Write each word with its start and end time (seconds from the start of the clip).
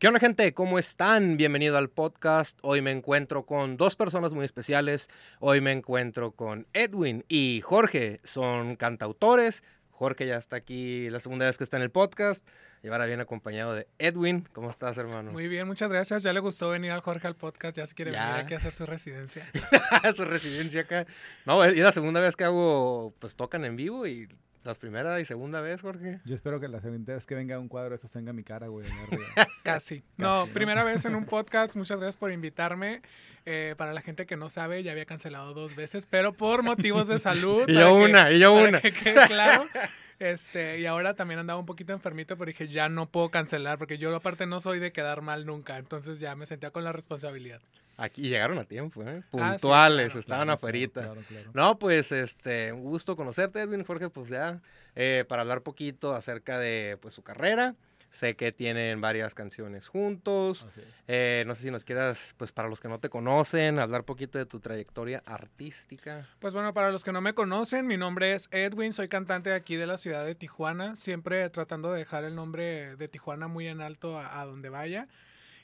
¿Qué 0.00 0.08
onda 0.08 0.18
gente? 0.18 0.54
¿Cómo 0.54 0.78
están? 0.78 1.36
Bienvenido 1.36 1.76
al 1.76 1.90
podcast. 1.90 2.58
Hoy 2.62 2.80
me 2.80 2.90
encuentro 2.90 3.44
con 3.44 3.76
dos 3.76 3.96
personas 3.96 4.32
muy 4.32 4.46
especiales. 4.46 5.10
Hoy 5.40 5.60
me 5.60 5.72
encuentro 5.72 6.32
con 6.32 6.66
Edwin 6.72 7.22
y 7.28 7.60
Jorge. 7.60 8.18
Son 8.24 8.76
cantautores. 8.76 9.62
Jorge 9.90 10.26
ya 10.26 10.38
está 10.38 10.56
aquí 10.56 11.10
la 11.10 11.20
segunda 11.20 11.44
vez 11.44 11.58
que 11.58 11.64
está 11.64 11.76
en 11.76 11.82
el 11.82 11.90
podcast. 11.90 12.48
Y 12.82 12.88
ahora 12.88 13.04
viene 13.04 13.24
acompañado 13.24 13.74
de 13.74 13.88
Edwin. 13.98 14.48
¿Cómo 14.54 14.70
estás, 14.70 14.96
hermano? 14.96 15.32
Muy 15.32 15.48
bien, 15.48 15.66
muchas 15.66 15.90
gracias. 15.90 16.22
Ya 16.22 16.32
le 16.32 16.40
gustó 16.40 16.70
venir 16.70 16.92
al 16.92 17.02
Jorge 17.02 17.26
al 17.26 17.36
podcast. 17.36 17.76
Ya 17.76 17.86
se 17.86 17.94
quiere 17.94 18.12
venir 18.12 18.36
aquí 18.36 18.54
a 18.54 18.56
hacer 18.56 18.72
su 18.72 18.86
residencia. 18.86 19.46
su 20.16 20.24
residencia 20.24 20.80
acá. 20.80 21.06
No, 21.44 21.62
es 21.62 21.76
la 21.76 21.92
segunda 21.92 22.20
vez 22.20 22.36
que 22.36 22.44
hago, 22.44 23.12
pues 23.18 23.36
tocan 23.36 23.66
en 23.66 23.76
vivo 23.76 24.06
y 24.06 24.30
la 24.64 24.74
primera 24.74 25.18
y 25.20 25.24
segunda 25.24 25.60
vez, 25.60 25.80
Jorge. 25.80 26.20
Yo 26.24 26.34
espero 26.34 26.60
que 26.60 26.68
la 26.68 26.80
segunda 26.80 27.14
vez 27.14 27.24
que 27.24 27.34
venga 27.34 27.58
un 27.58 27.68
cuadro 27.68 27.94
eso 27.94 28.08
tenga 28.08 28.32
mi 28.32 28.42
cara, 28.42 28.68
güey. 28.68 28.86
Casi. 29.62 30.02
No, 30.16 30.46
primera 30.52 30.84
vez 30.84 31.04
en 31.04 31.14
un 31.14 31.24
podcast. 31.24 31.76
Muchas 31.76 31.98
gracias 31.98 32.16
por 32.16 32.30
invitarme. 32.30 33.02
Eh, 33.46 33.74
para 33.78 33.94
la 33.94 34.02
gente 34.02 34.26
que 34.26 34.36
no 34.36 34.50
sabe, 34.50 34.82
ya 34.82 34.92
había 34.92 35.06
cancelado 35.06 35.54
dos 35.54 35.74
veces, 35.74 36.06
pero 36.08 36.34
por 36.34 36.62
motivos 36.62 37.08
de 37.08 37.18
salud. 37.18 37.64
y 37.68 37.74
yo 37.74 37.94
una, 37.94 38.30
y 38.30 38.38
yo 38.38 38.52
una. 38.52 38.80
Que 38.80 38.92
quede 38.92 39.26
claro. 39.26 39.66
Este, 40.20 40.78
y 40.78 40.84
ahora 40.84 41.14
también 41.14 41.40
andaba 41.40 41.58
un 41.58 41.64
poquito 41.64 41.94
enfermito, 41.94 42.36
pero 42.36 42.50
dije, 42.50 42.68
ya 42.68 42.90
no 42.90 43.08
puedo 43.08 43.30
cancelar, 43.30 43.78
porque 43.78 43.96
yo 43.96 44.14
aparte 44.14 44.46
no 44.46 44.60
soy 44.60 44.78
de 44.78 44.92
quedar 44.92 45.22
mal 45.22 45.46
nunca. 45.46 45.78
Entonces 45.78 46.20
ya 46.20 46.36
me 46.36 46.44
sentía 46.44 46.70
con 46.70 46.84
la 46.84 46.92
responsabilidad. 46.92 47.62
Aquí 47.96 48.28
llegaron 48.28 48.58
a 48.58 48.64
tiempo, 48.64 49.02
¿eh? 49.02 49.22
Ah, 49.32 49.52
Puntuales, 49.52 50.14
estaban 50.14 50.50
afuera. 50.50 51.14
no, 51.54 51.78
pues, 51.78 52.12
este, 52.12 52.70
un 52.72 52.82
gusto 52.82 53.16
conocerte, 53.16 53.60
Edwin, 53.60 53.82
Jorge, 53.84 54.10
pues 54.10 54.28
ya, 54.28 54.60
eh, 54.94 55.24
para 55.26 55.40
hablar 55.42 55.62
poquito 55.62 56.14
acerca 56.14 56.58
de, 56.58 56.98
pues, 57.00 57.14
su 57.14 57.22
carrera. 57.22 57.74
Sé 58.10 58.34
que 58.34 58.52
tienen 58.52 59.00
varias 59.00 59.34
canciones 59.34 59.88
juntos. 59.88 60.68
Eh, 61.08 61.44
no 61.46 61.54
sé 61.54 61.62
si 61.62 61.70
nos 61.70 61.84
quieras, 61.84 62.34
pues 62.36 62.52
para 62.52 62.68
los 62.68 62.80
que 62.80 62.88
no 62.88 62.98
te 62.98 63.08
conocen, 63.08 63.78
hablar 63.78 64.04
poquito 64.04 64.36
de 64.36 64.46
tu 64.46 64.60
trayectoria 64.60 65.22
artística. 65.24 66.28
Pues 66.40 66.52
bueno, 66.52 66.74
para 66.74 66.90
los 66.90 67.04
que 67.04 67.12
no 67.12 67.20
me 67.20 67.34
conocen, 67.34 67.86
mi 67.86 67.96
nombre 67.96 68.32
es 68.32 68.48
Edwin, 68.50 68.92
soy 68.92 69.08
cantante 69.08 69.52
aquí 69.52 69.76
de 69.76 69.86
la 69.86 69.96
ciudad 69.96 70.26
de 70.26 70.34
Tijuana, 70.34 70.96
siempre 70.96 71.48
tratando 71.50 71.92
de 71.92 72.00
dejar 72.00 72.24
el 72.24 72.34
nombre 72.34 72.96
de 72.96 73.08
Tijuana 73.08 73.46
muy 73.46 73.68
en 73.68 73.80
alto 73.80 74.18
a 74.18 74.44
donde 74.44 74.68
vaya. 74.68 75.08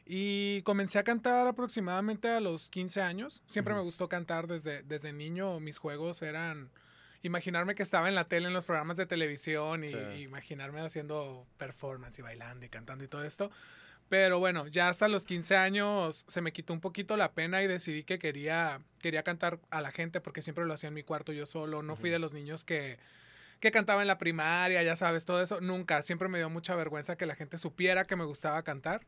Y 0.08 0.62
comencé 0.62 1.00
a 1.00 1.02
cantar 1.04 1.48
aproximadamente 1.48 2.28
a 2.28 2.40
los 2.40 2.70
15 2.70 3.02
años. 3.02 3.42
Siempre 3.46 3.74
me 3.74 3.80
gustó 3.80 4.08
cantar 4.08 4.46
desde, 4.46 4.84
desde 4.84 5.12
niño. 5.12 5.58
Mis 5.58 5.78
juegos 5.78 6.22
eran 6.22 6.70
imaginarme 7.22 7.74
que 7.74 7.82
estaba 7.82 8.08
en 8.08 8.14
la 8.14 8.24
tele, 8.24 8.48
en 8.48 8.54
los 8.54 8.64
programas 8.64 8.96
de 8.96 9.06
televisión 9.06 9.84
y 9.84 10.22
imaginarme 10.22 10.80
haciendo 10.80 11.46
performance 11.58 12.18
y 12.18 12.22
bailando 12.22 12.66
y 12.66 12.68
cantando 12.68 13.04
y 13.04 13.08
todo 13.08 13.24
esto. 13.24 13.50
Pero 14.08 14.38
bueno, 14.38 14.68
ya 14.68 14.88
hasta 14.88 15.08
los 15.08 15.24
15 15.24 15.56
años 15.56 16.24
se 16.28 16.40
me 16.40 16.52
quitó 16.52 16.72
un 16.72 16.80
poquito 16.80 17.16
la 17.16 17.32
pena 17.32 17.62
y 17.62 17.66
decidí 17.66 18.04
que 18.04 18.20
quería, 18.20 18.80
quería 19.00 19.24
cantar 19.24 19.58
a 19.70 19.80
la 19.80 19.90
gente 19.90 20.20
porque 20.20 20.42
siempre 20.42 20.64
lo 20.64 20.74
hacía 20.74 20.88
en 20.88 20.94
mi 20.94 21.02
cuarto 21.02 21.32
yo 21.32 21.44
solo. 21.44 21.82
No 21.82 21.96
fui 21.96 22.10
de 22.10 22.20
los 22.20 22.32
niños 22.32 22.64
que, 22.64 22.98
que 23.58 23.72
cantaba 23.72 24.02
en 24.02 24.08
la 24.08 24.18
primaria, 24.18 24.82
ya 24.84 24.94
sabes, 24.94 25.24
todo 25.24 25.42
eso. 25.42 25.60
Nunca. 25.60 26.02
Siempre 26.02 26.28
me 26.28 26.38
dio 26.38 26.48
mucha 26.48 26.76
vergüenza 26.76 27.16
que 27.16 27.26
la 27.26 27.34
gente 27.34 27.58
supiera 27.58 28.04
que 28.04 28.14
me 28.14 28.24
gustaba 28.24 28.62
cantar. 28.62 29.00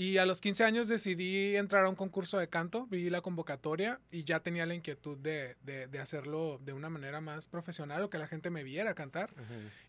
Y 0.00 0.18
a 0.18 0.26
los 0.26 0.40
15 0.40 0.62
años 0.62 0.86
decidí 0.86 1.56
entrar 1.56 1.84
a 1.84 1.88
un 1.88 1.96
concurso 1.96 2.38
de 2.38 2.48
canto, 2.48 2.86
vi 2.86 3.10
la 3.10 3.20
convocatoria 3.20 3.98
y 4.12 4.22
ya 4.22 4.38
tenía 4.38 4.64
la 4.64 4.74
inquietud 4.74 5.18
de, 5.18 5.56
de, 5.64 5.98
hacerlo 5.98 6.60
de 6.64 6.72
una 6.72 6.88
manera 6.88 7.20
más 7.20 7.48
profesional 7.48 8.04
o 8.04 8.08
que 8.08 8.16
la 8.16 8.28
gente 8.28 8.48
me 8.48 8.62
viera 8.62 8.94
cantar. 8.94 9.30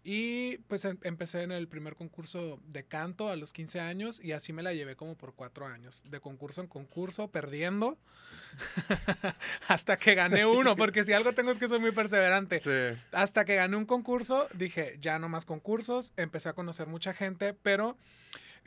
Y 0.03 0.57
pues 0.67 0.83
em, 0.85 0.97
empecé 1.03 1.43
en 1.43 1.52
el 1.52 1.67
primer 1.67 1.93
concurso 1.93 2.59
de 2.65 2.83
canto 2.85 3.30
a 3.30 3.35
los 3.35 3.53
15 3.53 3.81
años 3.81 4.19
y 4.19 4.31
así 4.31 4.52
me 4.52 4.63
la 4.63 4.73
llevé 4.73 4.95
como 4.95 5.15
por 5.15 5.35
cuatro 5.35 5.67
años, 5.67 6.02
de 6.03 6.19
concurso 6.19 6.61
en 6.61 6.67
concurso, 6.67 7.27
perdiendo, 7.27 7.99
hasta 9.67 9.97
que 9.97 10.15
gané 10.15 10.43
uno, 10.43 10.75
porque 10.75 11.03
si 11.03 11.13
algo 11.13 11.33
tengo 11.33 11.52
es 11.52 11.59
que 11.59 11.67
soy 11.67 11.80
muy 11.80 11.91
perseverante. 11.91 12.59
Hasta 13.11 13.45
que 13.45 13.53
gané 13.53 13.77
un 13.77 13.86
concurso, 13.86 14.47
dije, 14.55 14.97
ya 14.99 15.20
no 15.20 15.30
más 15.30 15.45
concursos, 15.45 16.14
empecé 16.17 16.49
a 16.49 16.53
conocer 16.53 16.87
mucha 16.87 17.14
gente, 17.14 17.53
pero 17.53 17.95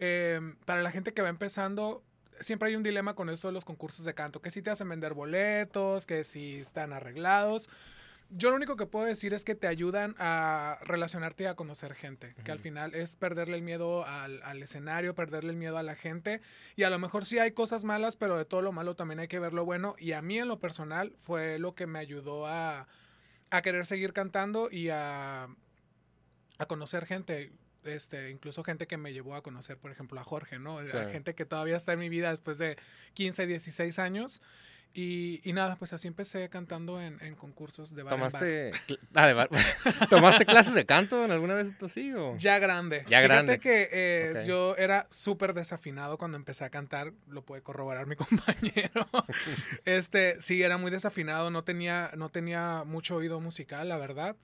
Em, 0.05 0.57
para 0.65 0.83
la 0.83 0.91
gente 0.91 1.15
que 1.15 1.23
va 1.23 1.29
empezando, 1.29 2.03
siempre 2.41 2.69
hay 2.69 2.75
un 2.75 2.83
dilema 2.83 3.15
con 3.15 3.31
esto 3.31 3.47
de 3.47 3.55
los 3.55 3.65
concursos 3.65 4.05
de 4.05 4.15
canto, 4.15 4.43
que 4.43 4.51
si 4.51 4.61
te 4.61 4.69
hacen 4.69 4.89
vender 4.89 5.15
boletos, 5.15 6.07
que 6.07 6.25
si 6.25 6.57
están 6.57 6.93
arreglados. 6.93 7.71
Yo 8.29 8.51
lo 8.51 8.57
único 8.57 8.75
que 8.75 8.87
puedo 8.87 9.07
decir 9.07 9.33
es 9.33 9.45
que 9.45 9.55
te 9.55 9.69
ayudan 9.69 10.17
a 10.19 10.79
relacionarte 10.83 11.45
y 11.45 11.47
a 11.47 11.55
conocer 11.55 11.95
gente, 11.95 12.35
que 12.43 12.51
al 12.51 12.59
final 12.59 12.97
es 12.97 13.15
perderle 13.15 13.55
el 13.55 13.63
miedo 13.63 14.05
al, 14.05 14.43
al, 14.43 14.61
escenario, 14.61 15.15
perderle 15.15 15.51
el 15.51 15.57
miedo 15.57 15.79
a 15.79 15.85
la 15.85 15.95
gente, 15.95 16.41
y 16.75 16.83
a 16.83 16.91
lo 16.91 16.99
mejor 16.99 17.25
sí 17.25 17.39
hay 17.39 17.53
cosas 17.53 17.85
malas, 17.85 18.17
pero 18.17 18.37
de 18.37 18.45
todo 18.45 18.61
lo 18.61 18.73
malo 18.73 18.97
también 18.97 19.21
hay 19.21 19.29
que 19.29 19.39
ver 19.39 19.53
lo 19.53 19.65
bueno, 19.65 19.95
y 20.01 20.15
a 20.15 20.23
mí 20.23 20.37
en 20.37 20.49
lo 20.49 20.59
personal 20.59 21.15
fue 21.17 21.61
lo 21.61 21.77
que 21.77 21.87
me 21.87 22.01
ayudó 22.01 22.49
a, 22.49 22.89
a 23.51 23.63
querer 23.63 23.87
seguir 23.87 24.13
cantando 24.13 24.69
y 24.69 24.89
a, 24.89 25.47
a 26.59 26.67
conocer 26.67 27.07
gente 27.07 27.53
este, 27.85 28.31
incluso 28.31 28.65
gente 28.65 28.87
que 28.87 28.97
me 28.97 29.13
llevó 29.13 29.35
a 29.35 29.43
conocer, 29.43 29.77
por 29.77 29.91
ejemplo, 29.91 30.21
a 30.21 30.25
Jorge, 30.25 30.59
¿no? 30.59 30.79
Gente 31.11 31.35
que 31.35 31.45
todavía 31.45 31.77
está 31.77 31.93
en 31.93 31.99
mi 31.99 32.09
vida 32.09 32.31
después 32.31 32.59
de 32.59 32.77
15, 33.15 33.47
16 33.47 33.99
años. 33.99 34.43
Y, 34.95 35.41
y 35.43 35.55
nada, 35.55 35.77
pues 35.77 35.95
así 35.95 36.07
empecé 36.07 36.51
cantando 36.51 37.01
en, 37.01 37.19
en 37.23 37.35
concursos 37.35 37.95
de 37.95 38.03
bar 38.03 38.13
¿Tomaste, 38.13 38.73
Ah, 39.15 39.49
¿Tomaste 40.11 40.45
clases 40.45 40.75
de 40.75 40.85
canto 40.85 41.25
en 41.25 41.31
alguna 41.31 41.55
vez 41.55 41.73
así? 41.83 42.13
O? 42.13 42.37
Ya 42.37 42.59
grande. 42.59 42.99
Ya 43.09 43.21
Fíjate 43.21 43.27
grande. 43.27 43.59
que 43.59 43.89
eh, 43.91 44.45
yo 44.47 44.77
era 44.77 45.07
súper 45.09 45.55
desafinado 45.55 46.19
cuando 46.19 46.37
empecé 46.37 46.65
a 46.65 46.71
cantar, 46.71 47.15
lo 47.29 47.43
puede 47.43 47.63
corroborar 47.63 48.07
mi 48.07 48.17
compañero. 48.17 49.09
este, 49.87 50.39
sí, 50.43 50.63
era 50.63 50.77
muy 50.77 50.91
desafinado, 50.91 51.51
no 51.51 51.65
tenía, 51.65 52.11
no 52.15 52.29
tenía 52.29 52.85
mucho 52.85 53.17
oído 53.17 53.41
musical, 53.41 53.89
la 53.89 53.97
verdad. 53.97 54.37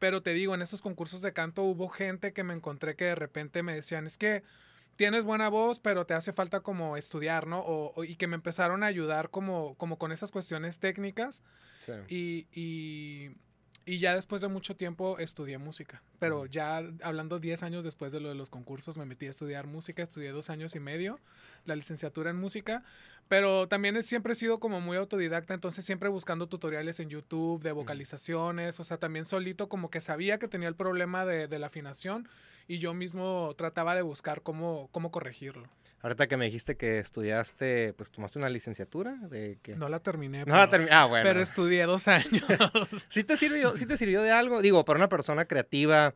Pero 0.00 0.22
te 0.22 0.32
digo, 0.32 0.56
en 0.56 0.62
esos 0.62 0.82
concursos 0.82 1.22
de 1.22 1.32
canto 1.32 1.62
hubo 1.62 1.88
gente 1.88 2.32
que 2.32 2.42
me 2.42 2.54
encontré 2.54 2.96
que 2.96 3.04
de 3.04 3.14
repente 3.14 3.62
me 3.62 3.74
decían, 3.74 4.06
es 4.06 4.18
que 4.18 4.42
tienes 4.96 5.24
buena 5.24 5.48
voz, 5.48 5.78
pero 5.78 6.06
te 6.06 6.14
hace 6.14 6.32
falta 6.32 6.60
como 6.60 6.96
estudiar, 6.96 7.46
¿no? 7.46 7.60
O, 7.60 8.02
y 8.04 8.16
que 8.16 8.26
me 8.26 8.34
empezaron 8.34 8.82
a 8.82 8.86
ayudar 8.86 9.30
como, 9.30 9.76
como 9.76 9.98
con 9.98 10.10
esas 10.10 10.32
cuestiones 10.32 10.78
técnicas. 10.78 11.42
Sí. 11.78 11.92
Y, 12.08 12.46
y, 12.52 13.36
y, 13.86 13.98
ya 13.98 14.14
después 14.14 14.42
de 14.42 14.48
mucho 14.48 14.76
tiempo 14.76 15.18
estudié 15.18 15.58
música. 15.58 16.02
Pero 16.18 16.46
ya 16.46 16.82
hablando 17.02 17.38
10 17.38 17.62
años 17.62 17.84
después 17.84 18.12
de 18.12 18.20
lo 18.20 18.28
de 18.28 18.34
los 18.34 18.50
concursos, 18.50 18.96
me 18.96 19.04
metí 19.04 19.26
a 19.26 19.30
estudiar 19.30 19.66
música, 19.66 20.02
estudié 20.02 20.30
dos 20.30 20.50
años 20.50 20.74
y 20.74 20.80
medio 20.80 21.18
la 21.66 21.76
licenciatura 21.76 22.30
en 22.30 22.36
música, 22.36 22.82
pero 23.28 23.68
también 23.68 24.02
siempre 24.02 24.32
he 24.32 24.36
sido 24.36 24.58
como 24.58 24.80
muy 24.80 24.96
autodidacta, 24.96 25.54
entonces 25.54 25.84
siempre 25.84 26.08
buscando 26.08 26.48
tutoriales 26.48 27.00
en 27.00 27.10
YouTube 27.10 27.62
de 27.62 27.72
vocalizaciones, 27.72 28.80
o 28.80 28.84
sea, 28.84 28.96
también 28.96 29.24
solito 29.24 29.68
como 29.68 29.90
que 29.90 30.00
sabía 30.00 30.38
que 30.38 30.48
tenía 30.48 30.68
el 30.68 30.74
problema 30.74 31.24
de, 31.24 31.58
la 31.58 31.66
afinación 31.66 32.28
y 32.70 32.78
yo 32.78 32.94
mismo 32.94 33.52
trataba 33.56 33.96
de 33.96 34.02
buscar 34.02 34.42
cómo, 34.42 34.88
cómo 34.92 35.10
corregirlo. 35.10 35.66
Ahorita 36.02 36.28
que 36.28 36.36
me 36.36 36.44
dijiste 36.44 36.76
que 36.76 37.00
estudiaste, 37.00 37.94
pues 37.94 38.12
tomaste 38.12 38.38
una 38.38 38.48
licenciatura 38.48 39.16
de 39.28 39.58
que... 39.60 39.74
No 39.74 39.88
la 39.88 39.98
terminé. 39.98 40.44
No 40.44 40.56
la 40.56 40.70
terminé. 40.70 40.92
Ah, 40.92 41.06
bueno. 41.06 41.24
Pero 41.24 41.42
estudié 41.42 41.82
dos 41.82 42.06
años. 42.06 42.44
¿Sí 43.08 43.24
te 43.24 43.36
sirvió, 43.36 43.76
sí 43.76 43.86
te 43.86 43.98
sirvió 43.98 44.22
de 44.22 44.30
algo? 44.30 44.62
Digo, 44.62 44.84
para 44.84 44.98
una 44.98 45.08
persona 45.08 45.46
creativa, 45.46 46.14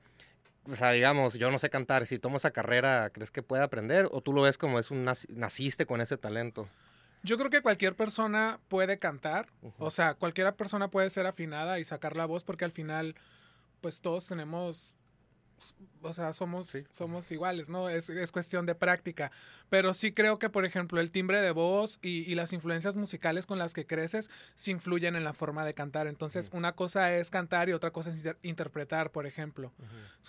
o 0.70 0.76
sea, 0.76 0.92
digamos, 0.92 1.34
yo 1.34 1.50
no 1.50 1.58
sé 1.58 1.70
cantar, 1.70 2.06
si 2.06 2.20
tomo 2.20 2.36
esa 2.36 2.52
carrera, 2.52 3.10
¿crees 3.10 3.32
que 3.32 3.42
puede 3.42 3.64
aprender? 3.64 4.08
¿O 4.12 4.20
tú 4.20 4.32
lo 4.32 4.42
ves 4.42 4.56
como 4.56 4.78
es 4.78 4.92
un 4.92 5.04
naciste 5.30 5.86
con 5.86 6.00
ese 6.00 6.16
talento? 6.18 6.68
Yo 7.24 7.36
creo 7.36 7.50
que 7.50 7.62
cualquier 7.62 7.96
persona 7.96 8.60
puede 8.68 9.00
cantar, 9.00 9.48
o 9.78 9.90
sea, 9.90 10.14
cualquier 10.14 10.54
persona 10.54 10.86
puede 10.86 11.10
ser 11.10 11.26
afinada 11.26 11.80
y 11.80 11.84
sacar 11.84 12.14
la 12.14 12.26
voz 12.26 12.44
porque 12.44 12.64
al 12.64 12.70
final, 12.70 13.16
pues 13.80 14.00
todos 14.00 14.28
tenemos 14.28 14.94
o 16.02 16.12
sea, 16.12 16.32
somos, 16.32 16.70
somos 16.92 17.30
iguales, 17.32 17.68
¿no? 17.68 17.88
Es, 17.88 18.10
es, 18.10 18.32
cuestión 18.32 18.66
de 18.66 18.74
práctica. 18.74 19.30
Pero 19.70 19.94
sí 19.94 20.12
creo 20.12 20.38
que, 20.38 20.50
por 20.50 20.64
ejemplo, 20.64 21.00
el 21.00 21.10
timbre 21.10 21.40
de 21.40 21.50
voz 21.50 21.98
y, 22.02 22.30
y 22.30 22.34
las 22.34 22.52
influencias 22.52 22.96
musicales 22.96 23.46
con 23.46 23.58
las 23.58 23.72
que 23.72 23.86
creces 23.86 24.30
sí 24.54 24.70
influyen 24.70 25.16
en 25.16 25.24
la 25.24 25.32
forma 25.32 25.64
de 25.64 25.74
cantar. 25.74 26.06
Entonces, 26.06 26.50
una 26.52 26.72
cosa 26.72 27.14
es 27.16 27.30
cantar 27.30 27.68
y 27.68 27.72
otra 27.72 27.90
cosa 27.90 28.10
es 28.10 28.24
interpretar, 28.42 29.10
por 29.10 29.26
ejemplo. 29.26 29.72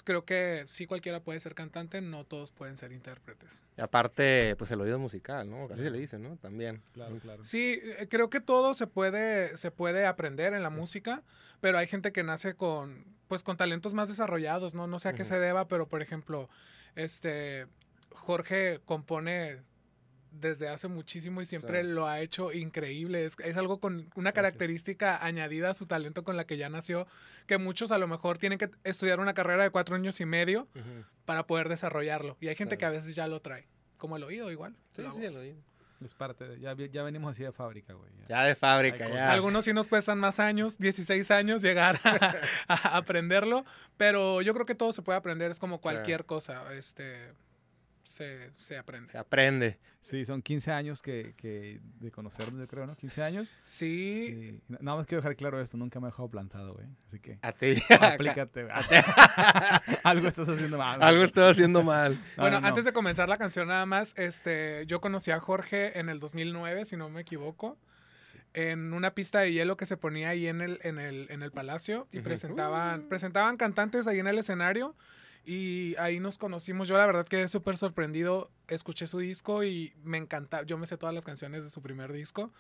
Creo 0.04 0.26
que 0.26 0.66
sí 0.68 0.86
cualquiera 0.86 1.20
puede 1.20 1.40
ser 1.40 1.56
cantante, 1.56 2.02
no 2.02 2.24
todos 2.24 2.52
pueden 2.52 2.78
ser 2.78 2.92
intérpretes. 2.92 3.64
Y 3.78 3.82
aparte, 3.82 4.56
pues 4.58 4.72
el 4.72 4.82
oído 4.82 5.00
musical, 5.00 5.50
¿no? 5.50 5.66
Así 5.66 5.84
se 5.84 5.90
le 5.90 6.00
dice, 6.00 6.18
¿no? 6.18 6.38
También. 6.38 6.82
Claro, 6.94 7.18
claro. 7.18 7.44
Sí, 7.44 7.80
eh, 7.82 8.08
creo 8.10 8.30
que 8.30 8.40
todo 8.40 8.74
se 8.74 8.88
puede, 8.88 9.58
se 9.58 9.72
puede 9.72 10.06
aprender 10.06 10.54
en 10.54 10.64
la 10.64 10.70
música, 10.70 11.24
pero 11.62 11.78
hay 11.78 11.88
gente 11.88 12.12
que 12.12 12.24
nace 12.24 12.56
con 12.56 13.16
pues 13.28 13.44
con 13.44 13.58
talentos 13.58 13.94
más 13.94 14.10
desarrollados, 14.10 14.74
¿no? 14.74 14.88
No 14.88 15.00
sé 15.00 15.10
a 15.10 15.14
qué 15.14 15.26
se 15.26 15.40
deba, 15.40 15.68
pero 15.68 15.88
por 15.88 16.02
ejemplo, 16.02 16.50
este 16.96 17.68
Jorge 18.12 18.80
compone 18.86 19.62
desde 20.40 20.68
hace 20.68 20.88
muchísimo 20.88 21.42
y 21.42 21.46
siempre 21.46 21.84
lo 21.84 22.08
ha 22.08 22.20
hecho 22.20 22.52
increíble. 22.52 23.26
Es, 23.26 23.58
algo 23.58 23.80
con 23.80 24.10
una 24.16 24.34
característica 24.34 25.24
añadida 25.24 25.70
a 25.70 25.74
su 25.74 25.86
talento 25.86 26.24
con 26.24 26.38
la 26.38 26.46
que 26.46 26.58
ya 26.58 26.70
nació, 26.70 27.08
que 27.48 27.58
muchos 27.58 27.92
a 27.92 27.98
lo 27.98 28.08
mejor 28.08 28.38
tienen 28.38 28.60
que 28.60 28.70
estudiar 28.84 29.20
una 29.20 29.34
carrera 29.34 29.64
de 29.64 29.70
cuatro 29.70 29.96
años 29.96 30.20
y 30.20 30.26
medio 30.26 30.68
para 31.26 31.48
poder 31.48 31.70
desarrollarlo. 31.70 32.38
Y 32.42 32.48
hay 32.48 32.56
gente 32.56 32.78
que 32.78 32.86
a 32.86 32.90
veces 32.90 33.16
ya 33.16 33.28
lo 33.28 33.42
trae. 33.42 33.68
como 33.98 34.18
el 34.18 34.24
oído 34.24 34.52
igual. 34.52 34.76
Sí, 34.94 35.04
sí, 35.12 35.26
el 35.26 35.38
oído. 35.38 35.58
Es 36.04 36.14
parte 36.14 36.60
ya, 36.60 36.76
ya, 36.76 37.04
venimos 37.04 37.32
así 37.32 37.44
de 37.44 37.52
fábrica, 37.52 37.94
güey. 37.94 38.12
Ya. 38.28 38.44
de 38.44 38.56
fábrica, 38.56 39.08
ya. 39.10 39.32
Algunos 39.32 39.66
sí 39.66 39.74
nos 39.74 39.88
cuestan 39.88 40.20
más 40.20 40.40
años, 40.40 40.78
16 40.78 41.32
años 41.32 41.62
llegar 41.62 42.00
a, 42.68 42.98
aprenderlo, 42.98 43.66
pero 43.98 44.42
yo 44.42 44.54
creo 44.54 44.66
que 44.66 44.76
todo 44.76 44.92
se 44.92 45.02
puede 45.02 45.18
aprender, 45.18 45.52
es 45.52 45.60
como 45.60 45.80
cualquier 45.80 46.26
cosa. 46.26 46.74
Este, 46.74 47.32
se, 48.06 48.52
se, 48.56 48.78
aprende. 48.78 49.12
Se 49.12 49.18
aprende. 49.18 49.80
Sí, 50.00 50.24
son 50.26 50.42
15 50.42 50.72
años 50.72 51.02
que, 51.02 51.34
que 51.36 51.82
de 52.00 52.12
conocernos, 52.12 52.60
yo 52.60 52.68
creo, 52.68 52.86
¿no? 52.86 52.96
15 52.96 53.24
años. 53.24 53.54
Sí. 53.64 54.62
nada 54.68 54.98
más 54.98 55.08
quiero 55.08 55.22
dejar 55.22 55.36
claro 55.36 55.60
esto, 55.60 55.78
nunca 55.78 56.00
me 56.00 56.08
he 56.08 56.12
dejado 56.12 56.30
plantado, 56.30 56.74
güey. 56.76 56.86
Así 57.08 57.20
que... 57.20 57.40
A 57.42 57.52
ti. 57.52 57.76
Aplícate, 58.00 58.68
Algo 60.04 60.28
estás 60.28 60.48
haciendo 60.48 60.78
mal. 60.78 61.02
Algo 61.02 61.24
estoy 61.24 61.50
haciendo 61.50 61.82
mal. 61.84 62.18
bueno, 62.38 62.60
antes 62.62 62.86
de 62.86 62.94
comenzar 62.94 63.28
la 63.28 63.38
canción 63.38 63.68
nada 63.68 63.86
más, 63.86 64.14
este, 64.18 64.86
yo 64.86 65.02
conocí 65.02 65.32
a 65.32 65.40
Jorge 65.40 66.00
en 66.00 66.10
el 66.10 66.20
2009, 66.20 66.86
si 66.86 66.98
no 66.98 67.10
me 67.10 67.22
equivoco. 67.22 67.78
En 68.54 68.94
una 68.94 69.16
pista 69.16 69.42
de 69.42 69.52
hielo 69.52 69.76
que 69.76 69.86
se 69.86 69.98
ponía 69.98 70.30
ahí 70.30 70.48
en 70.48 70.62
el, 70.62 70.80
en 70.84 71.00
el, 71.00 71.28
en 71.30 71.42
el 71.42 71.52
palacio 71.52 72.08
y 72.12 72.22
presentaban, 72.22 73.02
uh. 73.02 73.10
presentaban 73.10 73.58
cantantes 73.58 74.08
ahí 74.08 74.20
en 74.20 74.28
el 74.28 74.38
escenario 74.38 74.96
y 75.46 75.96
ahí 76.00 76.20
nos 76.20 76.38
conocimos. 76.40 76.88
Yo 76.88 76.98
la 76.98 77.06
verdad 77.06 77.28
quedé 77.28 77.48
súper 77.48 77.78
sorprendido. 77.78 78.50
Escuché 78.68 79.06
su 79.06 79.20
disco 79.20 79.64
y 79.64 79.94
me 80.04 80.18
encanta. 80.18 80.64
Yo 80.64 80.78
me 80.78 80.88
sé 80.88 80.98
todas 80.98 81.14
las 81.14 81.24
canciones 81.24 81.64
de 81.64 81.70
su 81.70 81.84
primer 81.84 82.12
disco. 82.12 82.52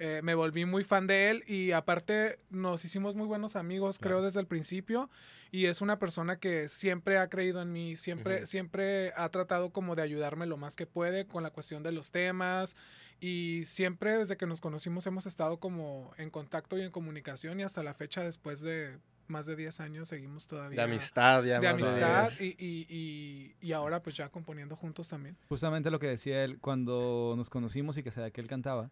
Eh, 0.00 0.20
me 0.24 0.34
volví 0.34 0.64
muy 0.64 0.82
fan 0.82 1.06
de 1.06 1.30
él 1.30 1.44
y 1.46 1.70
aparte 1.70 2.40
nos 2.50 2.84
hicimos 2.84 3.14
muy 3.14 3.26
buenos 3.26 3.54
amigos, 3.54 4.00
creo, 4.00 4.22
desde 4.22 4.40
el 4.40 4.46
principio. 4.46 5.08
Y 5.52 5.66
es 5.66 5.80
una 5.82 6.00
persona 6.00 6.40
que 6.40 6.68
siempre 6.68 7.18
ha 7.18 7.28
creído 7.28 7.62
en 7.62 7.70
mí, 7.72 7.96
siempre, 7.96 8.46
siempre 8.46 9.12
ha 9.16 9.28
tratado 9.28 9.70
como 9.70 9.94
de 9.94 10.02
ayudarme 10.02 10.46
lo 10.46 10.56
más 10.56 10.74
que 10.74 10.86
puede 10.86 11.26
con 11.26 11.44
la 11.44 11.50
cuestión 11.50 11.84
de 11.84 11.92
los 11.92 12.10
temas. 12.10 12.74
Y 13.20 13.62
siempre 13.66 14.18
desde 14.18 14.36
que 14.36 14.46
nos 14.46 14.60
conocimos 14.60 15.06
hemos 15.06 15.26
estado 15.26 15.60
como 15.60 16.12
en 16.16 16.30
contacto 16.30 16.76
y 16.76 16.82
en 16.82 16.90
comunicación 16.90 17.60
y 17.60 17.62
hasta 17.62 17.84
la 17.84 17.94
fecha 17.94 18.24
después 18.24 18.62
de 18.62 18.98
más 19.28 19.46
de 19.46 19.56
10 19.56 19.80
años 19.80 20.08
seguimos 20.08 20.46
todavía. 20.46 20.76
De 20.76 20.82
amistad, 20.82 21.44
ya. 21.44 21.60
De 21.60 21.68
amistad 21.68 22.30
y, 22.40 22.54
y, 22.58 23.54
y, 23.60 23.72
ahora 23.72 24.02
pues 24.02 24.16
ya 24.16 24.28
componiendo 24.28 24.76
juntos 24.76 25.08
también. 25.08 25.36
Justamente 25.48 25.90
lo 25.90 25.98
que 25.98 26.08
decía 26.08 26.44
él, 26.44 26.58
cuando 26.60 27.34
nos 27.36 27.50
conocimos 27.50 27.96
y 27.98 28.02
que 28.02 28.10
sabía 28.10 28.30
que 28.30 28.40
él 28.40 28.48
cantaba, 28.48 28.90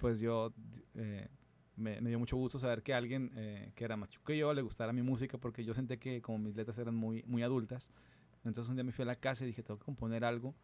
pues 0.00 0.20
yo 0.20 0.52
eh, 0.94 1.28
me, 1.76 2.00
dio 2.00 2.18
mucho 2.18 2.36
gusto 2.36 2.58
saber 2.58 2.82
que 2.82 2.94
alguien 2.94 3.32
eh, 3.36 3.72
que 3.74 3.84
era 3.84 3.96
más 3.96 4.08
chico 4.10 4.24
que 4.24 4.36
yo 4.36 4.52
le 4.52 4.62
gustara 4.62 4.92
mi 4.92 5.02
música 5.02 5.38
porque 5.38 5.64
yo 5.64 5.74
sentí 5.74 5.98
que 5.98 6.22
como 6.22 6.38
mis 6.38 6.56
letras 6.56 6.78
eran 6.78 6.94
muy, 6.94 7.22
muy 7.26 7.42
adultas. 7.42 7.90
Entonces 8.44 8.68
un 8.68 8.76
día 8.76 8.84
me 8.84 8.92
fui 8.92 9.02
a 9.02 9.06
la 9.06 9.16
casa 9.16 9.44
y 9.44 9.48
dije, 9.48 9.62
tengo 9.62 9.78
que 9.78 9.84
componer 9.84 10.24
algo 10.24 10.54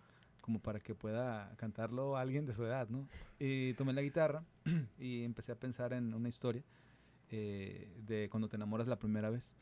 como 0.41 0.61
para 0.61 0.81
que 0.81 0.94
pueda 0.94 1.55
cantarlo 1.56 2.17
alguien 2.17 2.47
de 2.47 2.55
su 2.55 2.65
edad, 2.65 2.88
¿no? 2.88 3.08
Y 3.38 3.75
tomé 3.75 3.93
la 3.93 4.03
guitarra 4.03 4.43
y 4.99 5.23
empecé 5.23 5.53
a 5.53 5.55
pensar 5.55 5.93
en 5.93 6.12
una 6.15 6.29
historia 6.29 6.62
eh, 7.32 7.88
de 8.06 8.29
cuando 8.31 8.49
te 8.49 8.56
enamoras 8.56 8.87
la 8.87 8.99
primera 8.99 9.31
vez. 9.31 9.52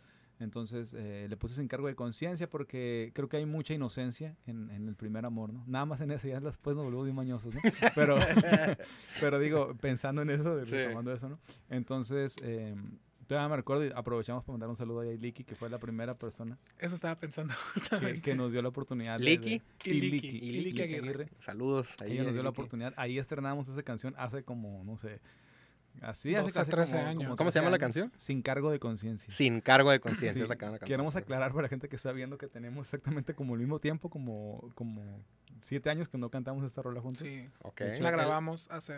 Entonces 0.40 0.94
eh, 0.94 1.26
le 1.28 1.36
puse 1.36 1.54
ese 1.54 1.62
encargo 1.62 1.86
de 1.86 1.94
conciencia 1.94 2.48
porque 2.48 3.12
creo 3.14 3.28
que 3.28 3.36
hay 3.36 3.46
mucha 3.46 3.74
inocencia 3.74 4.36
en, 4.46 4.70
el 4.70 4.96
primer 4.96 5.24
amor, 5.26 5.52
¿no? 5.52 5.62
Nada 5.66 5.84
más 5.84 6.00
en 6.00 6.10
ese, 6.10 6.30
ya 6.30 6.40
después 6.40 6.74
nos 6.74 6.86
volvemos 6.86 7.04
muy 7.04 7.12
mañosos, 7.12 7.54
¿no? 7.54 7.60
Pero, 7.94 8.16
pero 9.20 9.38
digo, 9.38 9.76
pensando 9.80 10.22
en 10.22 10.30
eso, 10.30 10.56
tomando 10.88 11.12
eso, 11.12 11.28
¿no? 11.28 11.38
Entonces, 11.68 12.36
eh, 12.42 12.74
todavía 13.26 13.48
me 13.50 13.56
recuerdo 13.56 13.84
y 13.86 13.92
aprovechamos 13.94 14.42
para 14.42 14.54
mandar 14.54 14.70
un 14.70 14.76
saludo 14.76 15.00
a 15.00 15.04
Liki, 15.04 15.44
que 15.44 15.54
fue 15.54 15.68
la 15.68 15.78
primera 15.78 16.14
persona. 16.14 16.58
Eso 16.78 16.94
estaba 16.94 17.16
pensando 17.16 17.52
justamente. 17.74 18.22
Que, 18.22 18.34
nos 18.34 18.50
dio 18.50 18.62
la 18.62 18.70
oportunidad. 18.70 19.20
Liki. 19.20 19.60
y 19.84 19.92
Liki. 19.92 20.28
Y 20.28 20.52
Liki 20.62 20.82
Aguirre. 20.82 21.28
Saludos. 21.40 21.94
Ahí 22.00 22.12
Ella 22.12 22.24
nos 22.24 22.32
dio 22.32 22.42
la 22.42 22.50
oportunidad. 22.50 22.94
Ahí 22.96 23.18
estrenamos 23.18 23.68
esa 23.68 23.82
canción 23.82 24.14
hace 24.16 24.42
como, 24.42 24.82
no 24.84 24.96
sé, 24.96 25.20
Así 26.00 26.34
hace, 26.34 26.64
13 26.64 26.98
años. 26.98 27.36
¿Cómo 27.36 27.50
se 27.50 27.58
llama 27.58 27.70
la 27.70 27.78
canción? 27.78 28.12
Sin 28.16 28.42
cargo 28.42 28.70
de 28.70 28.78
conciencia. 28.78 29.30
Sin 29.30 29.60
cargo 29.60 29.90
de 29.90 30.00
conciencia 30.00 30.46
Queremos 30.84 31.16
aclarar 31.16 31.52
para 31.52 31.62
la 31.62 31.68
gente 31.68 31.88
que 31.88 31.96
está 31.96 32.12
viendo 32.12 32.38
que 32.38 32.48
tenemos 32.48 32.86
exactamente 32.86 33.34
como 33.34 33.54
el 33.54 33.60
mismo 33.60 33.78
tiempo, 33.78 34.08
como, 34.08 34.70
como 34.74 35.02
siete 35.60 35.90
años 35.90 36.08
que 36.08 36.18
no 36.18 36.30
cantamos 36.30 36.64
esta 36.64 36.82
rola 36.82 37.00
juntos. 37.00 37.20
Sí, 37.22 37.48
la 38.00 38.10
grabamos 38.10 38.68
hace... 38.70 38.94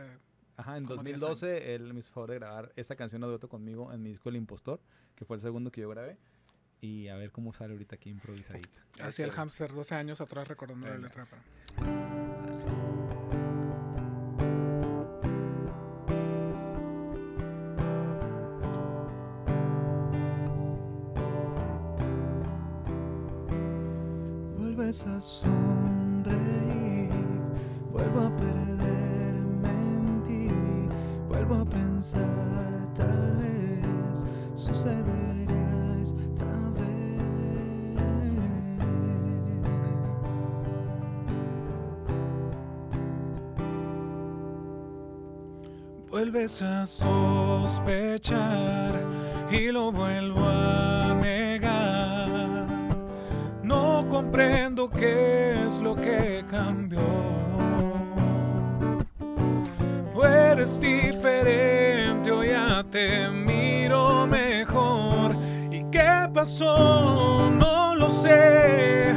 Ajá, 0.57 0.77
en 0.77 0.85
2012 0.85 1.75
él 1.75 1.95
me 1.95 2.01
hizo 2.01 2.13
favor 2.13 2.31
de 2.31 2.37
grabar 2.37 2.73
esa 2.77 2.95
canción 2.95 3.23
de 3.23 3.27
dueto 3.27 3.49
conmigo 3.49 3.93
en 3.93 4.03
mi 4.03 4.11
disco 4.11 4.29
El 4.29 4.37
Impostor, 4.37 4.81
que 5.17 5.25
fue 5.25 5.37
el 5.37 5.43
segundo 5.43 5.73
que 5.73 5.81
yo 5.81 5.89
grabé. 5.89 6.19
Y 6.83 7.09
a 7.09 7.17
ver 7.17 7.31
cómo 7.31 7.53
sale 7.53 7.73
ahorita 7.73 7.95
aquí 7.95 8.11
improvisadita. 8.11 8.85
Así 9.01 9.23
el 9.23 9.31
hamster, 9.31 9.73
12 9.73 9.95
años 9.95 10.21
atrás 10.21 10.49
recordando 10.49 10.89
la 10.89 10.99
letra. 10.99 11.27
Para... 24.93 25.17
a 25.17 25.21
sonreír, 25.23 27.09
vuelvo 27.91 28.27
a 28.27 28.37
perderme 28.37 29.71
en 29.71 30.23
ti, 30.23 30.51
vuelvo 31.29 31.55
a 31.55 31.65
pensar, 31.65 32.93
tal 32.95 33.37
vez 33.39 34.27
sucederá 34.55 35.97
esta 36.03 36.45
vez. 36.77 37.23
Vuelves 46.11 46.61
a 46.61 46.85
sospechar 46.85 48.13
y 49.51 49.73
lo 49.73 49.91
vuelvo 49.91 50.45
a 50.45 50.92
comprendo 54.33 54.89
qué 54.89 55.67
es 55.67 55.79
lo 55.81 55.95
que 55.95 56.43
cambió. 56.51 57.01
O 60.15 60.25
eres 60.25 60.81
diferente 60.81 62.33
o 62.33 62.43
ya 62.43 62.83
te 62.91 63.29
miro 63.29 64.27
mejor. 64.27 65.37
¿Y 65.71 65.85
qué 65.91 66.31
pasó? 66.33 67.51
No 67.51 67.95
lo 67.95 68.09
sé. 68.09 69.13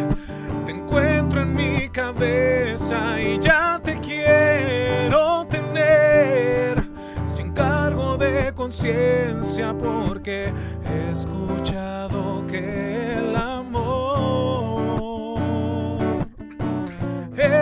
Te 0.65 0.71
encuentro 0.73 1.43
en 1.43 1.53
mi 1.53 1.87
cabeza 1.87 3.17
y 3.17 3.39
ya 3.39 3.79
te 3.81 3.97
quiero 4.01 5.45
tener 5.45 6.83
sin 7.23 7.53
cargo 7.53 8.17
de 8.17 8.53
conciencia 8.53 9.73
porque 9.81 10.51
he 10.83 11.11
escuchado 11.13 12.45
que 12.47 13.13
el 13.13 13.33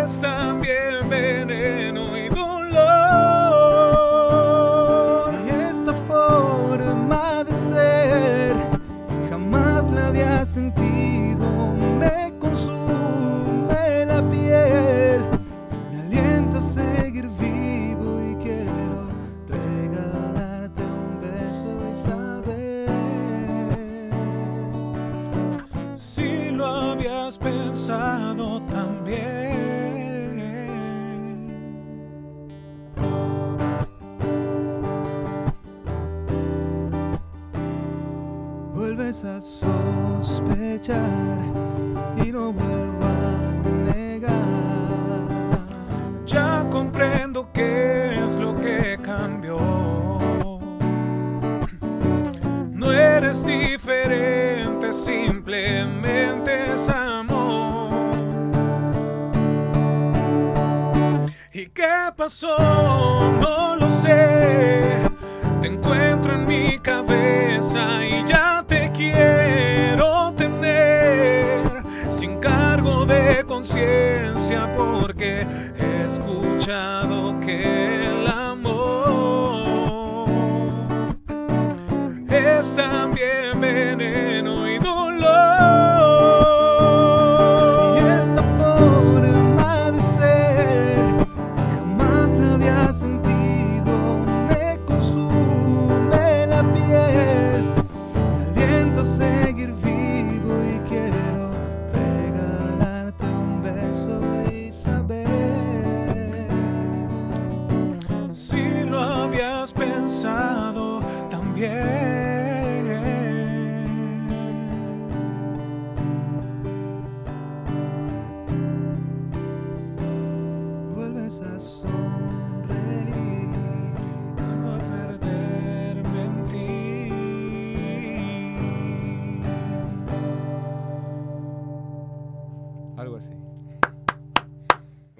también 0.06 1.10
veneno 1.10 1.33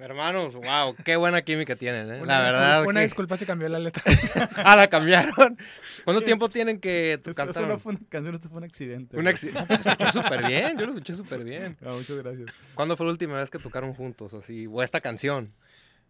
Hermanos, 0.04 0.54
wow, 0.54 0.94
qué 1.02 1.16
buena 1.16 1.40
química 1.42 1.76
tienen, 1.76 2.10
¿eh? 2.10 2.26
la 2.26 2.42
verdad. 2.42 2.84
Una 2.86 3.00
disculpa 3.00 3.38
si 3.38 3.46
cambió 3.46 3.70
la 3.70 3.78
letra. 3.78 4.02
ah, 4.56 4.76
la 4.76 4.88
cambiaron. 4.88 5.56
¿Cuánto 6.04 6.22
tiempo 6.22 6.50
tienen 6.50 6.78
que 6.78 7.18
cantar? 7.24 7.50
Eso 7.50 7.66
no 7.66 7.78
fue 7.78 7.94
una 7.94 8.02
canción, 8.10 8.34
esto 8.34 8.50
fue 8.50 8.58
un 8.58 8.64
accidente. 8.64 9.16
Un 9.16 9.26
accidente. 9.26 9.64
Pues, 9.66 9.80
se 9.80 9.90
escuchó 9.90 10.22
súper 10.22 10.46
bien, 10.46 10.76
yo 10.78 10.84
lo 10.84 10.92
escuché 10.92 11.14
súper 11.14 11.42
bien. 11.42 11.78
Ah, 11.82 11.92
muchas 11.94 12.18
gracias. 12.18 12.50
¿Cuándo 12.74 12.98
fue 12.98 13.06
la 13.06 13.12
última 13.12 13.38
vez 13.38 13.48
que 13.48 13.58
tocaron 13.58 13.94
juntos, 13.94 14.34
así? 14.34 14.66
O 14.66 14.82
esta 14.82 15.00
canción. 15.00 15.54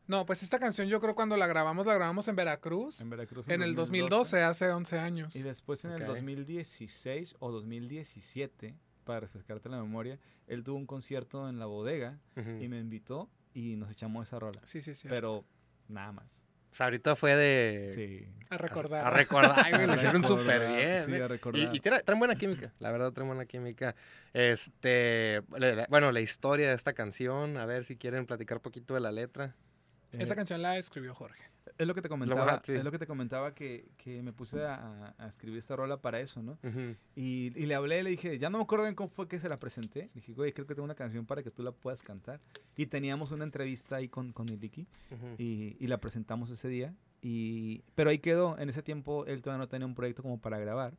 No, 0.07 0.27
pues 0.27 0.43
esta 0.43 0.59
canción 0.59 0.89
yo 0.89 1.01
creo 1.01 1.15
cuando 1.15 1.37
la 1.37 1.47
grabamos, 1.47 1.87
la 1.87 1.95
grabamos 1.95 2.27
en 2.27 2.37
Veracruz. 2.37 3.01
En 3.01 3.11
Veracruz. 3.11 3.49
En, 3.49 3.63
el 3.63 3.77
2012, 3.77 4.43
hace 4.43 4.71
11 4.71 4.99
años. 4.99 5.37
Y 5.37 5.43
después 5.43 5.85
en 5.85 5.93
el 5.93 6.05
2016 6.05 7.37
o 7.39 7.53
2017, 7.53 8.75
para 9.05 9.21
refrescarte 9.21 9.69
la 9.69 9.81
memoria, 9.81 10.19
él 10.47 10.65
tuvo 10.65 10.77
un 10.77 10.87
concierto 10.87 11.49
en 11.49 11.59
la 11.59 11.67
bodega 11.67 12.19
y 12.37 12.69
me 12.69 12.79
invitó 12.79 13.29
y 13.53 13.77
nos 13.77 13.91
echamos 13.91 14.27
esa 14.27 14.39
rola. 14.39 14.61
Sí, 14.65 14.83
sí, 14.83 14.95
sí. 14.95 15.09
Pero 15.09 15.45
nada 15.89 16.13
más. 16.13 16.45
O 16.73 16.77
sea, 16.77 16.87
ahorita 16.87 17.15
fue 17.15 17.37
de... 17.37 17.93
Sí. 17.95 18.29
A 18.51 18.59
recordar. 18.59 19.07
A, 19.07 19.11
recordar. 19.11 19.65
Ay, 19.65 19.87
lo 19.87 19.95
hicieron 19.95 20.25
súper 20.25 20.67
bien. 20.75 21.05
Sí, 21.05 21.15
a 21.15 21.29
recordar. 21.29 21.73
Y, 21.73 21.77
y 21.77 21.81
traen 21.81 22.19
buena 22.19 22.35
química. 22.35 22.73
La 22.81 22.91
verdad, 22.91 23.13
traen 23.13 23.29
buena 23.29 23.47
química. 23.47 23.95
Este... 24.33 25.41
Bueno, 25.89 26.11
la 26.11 26.21
historia 26.21 26.71
de 26.71 26.75
esta 26.75 26.93
canción. 26.93 27.59
A 27.59 27.65
ver 27.65 27.85
si 27.85 27.97
quieren 27.97 28.27
platicar 28.27 28.57
un 28.57 28.63
poquito 28.63 28.95
de 28.95 29.01
la 29.01 29.13
letra. 29.13 29.55
Esa 30.11 30.35
canción 30.35 30.63
la 30.63 30.77
escribió 30.77 31.15
Jorge. 31.15 31.45
Es 31.77 31.87
lo 31.89 31.95
que 31.95 32.03
te 32.03 32.09
comentaba, 32.09 32.63
es 32.67 32.85
lo 32.85 32.91
que 32.93 32.99
te 32.99 33.07
comentaba 33.07 33.53
que, 33.53 33.89
que 33.97 34.23
me 34.23 34.33
puse 34.33 34.65
a, 34.65 35.15
a, 35.19 35.27
escribir 35.27 35.59
esta 35.59 35.75
rola 35.75 36.01
para 36.01 36.21
eso, 36.21 36.41
¿no? 36.41 36.57
y, 37.17 37.53
y, 37.57 37.67
le 37.67 37.75
hablé, 37.75 38.03
le 38.05 38.11
dije, 38.11 38.39
ya 38.39 38.49
no 38.49 38.59
me 38.59 38.65
acuerdo 38.65 38.85
bien 38.85 38.95
cómo 38.95 39.09
fue 39.09 39.27
que 39.27 39.41
se 39.41 39.49
la 39.49 39.59
presenté. 39.59 40.03
Le 40.03 40.11
dije, 40.15 40.33
güey, 40.33 40.53
creo 40.53 40.67
que 40.67 40.75
tengo 40.75 40.85
una 40.85 40.95
canción 40.95 41.27
para 41.27 41.43
que 41.43 41.51
tú 41.51 41.65
la 41.65 41.73
puedas 41.73 42.03
cantar. 42.03 42.41
Y 42.77 42.87
teníamos 42.87 43.33
una 43.33 43.45
entrevista 43.45 43.97
ahí 43.97 44.09
con, 44.09 44.33
con 44.33 44.49
Iliki 44.49 44.87
y, 45.37 45.77
y, 45.81 45.87
la 45.89 45.99
presentamos 45.99 46.51
ese 46.51 46.69
día. 46.69 46.95
Y, 47.23 47.83
pero 47.95 48.11
ahí 48.11 48.19
quedó, 48.19 48.57
en 48.59 48.69
ese 48.69 48.83
tiempo 48.83 49.27
él 49.27 49.43
todavía 49.43 49.65
no 49.65 49.69
tenía 49.69 49.87
un 49.87 49.95
proyecto 49.95 50.23
como 50.23 50.41
para 50.41 50.59
grabar. 50.59 50.97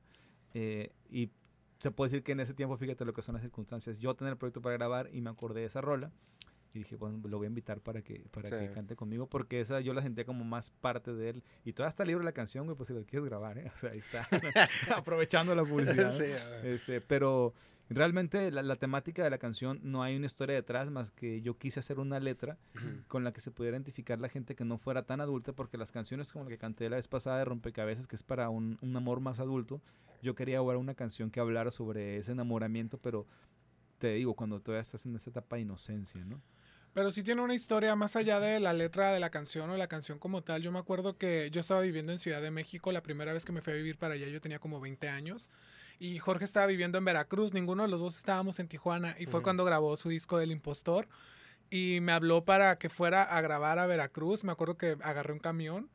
Eh, 0.54 0.92
y 1.10 1.30
se 1.80 1.92
puede 1.92 2.12
decir 2.12 2.24
que 2.24 2.34
en 2.34 2.40
ese 2.42 2.54
tiempo, 2.54 2.76
fíjate 2.78 3.06
lo 3.06 3.14
que 3.14 3.22
son 3.22 3.34
las 3.34 3.44
circunstancias, 3.44 4.00
yo 4.00 4.14
tenía 4.16 4.32
el 4.32 4.38
proyecto 4.38 4.62
para 4.62 4.76
grabar 4.76 5.10
y 5.14 5.22
me 5.22 5.30
acordé 5.30 5.62
de 5.62 5.68
esa 5.68 5.82
rola 5.82 6.12
y 6.76 6.80
dije, 6.80 6.96
bueno, 6.96 7.20
lo 7.28 7.38
voy 7.38 7.46
a 7.46 7.48
invitar 7.48 7.80
para 7.80 8.02
que, 8.02 8.26
para 8.32 8.50
que 8.50 8.72
cante 8.72 8.96
conmigo, 8.96 9.28
porque 9.28 9.62
esa 9.62 9.80
yo 9.80 9.94
la 9.94 10.02
sentía 10.02 10.26
como 10.26 10.44
más 10.44 10.72
parte 10.72 11.14
de 11.14 11.30
él. 11.30 11.44
Y 11.64 11.74
todavía 11.74 11.90
está 11.90 12.06
libre 12.06 12.24
la 12.24 12.34
canción, 12.34 12.66
güey, 12.66 12.76
pues 12.76 12.88
si 12.88 12.94
la 12.94 13.02
quieres 13.04 13.28
grabar, 13.28 13.58
¿eh? 13.58 13.72
O 13.76 13.78
sea, 13.78 13.92
ahí 13.92 14.00
está, 14.00 14.28
aprovechando 14.96 15.56
la 15.56 15.64
publicidad. 15.64 16.20
este, 16.66 17.02
pero 17.02 17.54
realmente 17.90 18.52
la, 18.52 18.76
temática 18.76 19.24
de 19.24 19.30
la 19.30 19.38
canción 19.38 19.80
no 19.84 20.04
hay 20.04 20.16
una 20.16 20.26
historia 20.26 20.56
detrás, 20.56 20.90
más 20.90 21.12
que 21.12 21.42
yo 21.42 21.58
quise 21.58 21.80
hacer 21.80 22.00
una 22.00 22.20
letra 22.20 22.58
con 23.08 23.24
la 23.24 23.32
que 23.32 23.42
se 23.42 23.52
pudiera 23.52 23.78
identificar 23.78 24.20
la 24.20 24.30
gente 24.30 24.56
que 24.56 24.66
no 24.66 24.78
fuera 24.78 25.04
tan 25.04 25.22
adulta, 25.22 25.54
porque 25.54 25.78
las 25.78 25.92
canciones 25.92 26.32
como 26.32 26.46
la 26.46 26.52
que 26.52 26.58
canté 26.58 26.90
la 26.90 26.98
vez 26.98 27.08
pasada 27.08 27.38
de 27.38 27.46
Rompecabezas, 27.46 28.08
que 28.08 28.16
es 28.16 28.24
para 28.24 28.50
un, 28.50 28.78
un 28.82 28.96
amor 28.96 29.20
más 29.20 29.40
adulto, 29.40 29.82
yo 30.22 30.36
quería 30.36 30.58
ahora 30.58 30.78
una 30.78 30.96
canción 30.96 31.30
que 31.30 31.40
hablara 31.40 31.72
sobre 31.72 32.18
ese 32.18 32.32
enamoramiento, 32.32 32.98
pero 32.98 33.28
te 33.98 34.14
digo, 34.14 34.34
cuando 34.36 34.60
todavía 34.60 34.82
estás 34.82 35.06
en 35.06 35.16
esa 35.16 35.30
etapa 35.30 35.56
de 35.56 35.64
inocencia, 35.64 36.24
¿no? 36.26 36.42
Pero 36.96 37.12
sí 37.12 37.24
tiene 37.24 37.42
una 37.42 37.54
historia 37.54 37.94
más 37.98 38.16
allá 38.16 38.40
de 38.40 38.62
la 38.62 38.72
letra 38.72 39.12
de 39.12 39.20
la 39.20 39.30
canción 39.30 39.70
o 39.70 39.76
la 39.76 39.90
canción 39.90 40.18
como 40.18 40.44
tal. 40.44 40.62
Yo 40.62 40.72
me 40.72 40.80
acuerdo 40.80 41.18
que 41.18 41.50
yo 41.52 41.60
estaba 41.60 41.82
viviendo 41.82 42.14
en 42.14 42.20
Ciudad 42.20 42.42
de 42.42 42.52
México 42.52 42.90
la 42.94 43.04
primera 43.04 43.34
vez 43.34 43.44
que 43.44 43.52
me 43.52 43.62
fui 43.62 43.74
a 43.74 43.76
vivir 43.76 43.98
para 43.98 44.14
allá, 44.14 44.28
yo 44.28 44.40
tenía 44.40 44.60
como 44.60 44.80
20 44.80 45.10
años. 45.10 45.50
Y 46.00 46.20
Jorge 46.20 46.46
estaba 46.46 46.68
viviendo 46.68 46.98
en 46.98 47.04
Veracruz, 47.04 47.52
ninguno 47.52 47.84
de 47.84 47.90
los 47.90 48.00
dos 48.00 48.16
estábamos 48.16 48.60
en 48.60 48.70
Tijuana. 48.70 49.14
Y 49.20 49.26
fue 49.26 49.44
cuando 49.44 49.66
grabó 49.66 49.98
su 49.98 50.08
disco 50.08 50.38
del 50.38 50.52
impostor. 50.52 51.10
Y 51.76 52.00
me 52.00 52.14
habló 52.14 52.46
para 52.46 52.78
que 52.78 52.88
fuera 52.88 53.24
a 53.24 53.42
grabar 53.42 53.80
a 53.80 53.86
Veracruz. 53.86 54.46
Me 54.46 54.54
acuerdo 54.54 54.78
que 54.78 54.96
agarré 55.02 55.34
un 55.34 55.40
camión 55.40 55.90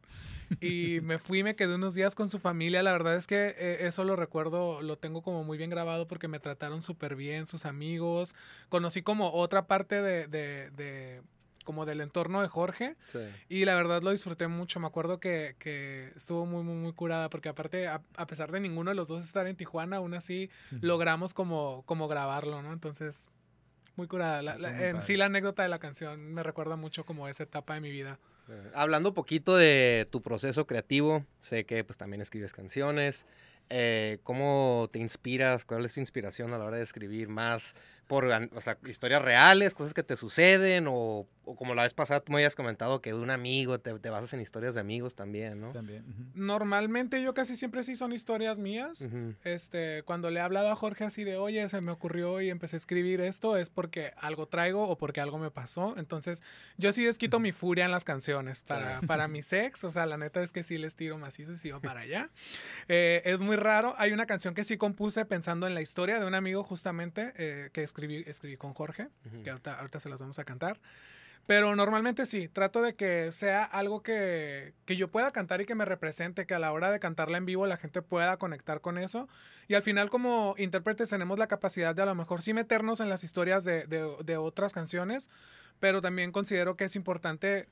y 0.60 1.00
me 1.02 1.18
fui, 1.18 1.42
me 1.42 1.56
quedé 1.56 1.76
unos 1.76 1.94
días 1.94 2.14
con 2.14 2.28
su 2.28 2.38
familia. 2.38 2.82
La 2.82 2.92
verdad 2.92 3.16
es 3.16 3.26
que 3.26 3.54
eh, 3.56 3.87
eso 3.87 4.04
lo 4.04 4.14
recuerdo, 4.14 4.82
lo 4.82 4.99
tengo 4.99 5.22
como 5.22 5.42
muy 5.42 5.56
bien 5.56 5.70
grabado 5.70 6.06
porque 6.06 6.28
me 6.28 6.38
trataron 6.38 6.82
súper 6.82 7.16
bien, 7.16 7.46
sus 7.46 7.64
amigos. 7.64 8.34
Conocí 8.68 9.00
como 9.00 9.32
otra 9.32 9.66
parte 9.66 10.02
de, 10.02 10.26
de, 10.26 10.70
de 10.72 11.22
como 11.64 11.87
del 11.87 12.02
entorno 12.02 12.42
de 12.42 12.49
Jorge. 12.49 12.96
Y 13.49 13.64
la 13.64 13.75
verdad 13.75 14.02
lo 14.02 14.10
disfruté 14.10 14.49
mucho. 14.49 14.80
Me 14.80 14.87
acuerdo 14.87 15.18
que, 15.18 15.56
que 15.58 16.12
estuvo 16.14 16.44
muy, 16.44 16.62
muy, 16.62 16.75
muy 16.75 16.92
curada 16.92 17.30
porque 17.30 17.49
aparte, 17.49 17.88
a, 17.88 18.02
pesar 18.26 18.52
de 18.52 18.60
ninguno 18.60 18.90
de 18.90 18.96
los 18.96 19.08
dos 19.08 19.25
estar 19.25 19.46
en 19.46 19.56
Tijuana, 19.56 19.96
aún 19.96 20.12
así 20.12 20.50
logramos 20.82 21.32
como, 21.32 21.84
como 21.87 22.06
grabarlo, 22.06 22.60
¿no? 22.60 22.75
Entonces, 22.75 23.25
muy 23.97 24.06
curada. 24.06 24.56
en 24.88 25.02
sí 25.02 25.16
la 25.16 25.26
anécdota 25.26 25.62
de 25.62 25.68
la 25.68 25.78
canción 25.78 26.32
me 26.32 26.42
recuerda 26.42 26.76
mucho 26.76 27.04
como 27.04 27.28
esa 27.28 27.42
etapa 27.42 27.75
de 27.75 27.80
mi 27.80 27.90
vida. 27.90 28.18
Hablando 28.75 29.11
un 29.11 29.14
poquito 29.14 29.56
de 29.56 30.09
tu 30.11 30.23
proceso 30.23 30.66
creativo, 30.66 31.25
sé 31.40 31.64
que 31.64 31.85
pues 31.85 31.97
también 31.97 32.20
escribes 32.20 32.52
canciones. 32.52 33.26
Eh, 33.68 34.18
¿Cómo 34.25 34.88
te 34.92 34.99
inspiras? 34.99 35.64
¿Cuál 35.64 35.85
es 35.85 35.94
tu 35.94 36.00
inspiración 36.00 36.52
a 36.52 36.59
la 36.59 36.64
hora 36.64 36.78
de 36.78 36.82
escribir 36.82 37.28
más 37.28 37.76
por 38.10 38.24
o 38.24 38.60
sea, 38.60 38.76
historias 38.88 39.22
reales, 39.22 39.72
cosas 39.72 39.94
que 39.94 40.02
te 40.02 40.16
suceden, 40.16 40.86
o, 40.88 41.28
como 41.44 41.76
la 41.76 41.84
vez 41.84 41.94
pasada 41.94 42.18
tú 42.18 42.32
me 42.32 42.38
habías 42.38 42.56
comentado 42.56 43.00
que 43.00 43.10
de 43.10 43.16
un 43.16 43.30
amigo, 43.30 43.78
te, 43.78 43.96
te, 44.00 44.10
basas 44.10 44.32
en 44.32 44.40
historias 44.40 44.74
de 44.74 44.80
amigos 44.80 45.14
también, 45.14 45.60
¿no? 45.60 45.70
También. 45.70 46.04
Normalmente 46.34 47.22
yo 47.22 47.34
casi 47.34 47.54
siempre 47.54 47.84
sí 47.84 47.94
son 47.94 48.12
historias 48.12 48.58
mías. 48.58 49.06
este, 49.44 50.02
cuando 50.02 50.28
le 50.32 50.40
he 50.40 50.42
hablado 50.42 50.72
a 50.72 50.74
Jorge 50.74 51.04
así 51.04 51.22
de, 51.22 51.36
oye, 51.36 51.68
se 51.68 51.80
me 51.80 51.92
ocurrió 51.92 52.40
y 52.40 52.50
empecé 52.50 52.74
a 52.74 52.78
escribir 52.78 53.20
esto, 53.20 53.56
es 53.56 53.70
porque 53.70 54.12
algo 54.16 54.48
traigo 54.48 54.88
o 54.88 54.98
porque 54.98 55.20
algo 55.20 55.38
me 55.38 55.52
pasó. 55.52 55.94
Entonces, 55.96 56.42
yo 56.78 56.90
sí 56.90 57.04
desquito 57.04 57.38
mi 57.38 57.52
furia 57.52 57.84
en 57.84 57.92
las 57.92 58.02
canciones 58.02 58.64
para, 58.64 59.02
para 59.02 59.28
mi 59.28 59.42
sex. 59.42 59.84
O 59.84 59.92
sea, 59.92 60.04
la 60.06 60.16
neta 60.16 60.42
es 60.42 60.50
que 60.52 60.64
sí 60.64 60.78
les 60.78 60.96
tiro 60.96 61.16
macizo 61.16 61.52
y 61.52 61.58
sigo 61.58 61.80
para 61.80 62.00
allá. 62.00 62.28
Eh, 62.88 63.22
es 63.24 63.38
muy 63.38 63.54
raro. 63.54 63.94
Hay 63.98 64.10
una 64.10 64.26
canción 64.26 64.52
que 64.54 64.64
sí 64.64 64.76
compuse 64.78 65.24
pensando 65.26 65.68
en 65.68 65.74
la 65.74 65.80
historia 65.80 66.18
de 66.18 66.26
un 66.26 66.34
amigo 66.34 66.64
justamente 66.64 67.32
eh, 67.36 67.70
que 67.72 67.84
escribió 67.84 68.00
escribí, 68.26 68.57
con 68.57 68.75
Jorge, 68.75 69.09
que 69.45 69.50
ahorita, 69.50 69.78
ahorita 69.78 70.00
se 70.00 70.09
las 70.09 70.21
vamos 70.21 70.38
a 70.38 70.45
cantar. 70.45 70.80
Pero 71.47 71.75
normalmente 71.75 72.26
sí, 72.26 72.49
trato 72.49 72.83
de 72.83 72.95
que 72.95 73.33
sea 73.33 73.64
algo 73.64 74.02
que, 74.02 74.75
que, 74.85 74.97
yo 74.97 75.09
pueda 75.09 75.33
cantar 75.33 75.61
y 75.61 75.66
que 75.66 75.75
me 75.75 75.85
represente, 75.85 76.47
que 76.47 76.54
a 76.54 76.59
la 76.59 76.73
hora 76.73 76.90
de 76.90 77.00
cantarla 77.00 77.38
en 77.38 77.47
vivo 77.47 77.66
la 77.66 77.76
gente 77.76 78.02
pueda 78.02 78.37
conectar 78.37 78.80
con 78.80 78.99
eso. 78.99 79.28
Y 79.66 79.75
al 79.75 79.83
final 79.83 80.11
como 80.11 80.54
intérpretes 80.59 81.09
tenemos 81.09 81.38
la 81.38 81.49
capacidad 81.49 81.95
de 81.95 82.02
a 82.02 82.07
lo 82.07 82.14
mejor 82.14 82.42
sí 82.42 82.52
meternos 82.52 83.00
en 83.00 83.09
las 83.09 83.25
historias 83.25 83.64
de, 83.64 83.87
de, 83.87 84.16
de 84.25 84.37
otras 84.37 84.73
canciones, 84.73 85.30
pero 85.80 86.00
también 86.00 86.30
considero 86.30 86.76
que 86.76 86.85
es 86.85 86.95
importante 86.95 87.69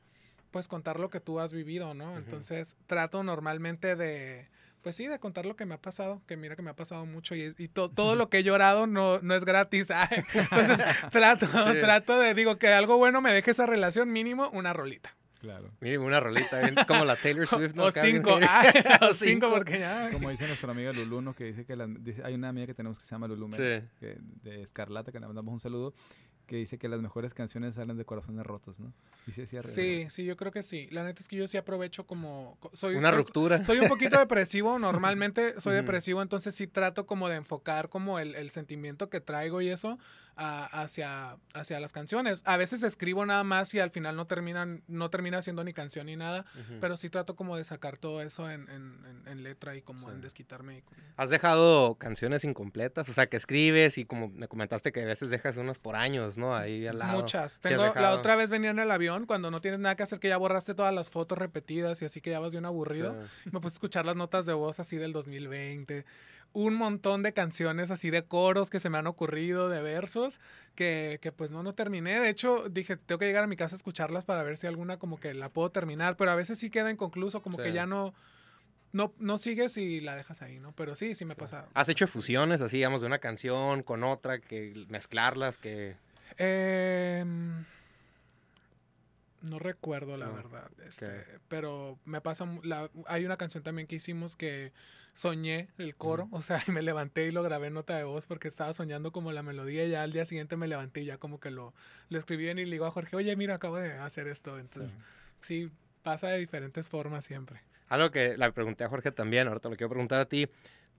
pues 0.51 0.67
contar 0.67 0.99
lo 0.99 1.11
que 1.11 1.21
tú 1.21 1.41
has 1.41 1.53
vivido, 1.53 1.95
¿no? 1.95 2.17
Entonces 2.17 2.77
trato 2.87 3.23
normalmente 3.23 3.97
de, 3.97 4.49
pues 4.89 4.97
sí, 4.97 5.07
de 5.07 5.19
contar 5.19 5.45
lo 5.45 5.55
que 5.55 5.67
me 5.67 5.75
ha 5.75 5.83
pasado, 5.83 6.23
que 6.27 6.39
mira 6.39 6.57
que 6.57 6.63
me 6.63 6.71
ha 6.71 6.75
pasado 6.75 7.05
mucho 7.05 7.35
y, 7.35 7.69
todo 7.69 8.17
lo 8.17 8.31
que 8.31 8.39
he 8.39 8.43
llorado 8.43 8.87
no, 8.87 9.19
no 9.19 9.35
es 9.35 9.45
gratis. 9.45 9.89
Entonces 10.33 10.79
trato, 11.11 11.47
trato 11.47 12.19
de, 12.19 12.33
digo, 12.33 12.57
que 12.57 12.69
algo 12.69 12.97
bueno 12.97 13.21
me 13.21 13.31
deje 13.31 13.51
esa 13.51 13.67
relación, 13.67 14.11
mínimo 14.11 14.49
una 14.49 14.73
rolita. 14.73 15.15
Claro. 15.43 15.71
Mínimo 15.83 16.07
una 16.07 16.21
rolita, 16.21 16.59
como 16.87 17.05
la 17.05 17.17
Taylor 17.17 17.47
Swift. 17.47 17.75
¿no? 17.75 17.85
O, 17.85 17.91
cinco, 17.91 18.41
o 19.03 19.13
cinco, 19.13 19.51
porque 19.51 19.79
ya. 19.79 20.09
Como 20.11 20.31
dice 20.31 20.47
nuestra 20.47 20.71
amiga 20.71 20.91
Lulu, 20.95 21.21
¿no? 21.21 21.35
que 21.35 21.45
dice 21.45 21.67
que 21.67 21.75
hay 22.25 22.33
una 22.33 22.49
amiga 22.49 22.67
que 22.67 22.73
tenemos 22.73 22.99
que 22.99 23.05
se 23.05 23.11
llama 23.11 23.29
Lulu, 23.29 23.51
de 23.51 24.63
Escarlata, 24.63 25.13
que 25.13 25.21
le 25.21 25.27
mandamos 25.27 25.53
un 25.53 25.61
saludo, 25.61 25.93
que 26.49 26.57
dice 26.57 26.79
que 26.79 26.89
las 26.89 27.01
mejores 27.01 27.35
canciones 27.35 27.75
salen 27.75 27.97
de 27.99 28.05
corazones 28.05 28.45
rotos, 28.45 28.81
¿no? 28.81 28.93
sí, 29.31 30.07
sí, 30.09 30.25
yo 30.25 30.37
creo 30.37 30.51
que 30.51 30.63
sí. 30.63 30.89
La 30.91 31.05
neta 31.05 31.23
es 31.23 31.29
que 31.29 31.37
yo 31.37 31.47
sí 31.47 31.59
aprovecho 31.59 32.07
como... 32.07 32.59
Soy, 32.73 32.97
Una 32.97 33.11
ruptura. 33.11 33.63
Soy 33.63 33.79
un 33.79 33.89
poquito 33.89 34.19
depresivo, 34.19 34.79
normalmente 34.79 35.61
soy 35.61 35.75
depresivo, 35.75 36.23
entonces 36.23 36.55
sí 36.55 36.67
trato 36.67 37.07
como 37.07 37.29
de 37.29 37.37
enfocar 37.37 37.91
como 37.91 38.19
el, 38.19 38.35
el 38.35 38.51
sentimiento 38.51 39.11
que 39.11 39.21
traigo 39.21 39.61
y 39.61 39.69
eso 39.69 39.99
hacia, 40.39 41.37
hacia 41.53 41.81
las 41.81 41.93
canciones. 41.93 42.43
A 42.45 42.57
veces 42.57 42.83
escribo 42.83 43.27
nada 43.27 43.43
más 43.43 43.75
y 43.75 43.81
al 43.81 43.91
final 43.91 44.15
no, 44.17 44.27
terminan, 44.27 44.83
no 44.87 45.11
termina 45.11 45.43
siendo 45.43 45.65
ni 45.65 45.73
canción 45.73 46.07
ni 46.07 46.17
nada, 46.17 46.45
pero 46.81 46.97
sí 46.97 47.11
trato 47.11 47.35
como 47.35 47.57
de 47.57 47.65
sacar 47.65 47.97
todo 47.97 48.23
eso 48.23 48.49
en, 48.51 48.69
en, 49.27 49.43
letra 49.43 49.77
y 49.77 49.83
como 49.83 50.11
en 50.11 50.21
desquitarme. 50.21 50.83
¿Has 51.17 51.31
dejado 51.31 51.97
canciones 51.97 52.45
incompletas? 52.45 53.09
O 53.09 53.13
sea, 53.13 53.29
que 53.29 53.37
escribes 53.37 53.99
y 53.99 54.05
como 54.05 54.29
me 54.29 54.49
comentaste 54.49 54.93
que 54.93 55.03
a 55.03 55.07
veces 55.07 55.31
dejas 55.31 55.57
unas 55.57 55.79
por 55.79 55.97
años, 55.97 56.39
¿no? 56.39 56.57
Ahí 56.57 56.87
al 56.87 56.99
lado. 56.99 57.21
Muchas. 57.21 57.59
Tengo, 57.61 57.93
la 57.95 58.13
otra 58.13 58.37
vez 58.37 58.51
venía 58.51 58.71
en 58.71 58.79
el 58.79 58.91
avión 58.91 59.27
cuando 59.27 59.51
no 59.51 59.59
tienes 59.59 59.81
nada 59.81 59.97
que 59.97 60.05
hacer, 60.05 60.21
que 60.21 60.29
ya 60.29 60.37
borraste 60.37 60.75
todas 60.75 60.95
las 60.95 61.11
fotos 61.11 61.39
repetidas 61.39 62.01
y 62.03 62.05
así 62.05 62.21
que 62.21 62.31
ya 62.31 62.41
vas 62.41 62.53
bien 62.53 62.65
aburrido. 62.65 63.17
Me 63.45 63.61
puse 63.61 63.75
a 63.75 63.77
escuchar 63.77 64.07
las 64.07 64.17
notas 64.17 64.47
de 64.47 64.53
voz 64.53 64.79
así 64.81 64.97
del 64.97 65.13
2020 65.13 66.05
un 66.59 66.75
montón 66.75 67.23
de 67.23 67.33
canciones 67.33 67.93
así 67.93 68.11
de 68.11 68.25
coros 68.25 68.69
que 68.69 68.81
se 68.81 68.91
me 68.91 68.99
han 68.99 69.07
ocurrido, 69.07 69.69
de 69.69 69.81
versos, 69.81 70.41
que, 70.75 71.21
que, 71.23 71.31
pues 71.31 71.53
no, 71.53 71.63
no 71.63 71.73
terminé. 71.73 72.19
De 72.19 72.29
hecho, 72.29 72.69
dije, 72.69 72.97
tengo 72.97 73.21
que 73.21 73.27
llegar 73.27 73.45
a 73.45 73.47
mi 73.47 73.55
casa 73.55 73.77
a 73.77 73.79
escucharlas 73.79 74.25
para 74.25 74.43
ver 74.43 74.57
si 74.57 74.67
alguna 74.67 74.99
como 74.99 75.21
que 75.21 75.35
la 75.35 75.51
puedo 75.51 75.71
terminar, 75.71 76.17
pero 76.17 76.33
a 76.33 76.35
veces 76.35 76.59
sí 76.59 76.69
queda 76.69 76.91
inconcluso, 76.91 77.43
como 77.43 77.59
que 77.59 77.73
ya 77.73 77.87
no... 77.87 78.13
No, 78.91 79.13
no 79.19 79.37
sigues 79.37 79.77
y 79.77 80.01
la 80.01 80.17
dejas 80.17 80.41
ahí, 80.41 80.59
¿no? 80.59 80.73
Pero 80.73 80.95
sí, 80.95 81.15
sí 81.15 81.27
me 81.27 81.37
pasa. 81.37 81.69
¿Has 81.75 81.91
hecho 81.91 82.09
fusiones 82.09 82.63
así, 82.63 82.79
digamos, 82.79 83.03
de 83.03 83.07
una 83.07 83.19
canción 83.19 83.83
con 83.83 84.03
otra, 84.03 84.41
que 84.41 84.87
mezclarlas, 84.89 85.59
que... 85.59 85.95
Eh, 86.39 87.25
no 89.43 89.59
recuerdo 89.59 90.17
la 90.17 90.29
verdad, 90.29 90.71
este, 90.87 91.25
pero 91.49 91.99
me 92.05 92.21
pasa, 92.21 92.47
la, 92.63 92.91
hay 93.07 93.25
una 93.25 93.37
canción 93.37 93.63
también 93.63 93.87
que 93.87 93.97
hicimos 93.97 94.37
que 94.37 94.73
soñé 95.13 95.69
el 95.79 95.97
coro, 95.97 96.29
o 96.31 96.43
sea, 96.43 96.63
y 96.69 96.73
me 96.73 96.83
levanté 96.83 97.27
y 97.27 97.31
lo 97.31 97.43
grabé 97.43 97.69
en 97.69 97.75
nota 97.75 97.97
de 97.97 98.05
voz 98.05 98.27
porque 98.27 98.49
estaba 98.49 98.73
soñando 98.73 99.13
como 99.13 99.33
la 99.33 99.43
melodía 99.43 99.85
y 99.85 99.91
ya 99.91 100.03
al 100.03 100.13
día 100.13 100.25
siguiente 100.27 100.57
me 100.57 100.69
levanté 100.69 101.03
y 101.03 101.07
ya 101.07 101.19
como 101.19 101.41
que 101.41 101.51
lo, 101.51 101.75
lo 102.09 102.19
escribí 102.19 102.49
y 102.49 102.55
le 102.55 102.65
digo 102.65 102.87
a 102.87 102.91
Jorge, 102.91 103.17
oye, 103.17 103.35
mira, 103.37 103.55
acabo 103.55 103.77
de 103.77 103.93
hacer 103.93 104.29
esto, 104.29 104.59
entonces 104.59 104.97
sí. 105.41 105.71
pasa 106.03 106.29
de 106.29 106.39
diferentes 106.39 106.89
formas 106.89 107.25
siempre. 107.25 107.61
Algo 107.89 108.11
que 108.11 108.37
la 108.37 108.53
pregunté 108.53 108.85
a 108.85 108.89
Jorge 108.89 109.11
también, 109.13 109.49
ahorita 109.49 109.69
lo 109.69 109.77
quiero 109.77 109.91
preguntar 109.91 110.21
a 110.21 110.29
ti, 110.29 110.49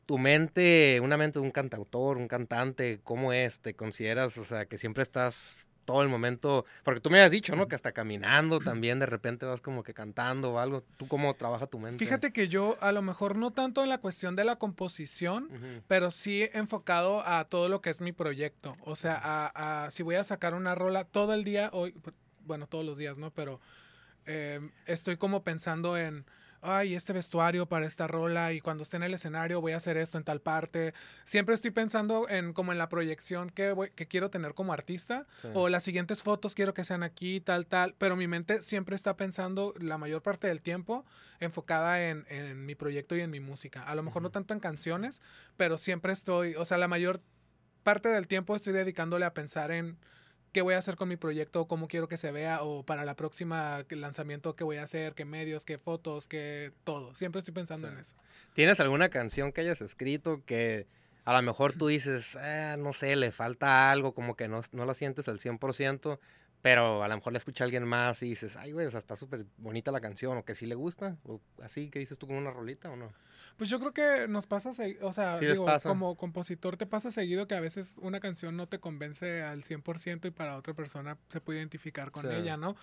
tu 0.05 0.17
mente, 0.17 1.00
una 1.01 1.17
mente 1.17 1.39
de 1.39 1.46
un 1.46 1.51
cantautor, 1.51 2.17
un 2.17 2.27
cantante, 2.27 3.00
¿cómo 3.03 3.31
es? 3.31 3.60
¿Te 3.62 3.75
consideras, 3.75 4.38
o 4.38 4.43
sea, 4.43 4.65
que 4.65 4.77
siempre 4.77 5.03
estás 5.03 5.69
todo 5.89 6.03
el 6.03 6.08
momento, 6.08 6.65
porque 6.84 7.01
tú 7.01 7.10
me 7.10 7.19
has 7.19 7.31
dicho, 7.31 7.55
¿no? 7.55 7.67
Que 7.67 7.74
hasta 7.74 7.93
caminando 7.93 8.60
también 8.60 9.00
de 9.00 9.08
repente 9.08 9.48
vas 9.48 9.60
como 9.60 9.81
que 9.81 9.96
cantando 9.96 10.51
o 10.53 10.60
algo. 10.60 10.84
¿Tú 10.98 11.08
cómo 11.08 11.34
trabaja 11.34 11.65
tu 11.65 11.79
mente? 11.79 11.98
Fíjate 11.98 12.31
que 12.31 12.48
yo 12.48 12.77
a 12.79 12.91
lo 12.91 13.01
mejor 13.01 13.36
no 13.36 13.50
tanto 13.50 13.81
en 13.81 13.89
la 13.89 13.98
cuestión 13.98 14.36
de 14.36 14.43
la 14.43 14.58
composición, 14.58 15.50
pero 15.88 16.12
sí 16.12 16.48
enfocado 16.53 17.25
a 17.25 17.43
todo 17.46 17.69
lo 17.69 17.81
que 17.81 17.89
es 17.89 18.01
mi 18.01 18.12
proyecto. 18.12 18.77
O 18.81 18.96
sea, 18.96 19.19
a, 19.19 19.89
si 19.89 20.03
voy 20.03 20.13
a 20.13 20.24
sacar 20.24 20.53
una 20.53 20.75
rola 20.75 21.05
todo 21.05 21.34
el 21.34 21.43
día, 21.43 21.72
hoy, 21.74 21.96
bueno, 22.46 22.67
todos 22.67 22.86
los 22.86 23.00
días, 23.00 23.17
¿no? 23.17 23.31
Pero 23.31 23.60
eh, 24.27 24.60
estoy 24.86 25.17
como 25.17 25.43
pensando 25.43 25.98
en 25.98 26.24
ay, 26.62 26.96
este 26.96 27.13
vestuario 27.13 27.66
para 27.68 27.86
esta 27.86 28.08
rola 28.08 28.54
y 28.54 28.62
cuando 28.62 28.84
esté 28.84 28.98
en 28.98 29.04
el 29.04 29.13
escenario 29.13 29.62
voy 29.62 29.72
a 29.72 29.78
hacer 29.78 29.98
esto 29.98 30.18
en 30.18 30.24
tal 30.24 30.42
parte. 30.42 30.94
Siempre 31.24 31.56
estoy 31.56 31.72
pensando 31.72 32.28
en 32.30 32.54
como 32.54 32.72
en 32.72 32.78
la 32.78 32.89
proyección 32.89 33.50
que, 33.50 33.92
que 33.96 34.08
quiero 34.08 34.30
tener 34.30 34.54
como 34.54 34.74
artista 34.74 35.25
o 35.54 35.70
las 35.70 35.84
siguientes 35.84 36.24
fotos 36.24 36.56
quiero 36.56 36.74
que 36.74 36.84
sean 36.84 37.04
aquí, 37.04 37.39
tal, 37.39 37.66
tal, 37.66 37.96
pero 37.98 38.16
mi 38.16 38.28
mente 38.28 38.62
siempre 38.62 38.96
está 38.96 39.16
pensando 39.16 39.74
la 39.80 39.98
mayor 39.98 40.22
parte 40.22 40.48
del 40.48 40.62
tiempo 40.62 41.06
enfocada 41.39 42.10
en, 42.10 42.25
en 42.30 42.66
mi 42.66 42.75
proyecto 42.75 43.15
y 43.15 43.22
en 43.22 43.32
mi 43.32 43.39
música. 43.39 43.84
A 43.84 43.95
lo 43.95 44.04
mejor 44.04 44.22
no 44.22 44.32
tanto 44.32 44.54
en 44.54 44.60
canciones, 44.60 45.22
pero 45.58 45.78
siempre 45.78 46.13
estoy, 46.13 46.56
o 46.56 46.65
sea, 46.65 46.78
la 46.78 46.88
mayor 46.88 47.22
parte 47.84 48.10
del 48.10 48.28
tiempo 48.28 48.56
estoy 48.56 48.74
dedicándole 48.74 49.26
a 49.26 49.34
pensar 49.34 49.72
en 49.72 49.98
qué 50.52 50.62
voy 50.62 50.74
a 50.74 50.78
hacer 50.78 50.96
con 50.96 51.10
mi 51.10 51.16
proyecto, 51.16 51.68
cómo 51.68 51.88
quiero 51.88 52.08
que 52.08 52.18
se 52.18 52.32
vea, 52.32 52.64
o 52.64 52.84
para 52.84 53.06
la 53.06 53.16
próxima 53.16 53.86
lanzamiento, 53.90 54.56
qué 54.56 54.64
voy 54.64 54.78
a 54.78 54.84
hacer, 54.84 55.14
qué 55.14 55.26
medios, 55.26 55.66
qué 55.66 55.78
fotos, 55.78 56.28
qué 56.28 56.72
todo. 56.84 57.14
Siempre 57.16 57.40
estoy 57.40 57.54
pensando 57.54 57.88
en 57.88 57.98
eso. 57.98 58.16
¿Tienes 58.54 58.80
alguna 58.80 59.10
canción 59.10 59.52
que 59.52 59.62
hayas 59.62 59.82
escrito 59.82 60.44
que 60.46 60.88
a 61.26 61.34
lo 61.34 61.42
mejor 61.42 61.74
tú 61.74 61.88
dices, 61.88 62.36
eh, 62.42 62.76
no 62.80 62.94
sé, 62.94 63.16
le 63.16 63.32
falta 63.32 63.92
algo, 63.92 64.14
como 64.14 64.36
que 64.36 64.48
no, 64.48 64.62
no 64.72 64.86
la 64.86 64.94
sientes 64.94 65.28
al 65.28 65.40
100%, 65.40 66.20
pero 66.62 67.04
a 67.04 67.08
lo 67.08 67.15
mejor 67.15 67.34
le 67.34 67.38
escucha 67.38 67.63
a 67.63 67.65
alguien 67.65 67.88
más 67.88 68.22
y 68.24 68.30
dices, 68.30 68.58
ay, 68.58 68.72
güey, 68.72 68.86
o 68.86 68.91
sea, 68.91 68.98
está 68.98 69.15
súper 69.15 69.45
bonita 69.58 69.91
la 69.91 70.02
canción, 70.02 70.38
o 70.38 70.45
que 70.45 70.56
sí 70.56 70.65
le 70.65 70.76
gusta, 70.76 71.17
o 71.26 71.39
así, 71.63 71.89
que 71.89 72.00
dices 72.00 72.17
tú 72.17 72.28
con 72.28 72.36
una 72.36 72.52
rolita 72.52 72.89
o 72.89 72.95
no? 72.95 73.12
Pues 73.58 73.69
yo 73.69 73.80
creo 73.80 73.93
que 73.93 74.28
nos 74.30 74.48
pasa, 74.48 74.72
o 75.02 75.13
sea, 75.13 75.38
como 75.84 76.15
compositor 76.15 76.78
te 76.78 76.86
pasa 76.86 77.12
seguido 77.12 77.48
que 77.48 77.56
a 77.56 77.60
veces 77.60 77.95
una 78.00 78.22
canción 78.22 78.56
no 78.56 78.67
te 78.67 78.80
convence 78.80 79.41
al 79.43 79.63
100% 79.63 80.28
y 80.28 80.32
para 80.32 80.56
otra 80.56 80.74
persona 80.74 81.17
se 81.28 81.41
puede 81.41 81.60
identificar 81.60 82.12
con 82.12 82.32
ella, 82.32 82.56
¿no? 82.56 82.78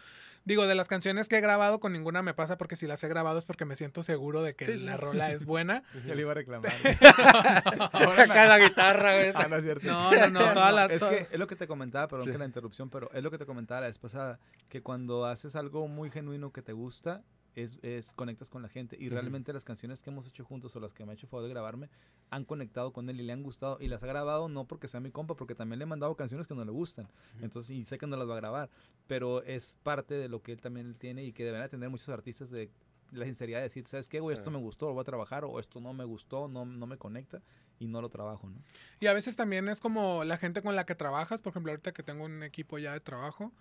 Digo, 0.44 0.68
de 0.68 0.76
las 0.76 0.86
canciones 0.86 1.28
que 1.28 1.38
he 1.38 1.40
grabado 1.40 1.80
con 1.80 1.92
ninguna 1.92 2.22
me 2.22 2.32
pasa 2.32 2.56
porque 2.56 2.76
si 2.76 2.86
las 2.86 3.02
he 3.02 3.08
grabado 3.08 3.36
es 3.36 3.44
porque 3.44 3.64
me 3.64 3.74
siento 3.74 4.04
seguro 4.04 4.44
de 4.44 4.54
que 4.54 4.76
la 4.76 4.96
rola 4.96 5.32
es 5.32 5.44
buena. 5.44 5.82
Yo 6.06 6.14
le 6.14 6.20
iba 6.20 6.30
a 6.30 6.34
reclamar. 6.34 6.72
Ahora 7.92 8.22
acá 8.22 8.46
la 8.46 8.60
guitarra, 8.60 9.14
güey. 9.14 9.32
Ah, 9.34 9.48
no 9.48 9.56
es 9.56 9.64
cierto. 9.64 9.86
No, 9.88 10.12
no, 10.12 10.30
no, 10.30 10.52
toda 10.52 10.70
la... 10.70 10.84
Es 10.86 11.02
que 11.02 11.26
es 11.32 11.38
lo 11.38 11.48
que 11.48 11.56
te 11.56 11.66
comentaba, 11.66 12.06
perdón 12.06 12.30
que 12.30 12.38
la 12.38 12.44
interrupción, 12.44 12.90
pero 12.90 13.10
es 13.12 13.24
lo 13.24 13.30
que 13.32 13.38
te 13.38 13.46
comentaba 13.46 13.65
la 13.66 13.86
vez 13.86 13.98
pasada, 13.98 14.38
que 14.68 14.82
cuando 14.82 15.26
haces 15.26 15.56
algo 15.56 15.88
muy 15.88 16.10
genuino 16.10 16.52
que 16.52 16.62
te 16.62 16.72
gusta, 16.72 17.22
es, 17.54 17.78
es, 17.82 18.12
conectas 18.12 18.50
con 18.50 18.62
la 18.62 18.68
gente. 18.68 18.96
Y 19.00 19.08
realmente 19.08 19.52
las 19.52 19.64
canciones 19.64 20.02
que 20.02 20.10
hemos 20.10 20.26
hecho 20.28 20.44
juntos 20.44 20.76
o 20.76 20.80
las 20.80 20.92
que 20.92 21.04
me 21.04 21.12
ha 21.12 21.14
hecho 21.14 21.26
favor 21.26 21.44
de 21.44 21.50
grabarme 21.50 21.88
han 22.30 22.44
conectado 22.44 22.92
con 22.92 23.08
él 23.08 23.20
y 23.20 23.24
le 23.24 23.32
han 23.32 23.42
gustado. 23.42 23.78
Y 23.80 23.88
las 23.88 24.02
ha 24.02 24.06
grabado 24.06 24.48
no 24.48 24.66
porque 24.66 24.88
sea 24.88 25.00
mi 25.00 25.10
compa, 25.10 25.36
porque 25.36 25.54
también 25.54 25.78
le 25.78 25.84
he 25.84 25.86
mandado 25.86 26.14
canciones 26.16 26.46
que 26.46 26.54
no 26.54 26.64
le 26.64 26.70
gustan. 26.70 27.08
Entonces, 27.40 27.74
y 27.74 27.84
sé 27.86 27.98
que 27.98 28.06
no 28.06 28.16
las 28.16 28.28
va 28.28 28.34
a 28.34 28.40
grabar. 28.40 28.70
Pero 29.06 29.42
es 29.42 29.76
parte 29.82 30.14
de 30.14 30.28
lo 30.28 30.42
que 30.42 30.52
él 30.52 30.60
también 30.60 30.94
tiene 30.94 31.24
y 31.24 31.32
que 31.32 31.44
deben 31.44 31.68
tener 31.70 31.88
muchos 31.88 32.10
artistas 32.10 32.50
de 32.50 32.70
la 33.12 33.24
sinceridad 33.24 33.58
de 33.58 33.64
decir, 33.64 33.86
¿sabes 33.86 34.08
qué, 34.08 34.20
güey? 34.20 34.34
Esto 34.34 34.50
me 34.50 34.58
gustó, 34.58 34.86
lo 34.86 34.94
voy 34.94 35.02
a 35.02 35.04
trabajar, 35.04 35.44
o 35.44 35.58
esto 35.60 35.80
no 35.80 35.92
me 35.92 36.04
gustó, 36.04 36.48
no, 36.48 36.64
no 36.64 36.86
me 36.86 36.96
conecta 36.96 37.42
y 37.78 37.86
no 37.86 38.00
lo 38.00 38.08
trabajo, 38.08 38.48
¿no? 38.48 38.56
Y 39.00 39.06
a 39.06 39.12
veces 39.12 39.36
también 39.36 39.68
es 39.68 39.80
como 39.80 40.24
la 40.24 40.38
gente 40.38 40.62
con 40.62 40.76
la 40.76 40.86
que 40.86 40.94
trabajas, 40.94 41.42
por 41.42 41.50
ejemplo, 41.50 41.72
ahorita 41.72 41.92
que 41.92 42.02
tengo 42.02 42.24
un 42.24 42.42
equipo 42.42 42.78
ya 42.78 42.92
de 42.92 43.00
trabajo, 43.00 43.52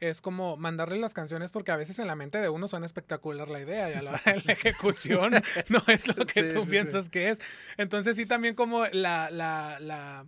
es 0.00 0.20
como 0.20 0.56
mandarle 0.56 0.98
las 0.98 1.14
canciones 1.14 1.50
porque 1.50 1.72
a 1.72 1.76
veces 1.76 1.98
en 1.98 2.06
la 2.06 2.16
mente 2.16 2.38
de 2.38 2.48
uno 2.48 2.68
suena 2.68 2.84
espectacular 2.84 3.48
la 3.48 3.60
idea 3.60 3.90
y 3.90 3.94
a 3.94 4.02
la 4.02 4.10
hora 4.12 4.22
de 4.26 4.42
la 4.44 4.52
ejecución 4.52 5.32
no 5.68 5.82
es 5.88 6.06
lo 6.06 6.26
que 6.26 6.42
tú 6.52 6.66
piensas 6.66 7.08
que 7.08 7.30
es. 7.30 7.40
Entonces 7.78 8.16
sí 8.16 8.26
también 8.26 8.54
como 8.54 8.84
la, 8.86 9.30
la, 9.30 9.78
la, 9.80 10.26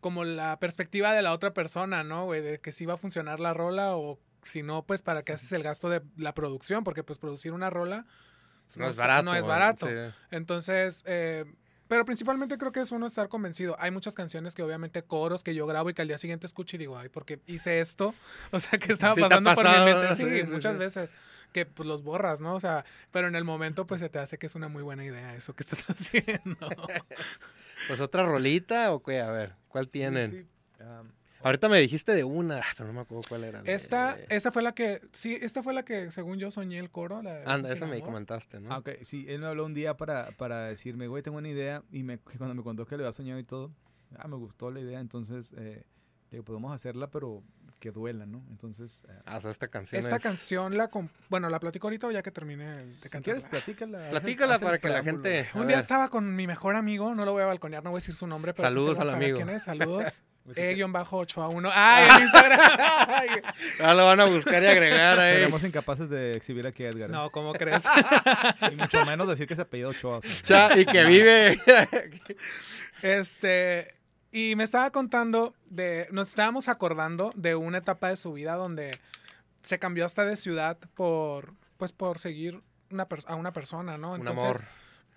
como 0.00 0.24
la 0.24 0.58
perspectiva 0.58 1.12
de 1.12 1.22
la 1.22 1.32
otra 1.32 1.52
persona, 1.52 2.02
¿no? 2.02 2.24
Güey, 2.24 2.40
de 2.40 2.60
que 2.60 2.72
si 2.72 2.86
va 2.86 2.94
a 2.94 2.98
funcionar 2.98 3.40
la 3.40 3.52
rola 3.52 3.94
o 3.96 4.18
si 4.42 4.62
no, 4.62 4.84
pues 4.84 5.02
para 5.02 5.22
qué 5.22 5.32
haces 5.32 5.52
el 5.52 5.62
gasto 5.62 5.88
de 5.88 6.02
la 6.16 6.34
producción, 6.34 6.84
porque 6.84 7.02
pues 7.02 7.18
producir 7.18 7.52
una 7.52 7.70
rola 7.70 8.06
no, 8.76 8.88
es 8.88 8.96
barato. 8.96 9.22
No 9.24 9.34
es 9.34 9.44
barato. 9.44 9.88
Entonces, 10.30 11.02
eh, 11.06 11.44
pero 11.88 12.04
principalmente 12.04 12.56
creo 12.56 12.70
que 12.70 12.80
es 12.80 12.92
uno 12.92 13.06
estar 13.06 13.28
convencido. 13.28 13.74
Hay 13.80 13.90
muchas 13.90 14.14
canciones 14.14 14.54
que 14.54 14.62
obviamente 14.62 15.02
coros 15.02 15.42
que 15.42 15.54
yo 15.54 15.66
grabo 15.66 15.90
y 15.90 15.94
que 15.94 16.02
al 16.02 16.08
día 16.08 16.18
siguiente 16.18 16.46
escucho 16.46 16.76
y 16.76 16.78
digo, 16.78 16.96
ay, 16.96 17.08
porque 17.08 17.40
hice 17.46 17.80
esto. 17.80 18.14
O 18.52 18.60
sea, 18.60 18.78
que 18.78 18.92
estaba 18.92 19.14
pasando 19.14 19.54
por 19.54 19.68
mi 19.68 19.84
mente. 19.84 20.14
Sí, 20.14 20.44
muchas 20.48 20.78
veces 20.78 21.12
que 21.52 21.66
pues 21.66 21.88
los 21.88 22.02
borras, 22.02 22.40
¿no? 22.40 22.54
O 22.54 22.60
sea, 22.60 22.84
pero 23.10 23.26
en 23.26 23.34
el 23.34 23.44
momento 23.44 23.86
pues 23.86 24.00
se 24.00 24.08
te 24.08 24.20
hace 24.20 24.38
que 24.38 24.46
es 24.46 24.54
una 24.54 24.68
muy 24.68 24.84
buena 24.84 25.04
idea 25.04 25.34
eso 25.34 25.54
que 25.54 25.64
estás 25.64 25.84
haciendo. 25.90 26.56
pues 27.88 28.00
otra 28.00 28.24
rolita 28.24 28.92
o 28.92 29.02
qué, 29.02 29.20
a 29.20 29.30
ver, 29.30 29.56
¿cuál 29.68 29.88
tienen? 29.88 30.48
Ahorita 31.42 31.68
me 31.68 31.78
dijiste 31.78 32.14
de 32.14 32.24
una, 32.24 32.58
ah, 32.58 32.74
pero 32.76 32.88
no 32.88 32.92
me 32.92 33.00
acuerdo 33.00 33.22
cuál 33.28 33.44
era. 33.44 33.62
Esta, 33.64 34.16
esta 34.28 34.52
fue 34.52 34.62
la 34.62 34.72
que, 34.72 35.00
sí, 35.12 35.38
esta 35.40 35.62
fue 35.62 35.72
la 35.72 35.84
que 35.84 36.10
según 36.10 36.38
yo 36.38 36.50
soñé 36.50 36.78
el 36.78 36.90
coro. 36.90 37.22
La 37.22 37.42
Anda, 37.44 37.72
esa 37.72 37.86
me 37.86 38.00
comentaste, 38.02 38.60
¿no? 38.60 38.72
Ah, 38.72 38.78
ok, 38.78 38.90
sí, 39.02 39.24
él 39.28 39.40
me 39.40 39.46
habló 39.46 39.64
un 39.64 39.74
día 39.74 39.96
para, 39.96 40.32
para 40.32 40.66
decirme, 40.66 41.06
güey, 41.06 41.22
tengo 41.22 41.38
una 41.38 41.48
idea, 41.48 41.82
y 41.90 42.02
me, 42.02 42.18
cuando 42.38 42.54
me 42.54 42.62
contó 42.62 42.86
que 42.86 42.96
le 42.96 43.04
había 43.04 43.12
soñado 43.12 43.38
y 43.38 43.44
todo, 43.44 43.72
ah, 44.16 44.28
me 44.28 44.36
gustó 44.36 44.70
la 44.70 44.80
idea, 44.80 45.00
entonces, 45.00 45.52
eh, 45.56 45.84
digo, 46.30 46.44
podemos 46.44 46.72
hacerla, 46.72 47.10
pero 47.10 47.42
que 47.80 47.90
duela, 47.90 48.26
¿no? 48.26 48.44
Entonces... 48.50 49.04
Eh, 49.08 49.12
ah, 49.26 49.40
esta 49.42 49.68
canción 49.68 49.98
Esta 49.98 50.20
canción 50.20 50.76
la... 50.76 50.90
Bueno, 51.28 51.48
la 51.48 51.58
platico 51.58 51.88
ahorita 51.88 52.12
ya 52.12 52.22
que 52.22 52.30
termine 52.30 52.86
de 52.86 53.08
cantar. 53.08 53.20
Si 53.20 53.22
quieres, 53.22 53.44
platícala. 53.46 54.10
Platícala 54.10 54.58
para 54.58 54.78
que 54.78 54.88
la 54.88 55.02
gente... 55.02 55.48
Un 55.54 55.66
día 55.66 55.78
estaba 55.78 56.10
con 56.10 56.36
mi 56.36 56.46
mejor 56.46 56.76
amigo, 56.76 57.14
no 57.14 57.24
lo 57.24 57.32
voy 57.32 57.42
a 57.42 57.46
balconear, 57.46 57.82
no 57.82 57.90
voy 57.90 57.98
a 57.98 58.00
decir 58.00 58.14
su 58.14 58.26
nombre, 58.26 58.52
pero... 58.54 58.68
Saludos 58.68 58.98
al 59.00 59.10
amigo. 59.10 59.38
quién 59.38 59.48
es, 59.48 59.64
saludos. 59.64 60.22
E-8 60.56 61.42
a 61.42 61.48
1. 61.48 61.70
¡Ay, 61.72 62.08
en 62.16 62.22
Instagram! 62.22 62.60
Ya 63.78 63.94
lo 63.94 64.06
van 64.06 64.20
a 64.20 64.24
buscar 64.24 64.62
y 64.62 64.66
agregar 64.66 65.18
ahí. 65.18 65.34
Seremos 65.34 65.64
incapaces 65.64 66.10
de 66.10 66.32
exhibir 66.32 66.66
aquí 66.66 66.84
a 66.84 66.88
Edgar. 66.88 67.08
¿eh? 67.08 67.12
No, 67.12 67.30
¿cómo 67.30 67.52
crees? 67.52 67.84
y 68.72 68.76
mucho 68.76 69.04
menos 69.06 69.28
decir 69.28 69.46
que 69.46 69.54
se 69.54 69.62
apellido 69.62 69.90
Ochoa. 69.90 70.20
y 70.76 70.84
que 70.86 71.04
vive. 71.04 71.58
este 73.02 73.99
Y 74.32 74.54
me 74.56 74.64
estaba 74.64 74.90
contando 74.90 75.54
de, 75.66 76.08
nos 76.12 76.28
estábamos 76.28 76.68
acordando 76.68 77.30
de 77.34 77.56
una 77.56 77.78
etapa 77.78 78.08
de 78.08 78.16
su 78.16 78.32
vida 78.32 78.54
donde 78.54 78.92
se 79.62 79.78
cambió 79.78 80.06
hasta 80.06 80.24
de 80.24 80.36
ciudad 80.36 80.78
por, 80.94 81.54
pues 81.76 81.92
por 81.92 82.18
seguir 82.18 82.62
una 82.90 83.08
a 83.26 83.34
una 83.34 83.52
persona, 83.52 83.98
¿no? 83.98 84.16
Entonces, 84.16 84.62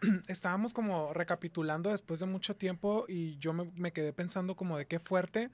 Un 0.02 0.10
amor. 0.10 0.24
Estábamos 0.28 0.74
como 0.74 1.14
recapitulando 1.14 1.92
después 1.92 2.20
de 2.20 2.26
mucho 2.26 2.56
tiempo 2.56 3.06
y 3.08 3.38
yo 3.38 3.54
me, 3.54 3.94
quedé 3.94 4.14
pensando 4.14 4.56
como 4.56 4.78
de 4.78 4.86
qué 4.86 5.00
fuerte 5.00 5.50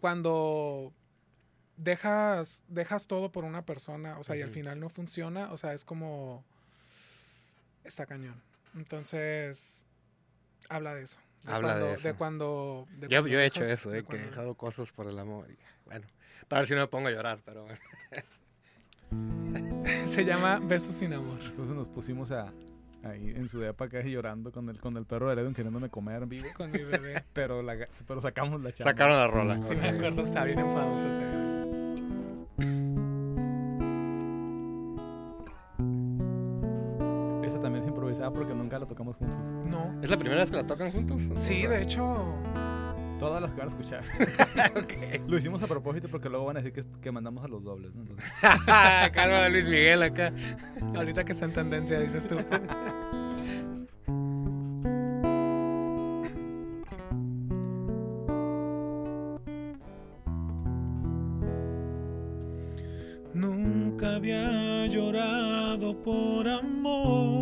cuando 0.00 0.92
dejas, 1.76 2.62
dejas 2.68 3.06
todo 3.06 3.30
por 3.30 3.44
una 3.44 3.64
persona, 3.64 4.18
o 4.18 4.22
sea, 4.22 4.36
y 4.36 4.42
al 4.42 4.50
final 4.50 4.80
no 4.80 4.88
funciona, 4.88 5.52
o 5.52 5.56
sea, 5.56 5.72
es 5.74 5.84
como, 5.84 6.44
está 7.84 8.06
cañón. 8.06 8.42
Entonces, 8.74 9.86
habla 10.68 10.94
de 10.94 11.04
eso. 11.04 11.18
Habla 11.46 11.78
de, 11.78 11.94
eso. 11.94 12.08
De 12.08 12.14
cuando... 12.14 12.86
yo, 13.08 13.26
he 13.26 13.46
hecho 13.46 13.62
eso, 13.62 13.94
eh, 13.94 14.04
que 14.04 14.16
he 14.16 14.20
dejado 14.20 14.54
cosas 14.54 14.92
por 14.92 15.08
el 15.08 15.18
amor. 15.18 15.46
bueno, 15.84 16.06
a 16.50 16.56
ver 16.56 16.66
si 16.66 16.74
no 16.74 16.80
me 16.80 16.86
pongo 16.86 17.08
a 17.08 17.10
llorar, 17.10 17.40
pero 17.44 17.64
bueno. 17.64 17.80
Se 20.06 20.24
llama 20.24 20.58
Besos 20.60 20.94
sin 20.94 21.12
amor. 21.12 21.38
Entonces 21.42 21.74
nos 21.74 21.88
pusimos 21.88 22.32
a, 22.32 22.52
ahí 23.04 23.32
en 23.36 23.48
su 23.48 23.60
depa 23.60 23.86
acá 23.86 24.00
llorando 24.02 24.50
con 24.52 24.68
el, 24.68 24.80
con 24.80 24.96
el 24.96 25.04
perro 25.04 25.34
de 25.34 25.40
Edwin 25.40 25.54
queriéndome 25.54 25.88
comer 25.88 26.26
vivo. 26.26 26.48
Con 26.56 26.70
mi 26.70 26.82
bebé. 26.82 27.24
pero, 27.32 27.62
la, 27.62 27.88
pero 28.06 28.20
sacamos 28.20 28.60
la 28.62 28.72
chamba. 28.72 28.90
Sacaron 28.90 29.16
la 29.16 29.26
rola. 29.28 29.62
Sí, 29.68 29.76
me 29.76 29.88
acuerdo, 29.88 30.22
está 30.22 30.44
bien 30.44 30.58
enfadoso. 30.58 31.08
Esa 31.08 31.55
porque 38.32 38.54
nunca 38.54 38.78
la 38.78 38.86
tocamos 38.86 39.16
juntos. 39.16 39.38
No. 39.66 40.00
¿Es 40.02 40.10
la 40.10 40.16
primera 40.16 40.40
vez 40.40 40.50
que 40.50 40.56
la 40.56 40.66
tocan 40.66 40.92
juntos? 40.92 41.22
Sí, 41.36 41.66
de 41.66 41.82
hecho. 41.82 42.24
Todas 43.18 43.40
las 43.40 43.50
que 43.52 43.58
van 43.60 43.68
a 43.68 43.70
escuchar. 43.70 44.04
Lo 45.26 45.38
hicimos 45.38 45.62
a 45.62 45.66
propósito 45.66 46.08
porque 46.08 46.28
luego 46.28 46.44
van 46.46 46.58
a 46.58 46.60
decir 46.60 46.72
que, 46.72 46.84
que 47.00 47.10
mandamos 47.10 47.44
a 47.44 47.48
los 47.48 47.64
dobles. 47.64 47.94
¿no? 47.94 48.04
Calma, 49.12 49.48
Luis 49.48 49.66
Miguel 49.66 50.02
acá. 50.02 50.32
Ahorita 50.94 51.24
que 51.24 51.32
está 51.32 51.46
en 51.46 51.52
tendencia, 51.52 51.98
dices 51.98 52.28
tú. 52.28 52.36
Nunca 63.36 64.16
había 64.16 64.86
llorado 64.86 66.02
por 66.02 66.48
amor. 66.48 67.35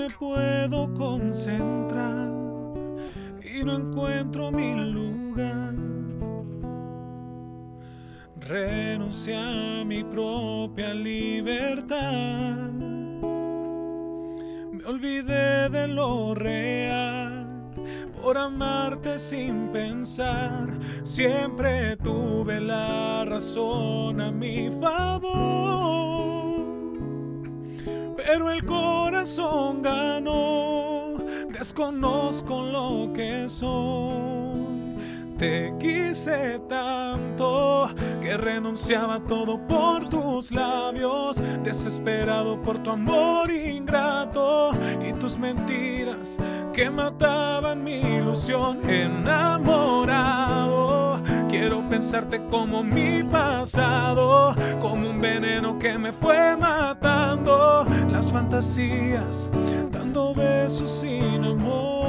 Me 0.00 0.08
puedo 0.08 0.94
concentrar 0.94 2.30
y 3.42 3.62
no 3.62 3.76
encuentro 3.76 4.50
mi 4.50 4.74
lugar. 4.74 5.74
Renuncié 8.40 9.36
a 9.36 9.84
mi 9.84 10.02
propia 10.02 10.94
libertad. 10.94 12.70
Me 14.72 14.82
olvidé 14.86 15.68
de 15.68 15.86
lo 15.88 16.34
real 16.34 17.70
por 18.22 18.38
amarte 18.38 19.18
sin 19.18 19.68
pensar. 19.68 20.78
Siempre 21.02 21.98
tuve 21.98 22.58
la 22.58 23.26
razón 23.26 24.18
a 24.22 24.32
mi 24.32 24.70
favor. 24.80 26.09
Pero 28.32 28.48
el 28.48 28.64
corazón 28.64 29.82
ganó 29.82 31.16
desconozco 31.48 32.62
lo 32.62 33.12
que 33.12 33.48
soy. 33.48 34.94
Te 35.36 35.74
quise 35.80 36.60
tanto 36.68 37.90
que 38.22 38.36
renunciaba 38.36 39.18
todo 39.18 39.58
por 39.66 40.08
tus 40.08 40.52
labios, 40.52 41.42
desesperado 41.64 42.62
por 42.62 42.78
tu 42.78 42.90
amor 42.90 43.50
ingrato 43.50 44.70
y 45.04 45.12
tus 45.14 45.36
mentiras 45.36 46.38
que 46.72 46.88
mataban 46.88 47.82
mi 47.82 48.00
ilusión 48.00 48.78
enamorado. 48.88 50.79
Quiero 51.50 51.82
pensarte 51.88 52.40
como 52.48 52.84
mi 52.84 53.24
pasado, 53.24 54.54
como 54.80 55.10
un 55.10 55.20
veneno 55.20 55.80
que 55.80 55.98
me 55.98 56.12
fue 56.12 56.56
matando 56.56 57.84
las 58.08 58.30
fantasías 58.30 59.50
dando 59.90 60.32
besos 60.32 61.00
sin 61.00 61.44
amor. 61.44 61.99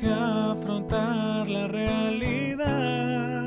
Que 0.00 0.08
afrontar 0.08 1.46
la 1.46 1.68
realidad 1.68 3.46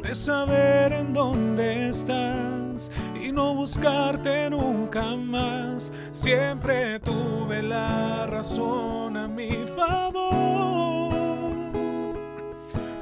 de 0.00 0.14
saber 0.14 0.92
en 0.92 1.12
dónde 1.12 1.88
estás 1.88 2.92
y 3.20 3.32
no 3.32 3.52
buscarte 3.54 4.48
nunca 4.50 5.16
más. 5.16 5.92
Siempre 6.12 7.00
tuve 7.00 7.62
la 7.62 8.26
razón 8.26 9.16
a 9.16 9.26
mi 9.26 9.50
favor, 9.74 11.12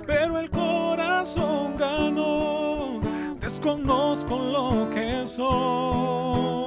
pero 0.07 0.38
el 0.38 0.49
corazón 0.49 1.77
ganó. 1.77 3.01
Desconozco 3.41 4.38
lo 4.38 4.88
que 4.91 5.27
soy. 5.27 6.62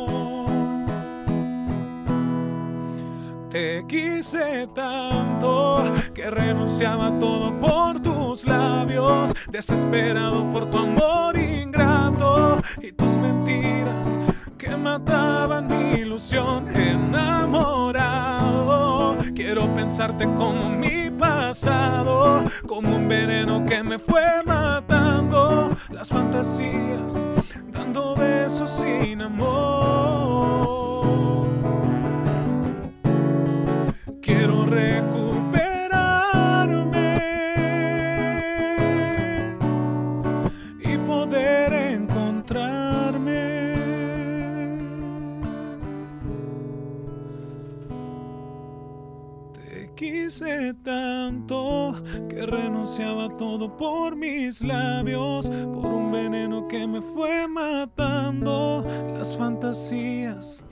Te 3.56 3.86
quise 3.88 4.68
tanto 4.76 5.82
que 6.14 6.30
renunciaba 6.30 7.18
todo 7.20 7.58
por 7.58 8.02
tus 8.02 8.46
labios, 8.46 9.34
desesperado 9.50 10.50
por 10.52 10.70
tu 10.70 10.80
amor 10.80 11.38
ingrato 11.38 12.62
y 12.82 12.92
tus 12.92 13.16
mentiras 13.16 14.20
que 14.58 14.76
mataban 14.76 15.70
mi 15.70 16.02
ilusión 16.02 16.68
enamorado. 16.76 17.96
Quiero 19.34 19.74
pensarte 19.74 20.26
como 20.26 20.70
mi 20.72 21.10
pasado, 21.10 22.44
como 22.68 22.94
un 22.98 23.08
veneno 23.08 23.66
que 23.66 23.82
me 23.82 23.98
fue 23.98 24.44
matando 24.46 25.74
las 25.92 26.10
fantasías, 26.10 27.26
dando 27.72 28.18
besos 28.18 28.70
sin 28.70 29.22
amor. 29.22 30.65
Quiero 34.26 34.66
recuperarme 34.66 37.22
y 40.80 40.98
poder 40.98 41.74
encontrarme. 41.74 43.76
Te 49.54 49.92
quise 49.96 50.74
tanto 50.84 52.02
que 52.28 52.48
renunciaba 52.48 53.30
todo 53.38 53.78
por 53.78 54.16
mis 54.16 54.62
labios, 54.62 55.50
por 55.50 55.94
un 55.94 56.12
veneno 56.12 56.68
que 56.68 56.88
me 56.88 57.02
fue 57.02 57.48
matando 57.48 58.84
las 59.20 59.38
fantasías 59.38 60.64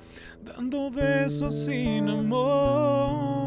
dando 0.44 0.92
besos 0.92 1.66
sin 1.66 2.10
amor. 2.10 3.43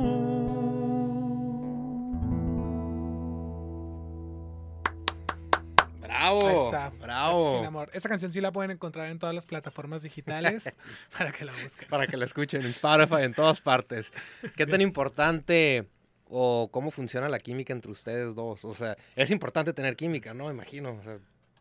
Bravo. 6.30 6.48
Ahí 6.48 6.54
está. 6.54 6.90
Bravo. 6.90 7.56
Sin 7.56 7.66
amor. 7.66 7.90
Esa 7.92 8.08
canción 8.08 8.30
sí 8.30 8.40
la 8.40 8.52
pueden 8.52 8.70
encontrar 8.70 9.10
en 9.10 9.18
todas 9.18 9.34
las 9.34 9.46
plataformas 9.46 10.02
digitales 10.02 10.76
para 11.18 11.32
que 11.32 11.44
la 11.44 11.52
busquen. 11.62 11.88
Para 11.88 12.06
que 12.06 12.16
la 12.16 12.24
escuchen 12.24 12.62
en 12.62 12.68
Spotify, 12.68 13.22
en 13.22 13.34
todas 13.34 13.60
partes. 13.60 14.12
¿Qué 14.56 14.66
tan 14.66 14.80
importante 14.80 15.88
o 16.28 16.68
cómo 16.72 16.90
funciona 16.90 17.28
la 17.28 17.38
química 17.38 17.72
entre 17.72 17.90
ustedes 17.90 18.34
dos? 18.34 18.64
O 18.64 18.74
sea, 18.74 18.96
es 19.14 19.30
importante 19.30 19.72
tener 19.72 19.96
química, 19.96 20.34
¿no? 20.34 20.50
Imagino. 20.50 21.00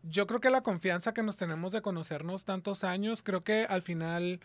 Yo 0.02 0.26
creo 0.26 0.40
que 0.40 0.50
la 0.50 0.62
confianza 0.62 1.12
que 1.12 1.22
nos 1.22 1.36
tenemos 1.36 1.72
de 1.72 1.82
conocernos 1.82 2.44
tantos 2.44 2.84
años, 2.84 3.22
creo 3.22 3.42
que 3.42 3.66
al 3.68 3.82
final 3.82 4.40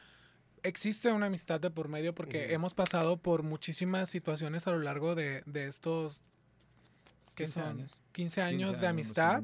existe 0.64 1.12
una 1.12 1.28
amistad 1.28 1.60
de 1.60 1.72
por 1.72 1.88
medio 1.88 2.14
porque 2.14 2.54
hemos 2.54 2.74
pasado 2.74 3.18
por 3.18 3.44
muchísimas 3.44 4.10
situaciones 4.10 4.68
a 4.68 4.72
lo 4.72 4.80
largo 4.80 5.16
de, 5.16 5.44
estos 5.54 6.22
15 7.46 7.62
años. 7.62 8.02
15 8.12 8.42
años 8.42 8.80
de 8.80 8.88
amistad. 8.88 9.44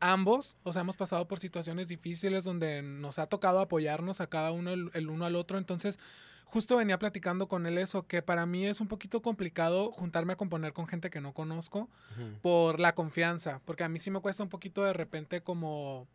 Ambos, 0.00 0.56
o 0.62 0.72
sea, 0.72 0.82
hemos 0.82 0.96
pasado 0.96 1.26
por 1.28 1.38
situaciones 1.38 1.88
difíciles 1.88 2.44
donde 2.44 2.82
nos 2.82 3.18
ha 3.18 3.26
tocado 3.26 3.60
apoyarnos 3.60 4.20
a 4.20 4.26
cada 4.26 4.50
uno 4.50 4.72
el, 4.72 5.08
uno 5.08 5.24
al 5.24 5.36
otro. 5.36 5.58
Entonces, 5.58 5.98
justo 6.44 6.76
venía 6.76 6.98
platicando 6.98 7.48
con 7.48 7.66
él 7.66 7.78
eso, 7.78 8.06
que 8.06 8.22
para 8.22 8.46
mí 8.46 8.66
es 8.66 8.80
un 8.80 8.88
poquito 8.88 9.22
complicado 9.22 9.90
juntarme 9.92 10.34
a 10.34 10.36
componer 10.36 10.72
con 10.72 10.86
gente 10.86 11.10
que 11.10 11.20
no 11.20 11.32
conozco 11.32 11.88
por 12.42 12.80
la 12.80 12.94
confianza, 12.94 13.60
porque 13.64 13.84
a 13.84 13.88
mí 13.88 13.98
sí 13.98 14.10
me 14.10 14.20
cuesta 14.20 14.42
un 14.42 14.48
poquito 14.48 14.84
de 14.84 14.92
repente 14.92 15.42
como... 15.42 16.06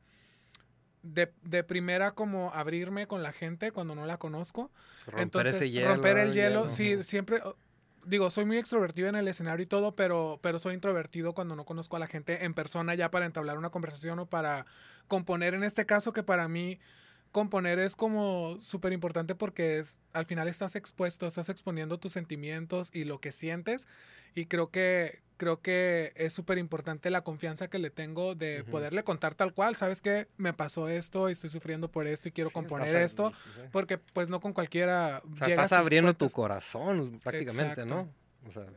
De, 1.04 1.32
de, 1.44 1.64
primera 1.64 2.12
como 2.12 2.52
abrirme 2.54 3.08
con 3.08 3.24
la 3.24 3.32
gente 3.32 3.72
cuando 3.72 3.96
no 3.96 4.06
la 4.06 4.18
conozco. 4.18 4.72
Romper 5.06 5.22
Entonces, 5.22 5.56
ese 5.56 5.72
hielo, 5.72 5.94
romper 5.94 6.18
el 6.18 6.34
hielo, 6.34 6.68
sí, 6.68 7.02
siempre, 7.04 7.40
digo, 8.08 8.30
soy 8.30 8.46
muy 8.46 8.58
extrovertido 8.58 9.10
en 9.10 9.16
el 9.16 9.28
escenario 9.28 9.64
y 9.64 9.68
todo, 9.68 9.96
pero, 9.96 10.40
pero 10.42 10.60
soy 10.60 10.74
introvertido 10.74 11.34
cuando 11.34 11.56
no 11.56 11.66
conozco 11.66 11.96
a 11.96 12.00
la 12.00 12.08
gente 12.08 12.46
en 12.46 12.54
persona 12.54 12.96
ya 12.96 13.12
para 13.12 13.26
entablar 13.26 13.58
una 13.58 13.70
conversación 13.70 14.20
o 14.20 14.26
para 14.26 14.66
componer. 15.08 15.54
En 15.54 15.64
este 15.64 15.86
caso 15.86 16.14
que 16.14 16.24
para 16.24 16.48
mí 16.48 16.80
componer 17.32 17.80
es 17.80 17.96
como 17.96 18.58
súper 18.62 18.94
importante 18.94 19.36
porque 19.36 19.80
es, 19.80 20.00
al 20.14 20.26
final 20.26 20.48
estás 20.48 20.76
expuesto, 20.76 21.28
estás 21.28 21.50
exponiendo 21.50 22.00
tus 22.00 22.14
sentimientos 22.14 22.90
y 22.94 23.04
lo 23.04 23.20
que 23.20 23.32
sientes 23.32 23.88
y 24.34 24.46
creo 24.46 24.72
que, 24.72 25.22
creo 25.38 25.62
que 25.62 26.12
es 26.16 26.34
súper 26.34 26.58
importante 26.58 27.10
la 27.10 27.24
confianza 27.24 27.70
que 27.70 27.80
le 27.80 27.90
tengo 27.90 28.36
de 28.36 28.64
poderle 28.64 29.04
contar 29.04 29.36
tal 29.36 29.54
cual, 29.54 29.76
sabes 29.76 30.02
que 30.02 30.28
me 30.38 30.54
pasó 30.54 30.90
esto, 30.90 31.30
y 31.30 31.32
estoy 31.32 31.50
sufriendo 31.50 31.90
por 31.90 32.08
esto 32.08 32.28
y 32.28 32.32
quiero 32.32 32.50
componer 32.50 32.96
esto, 32.98 33.32
porque 33.72 33.98
pues 33.98 34.30
no 34.30 34.42
con 34.42 34.54
cualquiera... 34.54 35.22
O 35.32 35.36
sea, 35.36 35.48
estás 35.48 35.74
abriendo 35.74 36.14
tu 36.14 36.30
corazón 36.30 37.20
prácticamente, 37.24 37.86
¿no? 37.86 38.10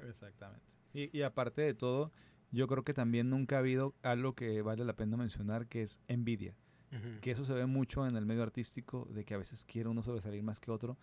Exactamente. 0.09 0.65
Y, 0.93 1.17
y 1.17 1.23
aparte 1.23 1.63
de 1.63 1.75
todo, 1.75 2.13
yo 2.51 2.67
creo 2.67 2.85
que 2.85 2.95
también 2.95 3.31
nunca 3.31 3.57
ha 3.57 3.59
habido 3.61 3.95
algo 4.03 4.35
que 4.35 4.61
vale 4.63 4.85
la 4.85 4.95
pena 4.95 5.17
mencionar, 5.17 5.67
que 5.67 5.83
es 5.83 6.01
envidia. 6.09 6.55
Que 7.21 7.31
eso 7.31 7.45
se 7.45 7.53
ve 7.53 7.67
mucho 7.67 8.05
en 8.05 8.17
el 8.17 8.27
medio 8.27 8.43
artístico, 8.43 9.07
de 9.13 9.25
que 9.25 9.35
a 9.35 9.39
veces 9.39 9.65
quiere 9.65 9.89
uno 9.89 10.03
sobresalir 10.03 10.43
más 10.43 10.59
que 10.59 10.73
otro. 10.73 10.99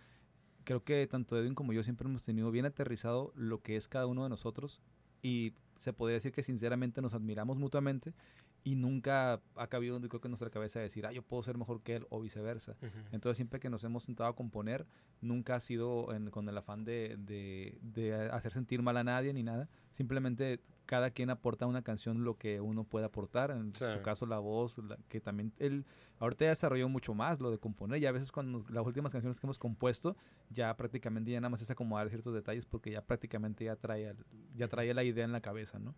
Creo 0.65 0.83
que 0.83 1.07
tanto 1.07 1.39
Edwin 1.39 1.55
como 1.55 1.71
yo 1.71 1.81
siempre 1.81 2.09
hemos 2.09 2.23
tenido 2.23 2.51
bien 2.51 2.65
aterrizado 2.65 3.31
lo 3.35 3.61
que 3.61 3.77
es 3.77 3.87
cada 3.87 4.05
uno 4.05 4.23
de 4.23 4.29
nosotros 4.29 4.81
y 5.21 5.53
se 5.77 5.93
podría 5.93 6.15
decir 6.15 6.31
que 6.31 6.43
sinceramente 6.43 7.01
nos 7.01 7.13
admiramos 7.13 7.57
mutuamente 7.57 8.13
y 8.67 8.75
nunca 8.75 9.39
ha 9.55 9.67
cabido 9.67 9.97
creo 9.97 10.19
que 10.19 10.27
en 10.27 10.31
nuestra 10.31 10.49
cabeza 10.49 10.81
decir, 10.81 11.05
ah, 11.05 11.13
yo 11.13 11.21
puedo 11.21 11.41
ser 11.41 11.57
mejor 11.57 11.81
que 11.83 11.95
él 11.95 12.07
o 12.09 12.19
viceversa. 12.19 12.75
Entonces 13.13 13.37
siempre 13.37 13.61
que 13.61 13.69
nos 13.69 13.81
hemos 13.85 14.03
sentado 14.03 14.27
a 14.27 14.35
componer, 14.35 14.85
nunca 15.21 15.55
ha 15.55 15.61
sido 15.61 16.09
con 16.31 16.49
el 16.49 16.57
afán 16.57 16.83
de, 16.83 17.15
de, 17.17 17.77
de, 17.81 18.13
hacer 18.13 18.51
sentir 18.51 18.81
mal 18.81 18.97
a 18.97 19.05
nadie 19.05 19.31
ni 19.31 19.41
nada. 19.41 19.69
Simplemente 19.93 20.59
cada 20.85 21.11
quien 21.11 21.29
aporta 21.29 21.65
una 21.65 21.81
canción 21.81 22.25
lo 22.25 22.37
que 22.37 22.59
uno 22.59 22.83
puede 22.83 23.05
aportar, 23.05 23.51
en 23.51 23.73
su 23.73 24.01
caso 24.03 24.25
la 24.25 24.39
voz, 24.39 24.75
que 25.07 25.21
también 25.21 25.53
él 25.59 25.85
ahorita 26.19 26.43
ya 26.43 26.49
desarrolló 26.49 26.89
mucho 26.89 27.13
más 27.13 27.39
lo 27.39 27.51
de 27.51 27.59
componer 27.59 28.01
y 28.01 28.05
a 28.05 28.11
veces 28.11 28.33
cuando 28.33 28.65
las 28.69 28.85
últimas 28.85 29.13
canciones 29.13 29.39
que 29.39 29.45
hemos 29.45 29.59
compuesto 29.59 30.17
ya 30.49 30.75
prácticamente 30.75 31.31
ya 31.31 31.39
nada 31.39 31.51
más 31.51 31.61
es 31.61 31.69
acomodar 31.69 32.09
ciertos 32.09 32.33
detalles 32.33 32.65
porque 32.65 32.91
ya 32.91 33.01
prácticamente 33.01 33.63
ya 33.63 33.77
trae, 33.77 34.13
ya 34.57 34.67
trae 34.67 34.93
la 34.93 35.05
idea 35.05 35.23
en 35.23 35.31
la 35.31 35.39
cabeza, 35.39 35.79
¿no? 35.79 35.95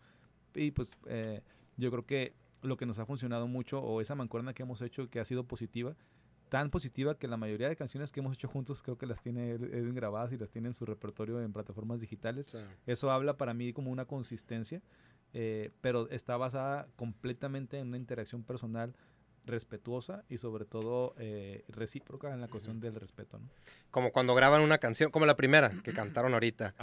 Y 0.53 0.69
pues 0.69 0.95
eh, 1.07 1.41
yo 1.77 1.89
creo 1.89 2.05
que 2.05 2.35
lo 2.61 2.77
que 2.77 2.85
nos 2.85 2.99
ha 2.99 3.05
funcionado 3.05 3.47
mucho 3.47 3.81
o 3.81 4.01
esa 4.01 4.15
mancuerna 4.15 4.53
que 4.53 4.63
hemos 4.63 4.81
hecho 4.81 5.09
que 5.09 5.19
ha 5.19 5.25
sido 5.25 5.45
positiva 5.45 5.95
tan 6.49 6.69
positiva 6.71 7.15
que 7.17 7.27
la 7.27 7.37
mayoría 7.37 7.69
de 7.69 7.75
canciones 7.75 8.11
que 8.11 8.19
hemos 8.19 8.33
hecho 8.33 8.47
juntos 8.47 8.81
creo 8.81 8.97
que 8.97 9.05
las 9.05 9.21
tiene 9.21 9.51
Edwin 9.51 9.95
grabadas 9.95 10.33
y 10.33 10.37
las 10.37 10.49
tiene 10.49 10.67
en 10.67 10.73
su 10.73 10.85
repertorio 10.85 11.41
en 11.41 11.53
plataformas 11.53 12.01
digitales. 12.01 12.57
Eso 12.85 13.11
habla 13.11 13.37
para 13.37 13.53
mí 13.53 13.71
como 13.71 13.91
una 13.91 14.05
consistencia, 14.05 14.81
eh, 15.33 15.71
pero 15.81 16.09
está 16.09 16.35
basada 16.37 16.87
completamente 16.95 17.77
en 17.77 17.87
una 17.89 17.97
interacción 17.97 18.43
personal 18.43 18.95
respetuosa 19.45 20.23
y 20.27 20.37
sobre 20.37 20.65
todo 20.65 21.15
eh, 21.17 21.63
recíproca 21.69 22.33
en 22.33 22.41
la 22.41 22.47
cuestión 22.47 22.79
del 22.79 22.95
respeto. 22.95 23.39
Como 23.89 24.11
cuando 24.11 24.35
graban 24.35 24.61
una 24.61 24.79
canción, 24.79 25.11
como 25.11 25.25
la 25.25 25.35
primera 25.35 25.71
que 25.83 25.93
cantaron 25.93 26.33
ahorita. 26.33 26.73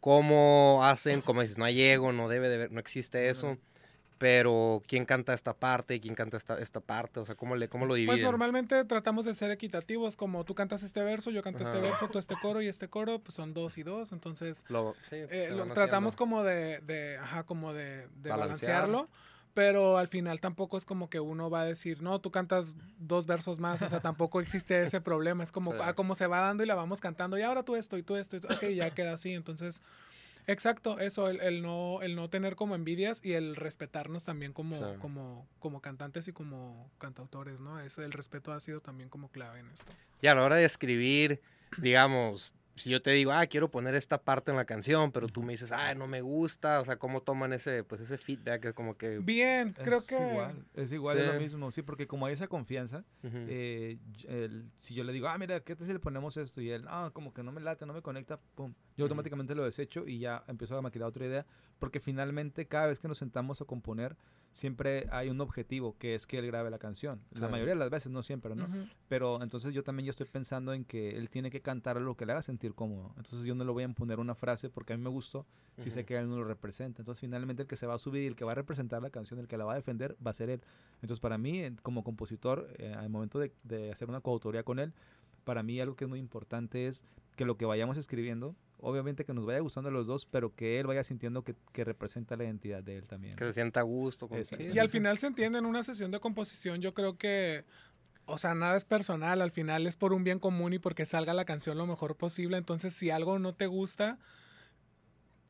¿Cómo 0.00 0.80
hacen? 0.82 1.20
Como 1.20 1.42
dices, 1.42 1.58
no 1.58 1.64
hay 1.64 1.80
ego, 1.80 2.12
no 2.12 2.28
debe 2.28 2.48
de 2.48 2.58
ver, 2.58 2.72
no 2.72 2.80
existe 2.80 3.28
eso 3.28 3.58
pero 4.22 4.80
quién 4.86 5.04
canta 5.04 5.34
esta 5.34 5.52
parte 5.52 5.96
y 5.96 6.00
quién 6.00 6.14
canta 6.14 6.36
esta, 6.36 6.56
esta 6.60 6.78
parte, 6.78 7.18
o 7.18 7.26
sea, 7.26 7.34
¿cómo, 7.34 7.56
le, 7.56 7.68
cómo 7.68 7.86
lo 7.86 7.94
pues 7.94 7.96
dividen? 7.96 8.14
Pues 8.14 8.22
normalmente 8.22 8.84
tratamos 8.84 9.24
de 9.24 9.34
ser 9.34 9.50
equitativos, 9.50 10.14
como 10.14 10.44
tú 10.44 10.54
cantas 10.54 10.84
este 10.84 11.02
verso, 11.02 11.32
yo 11.32 11.42
canto 11.42 11.64
este 11.64 11.80
verso, 11.80 12.06
tú 12.06 12.20
este 12.20 12.36
coro 12.40 12.62
y 12.62 12.68
este 12.68 12.86
coro, 12.86 13.18
pues 13.18 13.34
son 13.34 13.52
dos 13.52 13.78
y 13.78 13.82
dos, 13.82 14.12
entonces 14.12 14.64
lo, 14.68 14.94
eh, 15.10 15.50
tratamos 15.74 16.14
como 16.14 16.44
de, 16.44 16.78
de, 16.82 17.18
ajá, 17.18 17.42
como 17.42 17.74
de, 17.74 18.06
de 18.22 18.30
balancearlo. 18.30 19.08
Pero 19.54 19.98
al 19.98 20.08
final 20.08 20.40
tampoco 20.40 20.78
es 20.78 20.86
como 20.86 21.10
que 21.10 21.20
uno 21.20 21.50
va 21.50 21.60
a 21.60 21.64
decir, 21.66 22.00
no, 22.00 22.22
tú 22.22 22.30
cantas 22.30 22.74
dos 22.98 23.26
versos 23.26 23.58
más, 23.58 23.82
o 23.82 23.88
sea, 23.88 24.00
tampoco 24.00 24.40
existe 24.40 24.82
ese 24.82 25.02
problema, 25.02 25.44
es 25.44 25.52
como, 25.52 25.74
ah, 25.82 25.92
como 25.92 26.14
se 26.14 26.26
va 26.26 26.40
dando 26.40 26.62
y 26.62 26.66
la 26.66 26.74
vamos 26.74 27.02
cantando, 27.02 27.36
y 27.36 27.42
ahora 27.42 27.62
tú 27.62 27.76
esto 27.76 27.98
y 27.98 28.02
tú 28.02 28.16
esto, 28.16 28.36
y 28.36 28.40
tú, 28.40 28.46
ok, 28.46 28.68
ya 28.68 28.88
queda 28.94 29.12
así, 29.12 29.34
entonces 29.34 29.82
Exacto, 30.46 30.98
eso, 30.98 31.28
el, 31.28 31.40
el, 31.40 31.62
no, 31.62 32.02
el 32.02 32.16
no 32.16 32.28
tener 32.28 32.56
como 32.56 32.74
envidias 32.74 33.24
y 33.24 33.34
el 33.34 33.54
respetarnos 33.54 34.24
también 34.24 34.52
como, 34.52 34.98
como, 34.98 35.46
como 35.60 35.80
cantantes 35.80 36.26
y 36.28 36.32
como 36.32 36.90
cantautores, 36.98 37.60
¿no? 37.60 37.78
Es, 37.80 37.98
el 37.98 38.12
respeto 38.12 38.52
ha 38.52 38.60
sido 38.60 38.80
también 38.80 39.08
como 39.08 39.28
clave 39.28 39.60
en 39.60 39.70
esto. 39.70 39.92
Y 40.20 40.26
a 40.26 40.34
la 40.34 40.42
hora 40.42 40.56
de 40.56 40.64
escribir, 40.64 41.40
digamos, 41.78 42.52
si 42.74 42.90
yo 42.90 43.02
te 43.02 43.10
digo, 43.10 43.32
ah, 43.32 43.46
quiero 43.46 43.70
poner 43.70 43.94
esta 43.94 44.22
parte 44.22 44.50
en 44.50 44.56
la 44.56 44.64
canción, 44.64 45.12
pero 45.12 45.28
tú 45.28 45.42
me 45.42 45.52
dices, 45.52 45.72
ah, 45.72 45.94
no 45.94 46.06
me 46.06 46.22
gusta, 46.22 46.80
o 46.80 46.84
sea, 46.84 46.96
¿cómo 46.96 47.20
toman 47.20 47.52
ese, 47.52 47.84
pues 47.84 48.00
ese 48.00 48.18
feedback? 48.18 48.64
Es 48.66 48.74
como 48.74 48.96
que... 48.96 49.18
Bien, 49.18 49.74
creo 49.74 50.04
que... 50.06 50.14
Igual, 50.14 50.64
es 50.74 50.92
igual, 50.92 51.18
es 51.18 51.26
lo 51.26 51.40
mismo, 51.40 51.70
sí, 51.70 51.82
porque 51.82 52.06
como 52.06 52.26
hay 52.26 52.32
esa 52.32 52.48
confianza, 52.48 53.04
eh, 53.22 53.98
si 54.78 54.94
yo 54.94 55.04
le 55.04 55.12
digo, 55.12 55.28
ah, 55.28 55.36
mira, 55.38 55.60
¿qué 55.60 55.76
tal 55.76 55.86
si 55.86 55.92
le 55.92 55.98
ponemos 55.98 56.36
esto? 56.36 56.60
Y 56.60 56.70
él, 56.70 56.84
ah, 56.88 57.10
como 57.12 57.34
que 57.34 57.42
no 57.42 57.52
me 57.52 57.60
late, 57.60 57.84
no 57.84 57.92
me 57.92 58.02
conecta, 58.02 58.40
pum, 58.54 58.74
yo 58.96 59.04
automáticamente 59.04 59.54
lo 59.54 59.64
desecho 59.64 60.06
y 60.06 60.18
ya 60.18 60.44
empiezo 60.48 60.76
a 60.76 60.82
maquilar 60.82 61.08
otra 61.08 61.26
idea, 61.26 61.46
porque 61.78 62.00
finalmente 62.00 62.66
cada 62.66 62.86
vez 62.86 62.98
que 62.98 63.08
nos 63.08 63.18
sentamos 63.18 63.60
a 63.60 63.64
componer, 63.64 64.16
siempre 64.52 65.06
hay 65.10 65.30
un 65.30 65.40
objetivo 65.40 65.96
que 65.98 66.14
es 66.14 66.26
que 66.26 66.38
él 66.38 66.46
grabe 66.46 66.70
la 66.70 66.78
canción. 66.78 67.20
La 67.32 67.48
mayoría 67.48 67.74
de 67.74 67.80
las 67.80 67.90
veces, 67.90 68.12
no 68.12 68.22
siempre, 68.22 68.54
¿no? 68.54 68.68
Pero 69.08 69.42
entonces 69.42 69.74
yo 69.74 69.82
también 69.82 70.06
yo 70.06 70.10
estoy 70.10 70.26
pensando 70.26 70.72
en 70.72 70.84
que 70.84 71.16
él 71.16 71.30
tiene 71.30 71.50
que 71.50 71.60
cantar 71.60 72.00
lo 72.00 72.16
que 72.16 72.26
le 72.26 72.32
haga 72.32 72.42
sentir 72.42 72.74
cómodo. 72.74 73.12
Entonces 73.16 73.44
yo 73.44 73.54
no 73.54 73.64
le 73.64 73.72
voy 73.72 73.82
a 73.82 73.86
imponer 73.86 74.20
una 74.20 74.34
frase 74.34 74.68
porque 74.68 74.92
a 74.92 74.96
mí 74.96 75.02
me 75.02 75.10
gustó 75.10 75.46
si 75.78 75.90
sé 75.90 76.04
que 76.04 76.16
él 76.16 76.28
no 76.28 76.36
lo 76.36 76.44
representa. 76.44 77.00
Entonces 77.00 77.20
finalmente 77.20 77.62
el 77.62 77.68
que 77.68 77.76
se 77.76 77.86
va 77.86 77.94
a 77.94 77.98
subir 77.98 78.22
y 78.22 78.26
el 78.26 78.36
que 78.36 78.44
va 78.44 78.52
a 78.52 78.54
representar 78.54 79.02
la 79.02 79.10
canción, 79.10 79.40
el 79.40 79.48
que 79.48 79.56
la 79.56 79.64
va 79.64 79.72
a 79.72 79.76
defender, 79.76 80.16
va 80.24 80.30
a 80.30 80.34
ser 80.34 80.50
él. 80.50 80.60
Entonces 81.00 81.20
para 81.20 81.38
mí, 81.38 81.74
como 81.82 82.04
compositor, 82.04 82.68
eh, 82.78 82.92
al 82.92 83.08
momento 83.08 83.38
de, 83.38 83.52
de 83.64 83.90
hacer 83.90 84.08
una 84.08 84.20
coautoría 84.20 84.62
con 84.62 84.78
él, 84.78 84.92
para 85.44 85.62
mí 85.62 85.80
algo 85.80 85.96
que 85.96 86.04
es 86.04 86.08
muy 86.08 86.18
importante 86.18 86.86
es 86.86 87.04
que 87.36 87.44
lo 87.44 87.56
que 87.56 87.64
vayamos 87.64 87.96
escribiendo 87.96 88.54
obviamente 88.82 89.24
que 89.24 89.32
nos 89.32 89.46
vaya 89.46 89.60
gustando 89.60 89.88
a 89.88 89.92
los 89.92 90.06
dos, 90.06 90.26
pero 90.26 90.54
que 90.54 90.78
él 90.78 90.86
vaya 90.86 91.04
sintiendo 91.04 91.42
que, 91.42 91.54
representa 91.84 92.36
la 92.36 92.44
identidad 92.44 92.82
de 92.82 92.98
él 92.98 93.06
también. 93.06 93.36
Que 93.36 93.44
se 93.46 93.52
sienta 93.54 93.80
a 93.80 93.84
gusto. 93.84 94.28
Con 94.28 94.42
y 94.58 94.78
al 94.78 94.90
final 94.90 95.18
se 95.18 95.28
entiende 95.28 95.58
en 95.58 95.66
una 95.66 95.82
sesión 95.82 96.10
de 96.10 96.20
composición, 96.20 96.82
yo 96.82 96.92
creo 96.92 97.16
que, 97.16 97.64
o 98.26 98.38
sea, 98.38 98.54
nada 98.54 98.76
es 98.76 98.84
personal, 98.84 99.40
al 99.40 99.52
final 99.52 99.86
es 99.86 99.96
por 99.96 100.12
un 100.12 100.24
bien 100.24 100.38
común 100.38 100.74
y 100.74 100.78
porque 100.78 101.06
salga 101.06 101.32
la 101.32 101.44
canción 101.44 101.78
lo 101.78 101.86
mejor 101.86 102.16
posible, 102.16 102.56
entonces 102.56 102.92
si 102.92 103.10
algo 103.10 103.38
no 103.38 103.54
te 103.54 103.66
gusta, 103.66 104.18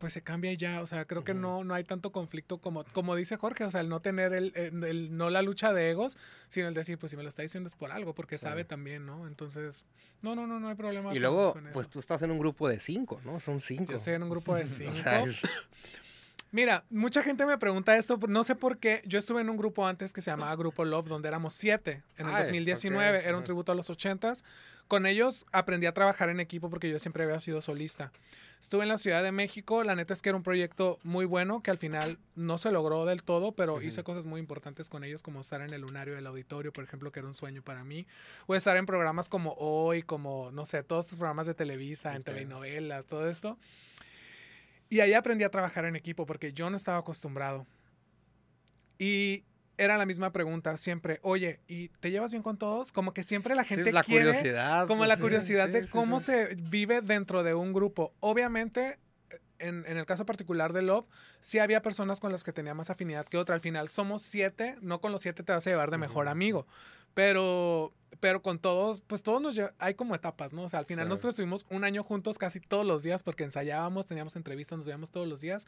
pues 0.03 0.15
se 0.15 0.21
cambia 0.21 0.51
y 0.51 0.57
ya, 0.57 0.81
o 0.81 0.87
sea, 0.87 1.05
creo 1.05 1.23
que 1.23 1.33
no, 1.33 1.62
no 1.62 1.75
hay 1.75 1.85
tanto 1.85 2.11
conflicto 2.11 2.59
como, 2.59 2.83
como 2.93 3.15
dice 3.15 3.37
Jorge, 3.37 3.62
o 3.62 3.71
sea, 3.71 3.83
el 3.83 3.88
no 3.88 4.01
tener 4.01 4.33
el, 4.33 4.53
el, 4.57 5.17
no 5.17 5.31
la 5.31 5.43
lucha 5.43 5.73
de 5.73 5.91
egos, 5.91 6.19
sino 6.49 6.67
el 6.67 6.75
decir, 6.75 6.99
pues 6.99 7.11
si 7.11 7.17
me 7.17 7.23
lo 7.23 7.29
está 7.29 7.43
diciendo 7.43 7.69
es 7.69 7.77
por 7.77 7.93
algo, 7.93 8.12
porque 8.12 8.37
sabe 8.37 8.65
también, 8.65 9.07
¿no? 9.07 9.29
Entonces, 9.29 9.85
no, 10.21 10.35
no, 10.35 10.49
no, 10.49 10.59
no 10.59 10.69
hay 10.71 10.75
problema. 10.75 11.15
Y 11.15 11.21
luego, 11.21 11.55
pues 11.73 11.88
tú 11.88 12.01
estás 12.01 12.21
en 12.23 12.33
un 12.33 12.41
grupo 12.41 12.69
de 12.69 12.81
cinco, 12.81 13.21
¿no? 13.25 13.38
Son 13.38 13.61
cinco. 13.61 13.93
Yo 13.93 13.95
estoy 13.95 14.15
en 14.15 14.25
un 14.25 14.31
grupo 14.31 14.57
de 14.57 14.67
cinco. 14.67 14.93
Mira, 16.51 16.83
mucha 16.91 17.23
gente 17.23 17.47
me 17.47 17.57
pregunta 17.57 17.97
esto, 17.97 18.19
no 18.27 18.43
sé 18.43 18.57
por 18.57 18.79
qué. 18.79 19.03
Yo 19.07 19.21
estuve 19.21 19.41
en 19.41 19.51
un 19.51 19.57
grupo 19.57 19.87
antes 19.87 20.12
que 20.12 20.21
se 20.21 20.33
llamaba 20.33 20.57
Grupo 20.57 20.85
Love, 20.85 21.07
donde 21.07 21.29
éramos 21.29 21.53
siete 21.53 22.03
en 22.19 22.27
el 22.27 22.35
2019. 22.35 23.25
Era 23.25 23.37
un 23.38 23.45
tributo 23.45 23.71
a 23.71 23.77
los 23.77 23.88
ochentas. 23.88 24.43
Con 24.93 25.07
ellos 25.07 25.47
aprendí 25.53 25.87
a 25.87 25.95
trabajar 25.95 26.29
en 26.29 26.39
equipo 26.39 26.69
porque 26.69 26.91
yo 26.91 26.99
siempre 26.99 27.25
había 27.25 27.41
sido 27.41 27.63
solista. 27.63 28.13
Estuve 28.61 28.83
en 28.83 28.91
la 28.91 28.99
Ciudad 28.99 29.23
de 29.23 29.33
México, 29.33 29.85
la 29.85 29.95
neta 29.95 30.13
es 30.13 30.21
que 30.21 30.29
era 30.29 30.37
un 30.37 30.43
proyecto 30.43 30.99
muy 31.03 31.25
bueno 31.25 31.63
que 31.63 31.71
al 31.71 31.79
final 31.79 32.19
no 32.35 32.59
se 32.59 32.71
logró 32.73 33.07
del 33.07 33.23
todo, 33.23 33.53
pero 33.53 33.81
hice 33.81 34.05
cosas 34.05 34.27
muy 34.27 34.39
importantes 34.39 34.91
con 34.91 35.03
ellos 35.03 35.23
como 35.23 35.41
estar 35.41 35.63
en 35.63 35.73
el 35.73 35.81
lunario 35.81 36.15
del 36.15 36.27
auditorio, 36.27 36.75
por 36.75 36.85
ejemplo, 36.85 37.11
que 37.11 37.21
era 37.21 37.27
un 37.27 37.35
sueño 37.35 37.63
para 37.63 37.85
mí, 37.85 38.07
o 38.47 38.55
estar 38.55 38.77
en 38.77 38.85
programas 38.85 39.31
como 39.31 39.55
Hoy, 39.55 40.03
como, 40.03 40.51
no 40.51 40.67
sé, 40.67 40.83
todos 40.83 41.07
estos 41.07 41.19
programas 41.19 41.47
de 41.47 41.55
Televisa, 41.55 42.15
en 42.15 42.23
telenovelas, 42.23 43.07
todo 43.07 43.31
esto. 43.31 43.57
Y 44.91 45.01
ahí 45.01 45.15
aprendí 45.15 45.45
a 45.45 45.51
trabajar 45.51 45.87
en 45.87 45.97
equipo 45.97 46.27
porque 46.27 46.53
yo 46.53 46.69
no 46.69 46.77
estaba 46.77 46.99
acostumbrado. 46.99 47.67
Y 48.99 49.47
era 49.79 49.97
la 49.97 50.07
misma 50.07 50.33
pregunta 50.33 50.77
siempre, 50.77 51.19
oye, 51.23 51.61
¿y 51.67 51.89
te 51.89 52.11
llevas 52.11 52.33
bien 52.33 52.43
con 52.43 52.57
todos? 52.57 52.93
Como 52.93 53.15
que 53.15 53.23
siempre 53.23 53.55
la 53.55 53.65
gente 53.65 53.93
la 53.93 54.03
quiere, 54.03 54.27
curiosidad, 54.27 54.87
como 54.87 55.01
pues 55.01 55.09
la 55.09 55.17
curiosidad 55.19 55.69
de 55.69 55.89
cómo 55.89 56.21
se 56.21 56.55
vive 56.57 57.01
dentro 57.01 57.43
de 57.43 57.55
un 57.55 57.73
grupo. 57.73 58.13
Obviamente, 58.21 58.99
en, 59.59 59.85
en, 59.87 59.97
el 59.97 60.07
caso 60.07 60.27
particular 60.27 60.73
de 60.73 60.83
Love, 60.83 61.07
sí 61.41 61.59
había 61.59 61.83
personas 61.83 62.21
con 62.21 62.33
las 62.33 62.45
que 62.45 62.53
tenía 62.53 62.75
más 62.75 62.91
afinidad 62.91 63.27
que 63.27 63.39
otra. 63.39 63.55
Al 63.55 63.61
final 63.61 63.89
somos 63.89 64.23
siete, 64.23 64.77
no 64.81 65.01
con 65.01 65.13
los 65.13 65.23
siete 65.23 65.43
te 65.43 65.53
vas 65.53 65.67
a 65.67 65.71
llevar 65.71 65.91
de 65.91 65.99
mejor 65.99 66.29
amigo, 66.29 66.67
Pero, 67.15 67.93
pero 68.21 68.43
con 68.43 68.59
todos, 68.59 69.01
pues 69.01 69.23
todos 69.23 69.41
nos 69.41 69.59
hay 69.79 69.95
como 69.95 70.15
etapas, 70.15 70.53
¿no? 70.53 70.65
O 70.65 70.69
sea, 70.69 70.81
al 70.81 70.87
final 70.87 71.09
nosotros 71.09 71.33
estuvimos 71.33 71.67
un 71.71 71.85
año 71.85 72.03
juntos 72.03 72.39
casi 72.39 72.61
todos 72.61 72.87
los 72.87 73.03
días 73.03 73.23
porque 73.23 73.45
ensayábamos, 73.45 74.07
teníamos 74.07 74.37
entrevistas, 74.37 74.79
nos 74.79 74.87
veíamos 74.87 75.11
todos 75.11 75.27
los 75.27 75.41
días. 75.41 75.67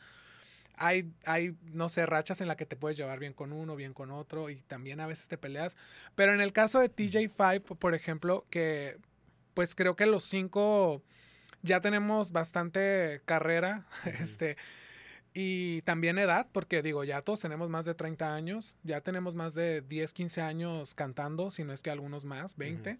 Hay, 0.77 1.13
hay, 1.25 1.57
no 1.73 1.89
sé, 1.89 2.07
rachas 2.07 2.41
en 2.41 2.49
las 2.49 2.57
que 2.57 2.67
te 2.67 2.77
puedes 2.77 2.97
llevar 2.97 3.19
bien 3.19 3.33
con 3.33 3.53
uno, 3.53 3.77
bien 3.77 3.95
con 3.95 4.11
otro 4.11 4.51
y 4.51 4.63
también 4.63 5.01
a 5.01 5.07
veces 5.07 5.29
te 5.29 5.39
peleas. 5.39 5.77
Pero 6.15 6.35
en 6.35 6.41
el 6.41 6.53
caso 6.53 6.81
de 6.81 6.91
TJ5, 6.91 7.77
por 7.79 7.95
ejemplo, 7.95 8.45
que 8.51 8.99
pues 9.55 9.75
creo 9.75 9.97
que 9.97 10.07
los 10.07 10.25
cinco 10.25 11.03
ya 11.63 11.81
tenemos 11.81 12.31
bastante 12.31 13.23
carrera, 13.25 13.87
este, 14.21 14.57
y 15.33 15.83
también 15.83 16.19
edad, 16.19 16.47
porque 16.53 16.83
digo, 16.83 17.03
ya 17.05 17.23
todos 17.23 17.41
tenemos 17.41 17.71
más 17.71 17.85
de 17.85 17.95
30 17.95 18.35
años, 18.35 18.77
ya 18.83 19.01
tenemos 19.01 19.35
más 19.35 19.55
de 19.55 19.81
10, 19.81 20.13
15 20.13 20.43
años 20.43 20.95
cantando, 20.95 21.51
si 21.51 21.65
no 21.65 21.73
es 21.73 21.83
que 21.83 21.91
algunos 21.91 22.25
más, 22.25 22.57
20. 22.57 22.99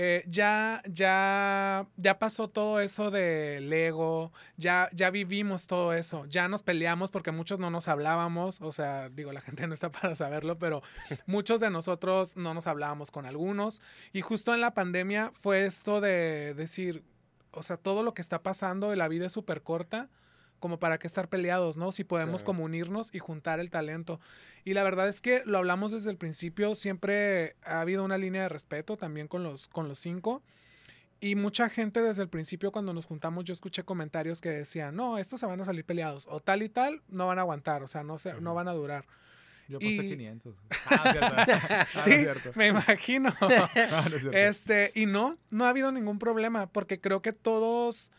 Eh, 0.00 0.22
ya, 0.28 0.80
ya, 0.88 1.88
ya 1.96 2.20
pasó 2.20 2.48
todo 2.48 2.78
eso 2.78 3.10
de 3.10 3.58
Lego, 3.60 4.32
ya, 4.56 4.88
ya 4.92 5.10
vivimos 5.10 5.66
todo 5.66 5.92
eso, 5.92 6.24
ya 6.26 6.46
nos 6.46 6.62
peleamos 6.62 7.10
porque 7.10 7.32
muchos 7.32 7.58
no 7.58 7.68
nos 7.68 7.88
hablábamos, 7.88 8.60
o 8.60 8.70
sea, 8.70 9.08
digo, 9.08 9.32
la 9.32 9.40
gente 9.40 9.66
no 9.66 9.74
está 9.74 9.90
para 9.90 10.14
saberlo, 10.14 10.56
pero 10.56 10.84
muchos 11.26 11.58
de 11.58 11.70
nosotros 11.70 12.36
no 12.36 12.54
nos 12.54 12.68
hablábamos 12.68 13.10
con 13.10 13.26
algunos. 13.26 13.82
Y 14.12 14.20
justo 14.20 14.54
en 14.54 14.60
la 14.60 14.72
pandemia 14.72 15.32
fue 15.32 15.66
esto 15.66 16.00
de 16.00 16.54
decir, 16.54 17.02
o 17.50 17.64
sea, 17.64 17.76
todo 17.76 18.04
lo 18.04 18.14
que 18.14 18.22
está 18.22 18.40
pasando, 18.40 18.94
la 18.94 19.08
vida 19.08 19.26
es 19.26 19.32
súper 19.32 19.62
corta, 19.62 20.08
como 20.58 20.78
para 20.78 20.98
qué 20.98 21.06
estar 21.06 21.28
peleados, 21.28 21.76
¿no? 21.76 21.92
Si 21.92 22.04
podemos 22.04 22.42
como 22.42 22.64
unirnos 22.64 23.14
y 23.14 23.18
juntar 23.18 23.60
el 23.60 23.70
talento. 23.70 24.20
Y 24.64 24.74
la 24.74 24.82
verdad 24.82 25.08
es 25.08 25.20
que 25.20 25.42
lo 25.44 25.58
hablamos 25.58 25.92
desde 25.92 26.10
el 26.10 26.16
principio, 26.16 26.74
siempre 26.74 27.56
ha 27.64 27.80
habido 27.80 28.04
una 28.04 28.18
línea 28.18 28.42
de 28.42 28.48
respeto 28.48 28.96
también 28.96 29.28
con 29.28 29.42
los, 29.42 29.68
con 29.68 29.88
los 29.88 29.98
cinco. 29.98 30.42
Y 31.20 31.34
mucha 31.34 31.68
gente 31.68 32.00
desde 32.00 32.22
el 32.22 32.28
principio 32.28 32.70
cuando 32.70 32.92
nos 32.92 33.06
juntamos 33.06 33.44
yo 33.44 33.52
escuché 33.52 33.82
comentarios 33.82 34.40
que 34.40 34.50
decían, 34.50 34.94
no, 34.94 35.18
estos 35.18 35.40
se 35.40 35.46
van 35.46 35.60
a 35.60 35.64
salir 35.64 35.84
peleados, 35.84 36.28
o 36.30 36.40
tal 36.40 36.62
y 36.62 36.68
tal, 36.68 37.02
no 37.08 37.26
van 37.26 37.38
a 37.38 37.42
aguantar, 37.42 37.82
o 37.82 37.88
sea, 37.88 38.04
no, 38.04 38.18
se, 38.18 38.40
no 38.40 38.54
van 38.54 38.68
a 38.68 38.72
durar. 38.72 39.04
Yo 39.68 39.78
puse 39.80 39.96
500. 39.96 40.56
Ah, 40.86 41.86
sí, 41.88 42.26
me 42.54 42.68
imagino. 42.68 43.34
este, 44.32 44.92
y 44.94 45.04
no, 45.04 45.36
no 45.50 45.66
ha 45.66 45.68
habido 45.68 45.92
ningún 45.92 46.18
problema, 46.18 46.68
porque 46.68 47.00
creo 47.00 47.20
que 47.20 47.34
todos 47.34 48.10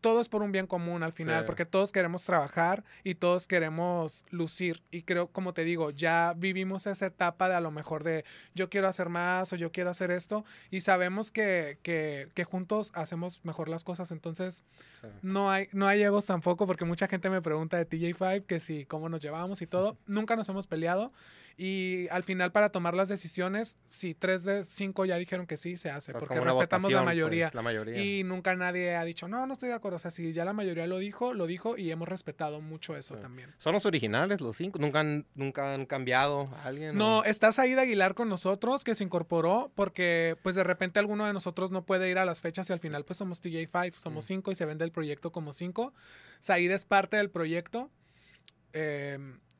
todo 0.00 0.20
es 0.20 0.28
por 0.28 0.42
un 0.42 0.52
bien 0.52 0.66
común 0.66 1.02
al 1.02 1.12
final, 1.12 1.44
porque 1.44 1.64
todos 1.64 1.92
queremos 1.92 2.24
trabajar 2.24 2.84
y 3.04 3.14
todos 3.14 3.46
queremos 3.46 4.24
lucir. 4.30 4.82
Y 4.90 5.02
creo, 5.02 5.28
como 5.28 5.52
te 5.54 5.64
digo, 5.64 5.90
ya 5.90 6.34
vivimos 6.36 6.86
esa 6.86 7.06
etapa 7.06 7.48
de 7.48 7.54
a 7.56 7.60
lo 7.60 7.70
mejor 7.70 8.04
de 8.04 8.24
yo 8.54 8.68
quiero 8.70 8.88
hacer 8.88 9.08
más 9.08 9.52
o 9.52 9.56
yo 9.56 9.72
quiero 9.72 9.90
hacer 9.90 10.10
esto 10.10 10.44
y 10.70 10.80
sabemos 10.82 11.30
que, 11.30 11.78
que, 11.82 12.28
que 12.34 12.44
juntos 12.44 12.92
hacemos 12.94 13.44
mejor 13.44 13.68
las 13.68 13.84
cosas. 13.84 14.10
Entonces, 14.10 14.64
no, 15.22 15.50
hay, 15.50 15.68
no 15.72 15.86
hay 15.86 16.02
egos 16.02 16.26
tampoco, 16.26 16.66
porque 16.66 16.84
mucha 16.84 17.08
gente 17.08 17.30
me 17.30 17.42
pregunta 17.42 17.76
de 17.76 17.88
TJ5 17.88 18.46
que 18.46 18.60
si 18.60 18.84
cómo 18.84 19.08
nos 19.08 19.20
llevamos 19.20 19.62
y 19.62 19.66
todo. 19.66 19.96
Nunca 20.06 20.36
nos 20.36 20.48
hemos 20.48 20.66
peleado. 20.66 21.12
Y 21.60 22.06
al 22.12 22.22
final, 22.22 22.52
para 22.52 22.70
tomar 22.70 22.94
las 22.94 23.08
decisiones, 23.08 23.76
si 23.88 24.14
tres 24.14 24.44
de 24.44 24.62
cinco 24.62 25.04
ya 25.06 25.16
dijeron 25.16 25.44
que 25.44 25.56
sí, 25.56 25.76
se 25.76 25.90
hace, 25.90 26.12
porque 26.12 26.38
respetamos 26.38 26.92
la, 26.92 27.02
mayoría, 27.02 27.46
pues, 27.46 27.54
la 27.56 27.62
mayoría. 27.62 28.00
Y 28.00 28.22
nunca 28.22 28.54
nadie 28.54 28.94
ha 28.94 29.02
dicho, 29.02 29.26
no, 29.26 29.44
no 29.44 29.54
estoy 29.54 29.70
de 29.70 29.74
acuerdo. 29.74 29.96
O 29.96 29.98
sea, 29.98 30.12
si 30.12 30.32
ya 30.32 30.44
la 30.44 30.52
mayoría 30.52 30.86
lo 30.86 30.98
dijo, 30.98 31.34
lo 31.34 31.48
dijo 31.48 31.76
y 31.76 31.90
hemos 31.90 32.08
respetado 32.08 32.60
mucho 32.60 32.96
eso 32.96 33.16
también. 33.16 33.52
¿Son 33.58 33.72
los 33.72 33.86
originales, 33.86 34.40
los 34.40 34.56
cinco? 34.56 34.78
¿Nunca 34.78 35.00
han, 35.00 35.26
nunca 35.34 35.74
han 35.74 35.84
cambiado 35.86 36.48
a 36.54 36.66
alguien? 36.66 36.96
No, 36.96 37.24
está 37.24 37.50
Saída 37.50 37.82
Aguilar 37.82 38.14
con 38.14 38.28
nosotros, 38.28 38.84
que 38.84 38.94
se 38.94 39.02
incorporó, 39.02 39.72
porque 39.74 40.36
pues 40.44 40.54
de 40.54 40.62
repente 40.62 41.00
alguno 41.00 41.26
de 41.26 41.32
nosotros 41.32 41.72
no 41.72 41.84
puede 41.84 42.08
ir 42.08 42.18
a 42.18 42.24
las 42.24 42.40
fechas 42.40 42.70
y 42.70 42.72
al 42.72 42.78
final 42.78 43.04
pues 43.04 43.16
somos 43.16 43.42
TJ5, 43.42 43.94
somos 43.96 44.26
mm. 44.26 44.28
cinco 44.28 44.52
y 44.52 44.54
se 44.54 44.64
vende 44.64 44.84
el 44.84 44.92
proyecto 44.92 45.32
como 45.32 45.52
cinco. 45.52 45.92
Saída 46.38 46.76
es 46.76 46.84
parte 46.84 47.16
del 47.16 47.30
proyecto. 47.30 47.90
Eh, 48.74 49.18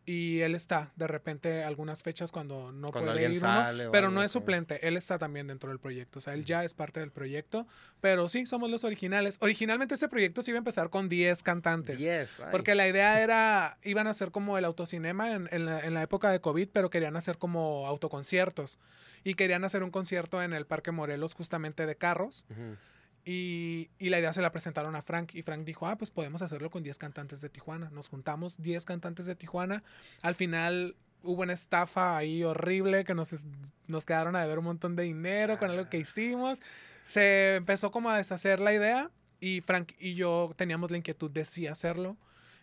y 0.09 0.41
él 0.41 0.55
está 0.55 0.91
de 0.97 1.07
repente 1.07 1.65
algunas 1.65 2.03
fechas 2.03 2.33
cuando 2.33 2.73
no 2.73 2.93
puede 2.93 3.31
ir 3.31 3.45
uno, 3.45 3.93
pero 3.93 4.11
no 4.11 4.23
es 4.23 4.33
suplente, 4.33 4.89
él 4.89 4.97
está 4.97 5.19
también 5.19 5.49
dentro 5.49 5.69
del 5.69 5.79
proyecto, 5.79 6.19
o 6.19 6.23
sea, 6.23 6.33
él 6.33 6.47
ya 6.47 6.65
es 6.65 6.73
parte 6.73 7.01
del 7.01 7.11
proyecto, 7.11 7.67
pero 8.01 8.27
sí, 8.31 8.47
somos 8.47 8.71
los 8.71 8.85
originales. 8.85 9.37
Originalmente 9.43 9.93
este 9.93 10.09
proyecto 10.09 10.41
se 10.41 10.53
iba 10.53 10.57
a 10.57 10.61
empezar 10.61 10.89
con 10.89 11.11
10 11.11 11.43
cantantes, 11.43 12.09
porque 12.51 12.75
la 12.75 12.89
idea 12.89 13.23
era, 13.23 13.77
iban 13.83 14.07
a 14.07 14.15
ser 14.15 14.31
como 14.31 14.57
el 14.57 14.65
autocinema 14.65 15.35
en, 15.35 15.47
en, 15.53 15.67
la, 15.67 15.81
en, 15.81 15.93
la, 15.93 16.03
época 16.03 16.31
de 16.31 16.41
COVID, 16.41 16.71
pero 16.73 16.89
querían 16.89 17.17
hacer 17.17 17.37
como 17.37 17.87
autoconciertos 17.87 18.79
y 19.25 19.35
querían 19.35 19.63
hacer 19.65 19.83
un 19.83 19.91
concierto 19.91 20.43
en 20.43 20.55
el 20.55 20.65
Parque 20.65 20.91
Morelos 20.91 21.35
justamente 21.35 21.85
de 21.85 21.97
carros. 21.97 22.47
Y, 23.25 23.91
la 24.01 24.19
idea 24.19 24.33
se 24.33 24.41
la 24.41 24.53
presentaron 24.53 24.97
a 24.97 25.03
Frank 25.03 25.35
y 25.35 25.43
Frank 25.43 25.65
dijo, 25.65 25.87
ah, 25.87 25.97
pues 25.97 26.11
podemos 26.11 26.43
hacerlo 26.43 26.71
con 26.71 26.83
10 26.83 26.99
cantantes 26.99 27.41
de 27.41 27.49
Tijuana. 27.49 27.91
Nos 27.91 28.09
juntamos 28.09 28.61
10 28.63 28.85
cantantes 28.85 29.27
de 29.27 29.35
Tijuana. 29.35 29.83
Al 30.23 30.35
final 30.35 30.97
hubo 31.23 31.43
una 31.43 31.53
estafa 31.53 32.17
ahí 32.17 32.43
horrible 32.43 33.05
que 33.05 33.15
nos, 33.15 33.35
nos 33.87 34.07
quedaron 34.07 34.37
a 34.37 34.43
deber 34.43 34.59
un 34.59 34.67
montón 34.67 34.97
de 34.97 35.03
dinero 35.03 35.59
con 35.59 35.71
algo 35.71 35.89
que 35.91 35.99
hicimos. 35.99 36.61
Se 37.05 37.57
empezó 37.57 37.91
como 37.91 38.11
a 38.11 38.17
deshacer 38.17 38.61
la 38.61 38.73
idea 38.73 39.11
y 39.41 39.61
Frank 39.61 39.93
y 39.99 40.15
yo 40.15 40.53
teníamos 40.57 40.91
la 40.91 40.99
inquietud 40.99 41.31
de 41.31 41.45
sí 41.45 41.67
hacerlo. 41.67 42.17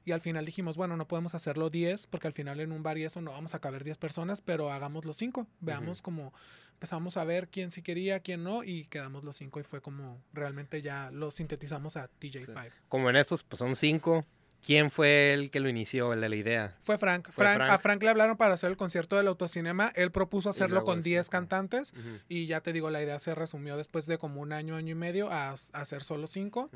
Y 0.06 0.12
al 0.12 0.22
final 0.22 0.46
dijimos, 0.46 0.78
bueno, 0.78 0.96
no 0.96 1.08
podemos 1.08 1.36
hacerlo 1.36 1.70
10 1.70 2.08
porque 2.08 2.28
al 2.28 2.34
final 2.34 2.60
en 2.60 2.72
un 2.72 2.84
bar 2.84 2.98
y 2.98 3.04
eso 3.04 3.22
no 3.22 3.32
vamos 3.32 3.56
a 3.56 3.60
caber 3.60 3.84
10 3.84 3.98
personas, 3.98 4.42
pero 4.42 4.72
hagamos 4.72 5.04
los 5.04 5.18
5. 5.18 5.48
Veamos 5.62 6.02
como 6.02 6.32
empezamos 6.76 7.18
a 7.18 7.24
ver 7.24 7.48
quién 7.48 7.72
sí 7.72 7.82
quería, 7.82 8.20
quién 8.20 8.44
no, 8.44 8.64
y 8.64 8.86
quedamos 8.86 9.24
los 9.24 9.38
cinco 9.38 9.60
y 9.60 9.64
fue 9.64 9.82
como 9.82 10.22
realmente 10.34 10.82
ya 10.82 11.10
lo 11.12 11.32
sintetizamos 11.32 11.98
a 11.98 12.10
TJ5. 12.20 12.72
Como 12.90 13.10
en 13.10 13.16
estos, 13.16 13.44
pues 13.44 13.60
son 13.60 13.76
cinco. 13.76 14.26
¿Quién 14.66 14.90
fue 14.90 15.34
el 15.34 15.52
que 15.52 15.60
lo 15.60 15.70
inició, 15.70 16.14
el 16.14 16.22
de 16.22 16.30
la 16.30 16.36
idea? 16.36 16.76
Fue 16.82 16.98
Frank. 16.98 17.30
Frank, 17.30 17.62
A 17.62 17.78
Frank 17.78 18.02
le 18.02 18.10
hablaron 18.10 18.36
para 18.36 18.56
hacer 18.56 18.72
el 18.72 18.78
concierto 18.78 19.16
del 19.16 19.28
autocinema. 19.28 19.92
Él 19.96 20.12
propuso 20.12 20.50
hacerlo 20.50 20.84
con 20.84 21.02
10 21.02 21.30
cantantes. 21.30 21.94
Y 22.28 22.48
ya 22.48 22.62
te 22.62 22.74
digo, 22.74 22.90
la 22.90 23.04
idea 23.04 23.20
se 23.20 23.36
resumió 23.36 23.78
después 23.78 24.08
de 24.08 24.18
como 24.18 24.42
un 24.42 24.54
año, 24.54 24.76
año 24.76 24.92
y 24.92 24.96
medio 24.96 25.30
a, 25.30 25.52
hacer 25.52 26.04
solo 26.04 26.26
cinco. 26.26 26.72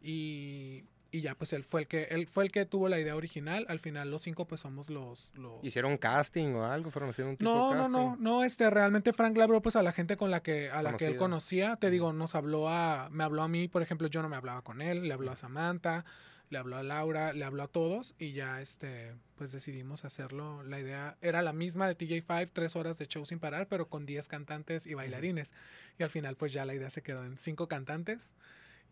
Y 0.00 0.84
y 1.14 1.20
ya 1.20 1.36
pues 1.36 1.52
él 1.52 1.62
fue 1.62 1.82
el 1.82 1.86
que 1.86 2.08
él 2.10 2.26
fue 2.26 2.42
el 2.42 2.50
que 2.50 2.66
tuvo 2.66 2.88
la 2.88 2.98
idea 2.98 3.14
original. 3.14 3.66
Al 3.68 3.78
final 3.78 4.10
los 4.10 4.22
cinco 4.22 4.46
pues 4.46 4.60
somos 4.62 4.90
los, 4.90 5.30
los... 5.34 5.62
hicieron 5.62 5.96
casting 5.96 6.54
o 6.54 6.64
algo 6.64 6.90
fueron 6.90 7.10
haciendo 7.10 7.30
un 7.30 7.36
tipo 7.36 7.48
no 7.48 7.70
de 7.70 7.76
casting? 7.76 7.92
no 7.92 8.10
no 8.10 8.16
no 8.16 8.42
este 8.42 8.68
realmente 8.68 9.12
Frank 9.12 9.36
le 9.36 9.44
habló 9.44 9.62
pues 9.62 9.76
a 9.76 9.84
la 9.84 9.92
gente 9.92 10.16
con 10.16 10.32
la 10.32 10.42
que 10.42 10.70
a 10.70 10.82
la 10.82 10.94
que 10.94 11.04
él 11.06 11.16
conocía. 11.16 11.76
Te 11.76 11.90
digo 11.90 12.12
nos 12.12 12.34
habló 12.34 12.68
a 12.68 13.10
me 13.12 13.22
habló 13.22 13.42
a 13.42 13.48
mí 13.48 13.68
por 13.68 13.80
ejemplo 13.80 14.08
yo 14.08 14.22
no 14.22 14.28
me 14.28 14.34
hablaba 14.34 14.62
con 14.62 14.82
él 14.82 15.06
le 15.06 15.14
habló 15.14 15.30
a 15.30 15.36
Samantha 15.36 16.04
le 16.50 16.58
habló 16.58 16.76
a 16.76 16.82
Laura 16.82 17.32
le 17.32 17.44
habló 17.44 17.62
a 17.62 17.68
todos 17.68 18.16
y 18.18 18.32
ya 18.32 18.60
este 18.60 19.14
pues 19.36 19.52
decidimos 19.52 20.04
hacerlo. 20.04 20.64
La 20.64 20.80
idea 20.80 21.16
era 21.22 21.42
la 21.42 21.52
misma 21.52 21.86
de 21.86 21.96
TJ5 21.96 22.50
tres 22.52 22.74
horas 22.74 22.98
de 22.98 23.06
show 23.06 23.24
sin 23.24 23.38
parar 23.38 23.68
pero 23.68 23.88
con 23.88 24.04
diez 24.04 24.26
cantantes 24.26 24.84
y 24.88 24.94
bailarines. 24.94 25.52
Y 25.96 26.02
al 26.02 26.10
final 26.10 26.34
pues 26.34 26.52
ya 26.52 26.64
la 26.64 26.74
idea 26.74 26.90
se 26.90 27.02
quedó 27.02 27.24
en 27.24 27.38
cinco 27.38 27.68
cantantes 27.68 28.32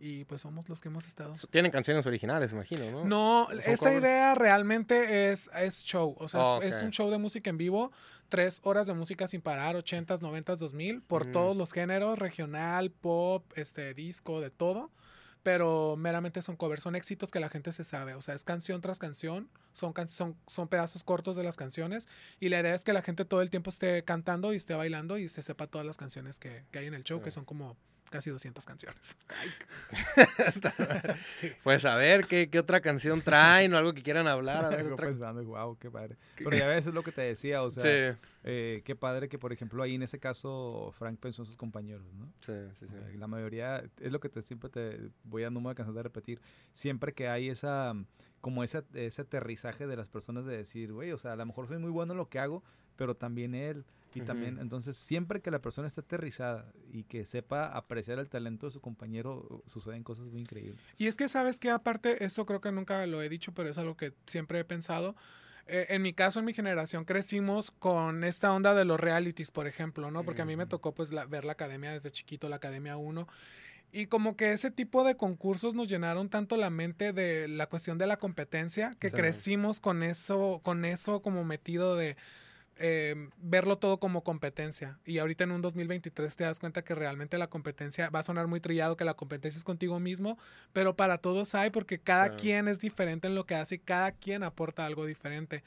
y 0.03 0.25
pues 0.25 0.41
somos 0.41 0.69
los 0.69 0.81
que 0.81 0.89
hemos 0.89 1.07
estado. 1.07 1.33
Tienen 1.51 1.71
canciones 1.71 2.05
originales, 2.07 2.51
imagino, 2.51 2.91
¿no? 2.91 3.05
No, 3.05 3.49
esta 3.53 3.95
idea 3.95 4.35
realmente 4.35 5.31
es, 5.31 5.49
es 5.55 5.85
show, 5.85 6.17
o 6.19 6.27
sea, 6.27 6.59
es, 6.61 6.83
un 6.83 6.91
show 6.91 7.09
de 7.09 7.19
música 7.19 7.51
en 7.51 7.57
vivo, 7.57 7.93
tres 8.29 8.61
horas 8.65 8.89
de 8.89 8.95
música 8.95 9.29
sin 9.29 9.43
parar, 9.43 9.77
80s, 9.77 10.19
90s, 10.19 10.57
2000, 10.57 11.03
por 11.03 11.27
todos 11.27 11.57
los 11.57 11.73
géneros, 11.73 12.19
regional, 12.19 12.91
pop, 12.91 13.45
este, 13.55 13.95
disco, 13.95 14.41
de 14.41 14.51
todo. 14.51 14.91
Pero 15.45 15.97
meramente 15.97 16.41
son 16.41 16.57
covers, 16.57 16.83
son 16.83 16.95
éxitos 16.95 17.33
que 17.33 17.41
la 17.41 17.49
gente 17.49 17.73
se 17.73 17.83
sabe. 17.83 18.15
O 18.15 18.21
sea, 18.21 18.35
es 18.35 18.45
canción 18.45 18.81
tras 18.81 19.01
canción, 19.01 19.49
son, 19.73 19.93
son, 20.09 20.37
son 20.47 20.69
pedazos 20.69 21.03
cortos 21.03 21.35
de 21.37 21.43
las 21.43 21.57
canciones. 21.57 22.07
Y 22.39 22.49
la 22.49 22.61
idea 22.61 22.77
es 22.77 22.85
que 22.85 22.93
la 22.93 23.03
gente 23.03 23.25
todo 23.25 23.43
el 23.43 23.51
tiempo 23.51 23.71
esté 23.71 24.05
cantando 24.05 24.53
y 24.53 24.57
esté 24.57 24.75
bailando 24.75 25.19
y 25.19 25.29
se 25.29 25.43
sepa 25.43 25.67
todas 25.67 25.85
las 25.87 25.97
canciones 25.97 26.39
que, 26.39 26.65
que 26.71 26.79
hay 26.79 26.87
en 26.87 26.95
el 26.95 27.03
show, 27.03 27.21
que 27.23 27.33
son 27.33 27.45
como 27.45 27.77
casi 28.13 28.31
200 28.31 28.65
canciones. 28.65 29.17
Pues 31.63 31.85
a 31.85 31.97
ver, 31.97 32.27
¿qué, 32.27 32.49
¿qué, 32.51 32.59
otra 32.59 32.81
canción 32.81 33.23
traen 33.23 33.73
o 33.75 33.79
algo 33.79 33.93
que 33.93 34.03
quieran 34.03 34.27
hablar? 34.27 34.65
A 34.65 34.69
ver, 34.69 34.95
pensando, 34.97 35.43
wow, 35.45 35.77
qué 35.79 35.91
padre. 35.91 36.17
Pero 36.37 36.57
ya 36.57 36.67
ves 36.67 36.87
lo 36.87 37.03
que 37.03 37.13
te 37.13 37.23
decía, 37.23 37.63
o 37.63 37.71
sea, 37.71 38.19
eh, 38.45 38.83
qué 38.85 38.95
padre 38.95 39.29
que, 39.29 39.39
por 39.39 39.53
ejemplo, 39.53 39.83
ahí 39.83 39.95
en 39.95 40.03
ese 40.03 40.19
caso 40.19 40.93
Frank 40.99 41.19
pensó 41.19 41.43
en 41.43 41.47
sus 41.47 41.57
compañeros, 41.57 42.13
¿no? 42.15 42.33
Sí, 42.41 42.53
sí, 42.79 42.87
sí. 42.87 43.19
la 43.19 43.27
mayoría, 43.27 43.83
es 44.01 44.13
lo 44.13 44.21
que 44.21 44.29
te, 44.29 44.43
siempre 44.43 44.69
te 44.71 45.11
voy 45.25 45.45
a 45.45 45.51
no 45.51 45.61
me 45.61 45.75
cansar 45.75 45.95
de 45.95 46.03
repetir, 46.03 46.41
siempre 46.75 47.13
que 47.15 47.29
hay 47.29 47.49
esa, 47.49 47.95
como 48.41 48.63
ese, 48.63 48.83
ese 48.95 49.23
aterrizaje 49.23 49.87
de 49.87 49.97
las 49.97 50.09
personas 50.09 50.45
de 50.45 50.57
decir, 50.57 50.93
güey, 50.93 51.13
o 51.13 51.19
sea, 51.19 51.33
a 51.33 51.37
lo 51.37 51.47
mejor 51.47 51.67
soy 51.67 51.79
muy 51.79 51.91
bueno 51.91 52.13
en 52.13 52.19
lo 52.19 52.29
que 52.29 52.39
hago, 52.39 52.63
pero 52.97 53.15
también 53.15 53.55
él 53.55 53.85
y 54.15 54.21
también, 54.23 54.59
entonces, 54.59 54.97
siempre 54.97 55.41
que 55.41 55.51
la 55.51 55.61
persona 55.61 55.89
esté 55.89 56.01
aterrizada 56.01 56.73
y 56.93 57.05
que 57.05 57.25
sepa 57.25 57.67
apreciar 57.67 58.19
el 58.19 58.29
talento 58.29 58.67
de 58.67 58.73
su 58.73 58.81
compañero, 58.81 59.63
suceden 59.67 60.03
cosas 60.03 60.27
muy 60.27 60.41
increíbles. 60.41 60.81
Y 60.99 61.07
es 61.07 61.17
que 61.17 61.29
sabes 61.29 61.59
que 61.59 61.71
aparte, 61.71 62.25
eso 62.25 62.47
creo 62.47 62.61
que 62.61 62.73
nunca 62.73 63.07
lo 63.07 63.23
he 63.23 63.29
dicho, 63.29 63.53
pero 63.53 63.69
es 63.69 63.79
algo 63.79 63.97
que 63.97 64.13
siempre 64.27 64.61
he 64.61 64.65
pensado. 64.65 65.15
eh, 65.67 65.87
en 65.91 66.03
mi 66.03 66.13
caso, 66.13 66.41
en 66.41 66.45
mi 66.45 66.55
generación, 66.55 67.05
crecimos 67.05 67.71
con 67.71 68.25
esta 68.25 68.53
onda 68.53 68.75
de 68.75 68.85
los 68.85 68.99
realities, 68.99 69.51
por 69.51 69.67
ejemplo, 69.67 70.11
¿no? 70.11 70.25
Porque 70.25 70.43
a 70.43 70.45
mí 70.45 70.57
me 70.57 70.67
tocó 70.67 70.93
pues 70.93 71.11
ver 71.29 71.45
la 71.45 71.53
academia 71.53 71.93
desde 71.93 72.11
chiquito, 72.11 72.49
la 72.49 72.57
academia 72.57 72.97
1. 72.97 73.29
Y 73.93 74.07
como 74.07 74.37
que 74.37 74.53
ese 74.53 74.71
tipo 74.71 75.05
de 75.05 75.17
concursos 75.17 75.75
nos 75.75 75.87
llenaron 75.87 76.31
tanto 76.31 76.57
la 76.57 76.71
mente 76.71 77.13
de 77.13 77.47
la 77.47 77.69
cuestión 77.69 77.99
de 77.99 78.07
la 78.07 78.17
competencia 78.17 78.97
que 78.99 79.11
crecimos 79.11 79.81
con 79.81 80.03
eso, 80.03 80.61
con 80.65 80.87
eso 80.87 81.21
como 81.21 81.45
metido 81.45 81.95
de 81.95 82.17
eh, 82.79 83.29
verlo 83.39 83.79
todo 83.79 83.99
como 83.99 84.25
competencia. 84.25 84.99
Y 85.05 85.19
ahorita 85.19 85.45
en 85.45 85.53
un 85.53 85.63
2023 85.63 86.35
te 86.35 86.45
das 86.45 86.59
cuenta 86.59 86.83
que 86.83 86.95
realmente 86.95 87.39
la 87.39 87.49
competencia 87.49 88.11
va 88.11 88.21
a 88.21 88.23
sonar 88.25 88.47
muy 88.47 88.61
trillado, 88.61 88.97
que 88.97 89.05
la 89.05 89.15
competencia 89.15 89.59
es 89.59 89.65
contigo 89.65 90.01
mismo, 90.01 90.39
pero 90.73 90.97
para 90.97 91.19
todos 91.19 91.55
hay 91.55 91.71
porque 91.71 91.99
cada 91.99 92.37
quien 92.37 92.69
es 92.69 92.81
diferente 92.81 93.29
en 93.29 93.35
lo 93.35 93.47
que 93.47 93.55
hace 93.55 93.77
y 93.77 93.79
cada 93.79 94.13
quien 94.13 94.43
aporta 94.43 94.87
algo 94.87 95.07
diferente. 95.07 95.63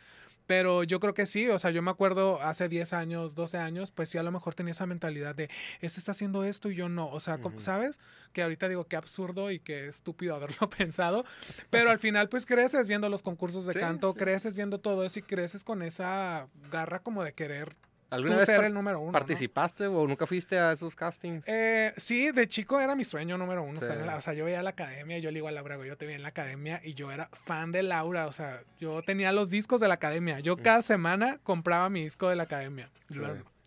Pero 0.48 0.84
yo 0.84 1.00
creo 1.00 1.14
que 1.14 1.26
sí, 1.26 1.48
o 1.50 1.58
sea, 1.58 1.72
yo 1.72 1.82
me 1.82 1.91
acuerdo 1.91 2.41
hace 2.41 2.70
10 2.70 2.93
años, 2.93 3.36
12 3.36 3.58
años, 3.58 3.91
pues 3.91 4.10
sí, 4.10 4.18
a 4.18 4.24
lo 4.24 4.32
mejor 4.32 4.54
tenía 4.56 4.72
esa 4.72 4.86
mentalidad 4.86 5.36
de, 5.36 5.50
este 5.82 6.00
está 6.00 6.12
haciendo 6.12 6.43
esto 6.43 6.70
y 6.70 6.76
yo 6.76 6.89
no. 6.89 7.10
O 7.10 7.20
sea, 7.20 7.39
¿sabes? 7.58 8.00
Que 8.34 8.43
ahorita 8.43 8.68
digo 8.68 8.86
qué 8.86 8.96
absurdo 8.96 9.52
y 9.52 9.60
qué 9.60 9.88
estúpido 9.88 10.36
haberlo 10.36 10.70
pensado. 10.78 11.26
Pero 11.70 11.89
al 11.89 12.00
final, 12.00 12.30
pues 12.30 12.46
creces 12.46 12.88
viendo 12.88 13.10
los 13.10 13.24
concursos 13.24 13.66
de 13.66 13.74
canto, 13.74 14.14
creces 14.14 14.56
viendo 14.56 14.80
todo 14.80 15.06
eso 15.06 15.20
y 15.20 15.24
creces 15.24 15.64
con 15.64 15.82
esa 15.82 16.48
garra 16.72 17.00
como 17.00 17.24
de 17.24 17.34
querer 17.34 17.76
¿Alguna 18.16 18.38
vez 18.38 18.45
ser 18.45 18.63
el 18.63 18.74
número 18.74 18.99
uno. 18.99 19.11
¿Participaste 19.11 19.88
o 19.88 20.07
nunca 20.07 20.26
fuiste 20.26 20.57
a 20.57 20.72
esos 20.72 20.95
castings? 20.95 21.43
Eh, 21.47 21.93
sí, 21.97 22.32
de 22.32 22.47
chico 22.47 22.80
era 22.80 22.95
mi 22.95 23.03
sueño 23.03 23.38
número 23.38 23.63
uno. 23.63 23.80
o 23.80 24.22
sea, 24.22 24.34
yo 24.34 24.45
veía 24.45 24.63
la 24.63 24.72
academia, 24.72 25.20
yo 25.20 25.32
le 25.32 25.36
digo 25.36 25.47
a 25.47 25.51
Laura, 25.51 25.78
yo 25.86 25.97
te 25.97 26.05
vi 26.05 26.13
en 26.13 26.24
la 26.24 26.30
academia 26.30 26.82
y 26.84 26.93
yo 26.93 27.11
era 27.11 27.30
fan 27.34 27.72
de 27.72 27.84
Laura. 27.84 28.28
O 28.28 28.32
sea, 28.32 28.61
yo 28.80 29.01
tenía 29.01 29.32
los 29.32 29.49
discos 29.49 29.82
de 29.82 29.88
la 29.88 29.95
academia. 29.95 30.39
Yo 30.39 30.55
mm. 30.55 30.61
cada 30.61 30.82
semana 30.82 31.39
compraba 31.43 31.89
mi 31.89 32.03
disco 32.03 32.30
de 32.30 32.36
la 32.36 32.43
academia. 32.43 32.89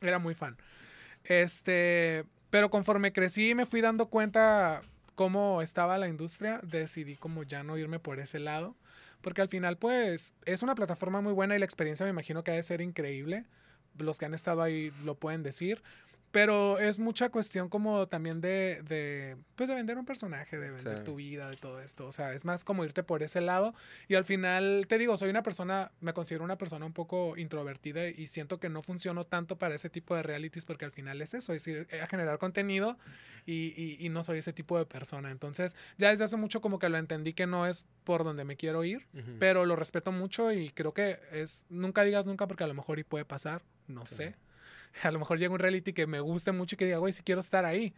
Era 0.00 0.18
muy 0.18 0.34
fan. 0.34 0.56
Este, 1.24 2.24
pero 2.50 2.70
conforme 2.70 3.12
crecí 3.12 3.54
me 3.54 3.66
fui 3.66 3.80
dando 3.80 4.06
cuenta 4.06 4.82
cómo 5.14 5.62
estaba 5.62 5.98
la 5.98 6.08
industria, 6.08 6.60
decidí 6.62 7.16
como 7.16 7.42
ya 7.42 7.62
no 7.62 7.76
irme 7.76 7.98
por 7.98 8.20
ese 8.20 8.38
lado. 8.38 8.76
Porque 9.20 9.42
al 9.42 9.48
final, 9.48 9.76
pues, 9.76 10.32
es 10.44 10.62
una 10.62 10.76
plataforma 10.76 11.20
muy 11.20 11.32
buena 11.32 11.56
y 11.56 11.58
la 11.58 11.64
experiencia 11.64 12.06
me 12.06 12.10
imagino 12.10 12.44
que 12.44 12.52
ha 12.52 12.54
de 12.54 12.62
ser 12.62 12.80
increíble 12.80 13.44
los 13.98 14.18
que 14.18 14.26
han 14.26 14.34
estado 14.34 14.62
ahí 14.62 14.92
lo 15.04 15.14
pueden 15.14 15.42
decir. 15.42 15.82
Pero 16.30 16.78
es 16.78 16.98
mucha 16.98 17.30
cuestión 17.30 17.68
como 17.68 18.06
también 18.06 18.40
de, 18.40 18.82
de, 18.82 19.36
pues 19.56 19.68
de 19.68 19.74
vender 19.74 19.96
un 19.96 20.04
personaje, 20.04 20.58
de 20.58 20.70
vender 20.70 21.02
tu 21.02 21.16
vida, 21.16 21.48
de 21.48 21.56
todo 21.56 21.80
esto. 21.80 22.06
O 22.06 22.12
sea, 22.12 22.32
es 22.34 22.44
más 22.44 22.64
como 22.64 22.84
irte 22.84 23.02
por 23.02 23.22
ese 23.22 23.40
lado. 23.40 23.74
Y 24.08 24.14
al 24.14 24.24
final, 24.24 24.86
te 24.88 24.98
digo, 24.98 25.16
soy 25.16 25.30
una 25.30 25.42
persona, 25.42 25.90
me 26.00 26.12
considero 26.12 26.44
una 26.44 26.58
persona 26.58 26.84
un 26.84 26.92
poco 26.92 27.36
introvertida 27.36 28.08
y 28.08 28.26
siento 28.26 28.60
que 28.60 28.68
no 28.68 28.82
funciono 28.82 29.24
tanto 29.24 29.56
para 29.56 29.74
ese 29.74 29.88
tipo 29.88 30.14
de 30.14 30.22
realities 30.22 30.64
porque 30.64 30.84
al 30.84 30.92
final 30.92 31.20
es 31.22 31.34
eso, 31.34 31.52
es 31.52 31.66
ir 31.66 31.86
a 32.02 32.06
generar 32.06 32.38
contenido 32.38 32.98
y, 33.46 33.96
y, 33.98 34.08
no 34.10 34.22
soy 34.22 34.38
ese 34.38 34.52
tipo 34.52 34.78
de 34.78 34.84
persona. 34.84 35.30
Entonces, 35.30 35.74
ya 35.96 36.10
desde 36.10 36.24
hace 36.24 36.36
mucho 36.36 36.60
como 36.60 36.78
que 36.78 36.88
lo 36.88 36.98
entendí 36.98 37.32
que 37.32 37.46
no 37.46 37.66
es 37.66 37.86
por 38.04 38.24
donde 38.24 38.44
me 38.44 38.56
quiero 38.56 38.84
ir, 38.84 39.06
pero 39.38 39.64
lo 39.64 39.76
respeto 39.76 40.12
mucho 40.12 40.52
y 40.52 40.70
creo 40.70 40.92
que 40.92 41.18
es, 41.32 41.64
nunca 41.68 42.04
digas 42.04 42.26
nunca 42.26 42.46
porque 42.46 42.64
a 42.64 42.66
lo 42.66 42.74
mejor 42.74 42.98
y 42.98 43.04
puede 43.04 43.24
pasar 43.24 43.62
no 43.88 44.06
sé. 44.06 44.36
A 45.02 45.10
lo 45.10 45.18
mejor 45.18 45.38
llega 45.38 45.52
un 45.52 45.58
reality 45.58 45.92
que 45.92 46.06
me 46.06 46.20
guste 46.20 46.52
mucho 46.52 46.74
y 46.74 46.78
que 46.78 46.84
diga, 46.84 46.98
güey, 46.98 47.12
si 47.12 47.22
quiero 47.22 47.40
estar 47.40 47.64
ahí. 47.64 47.94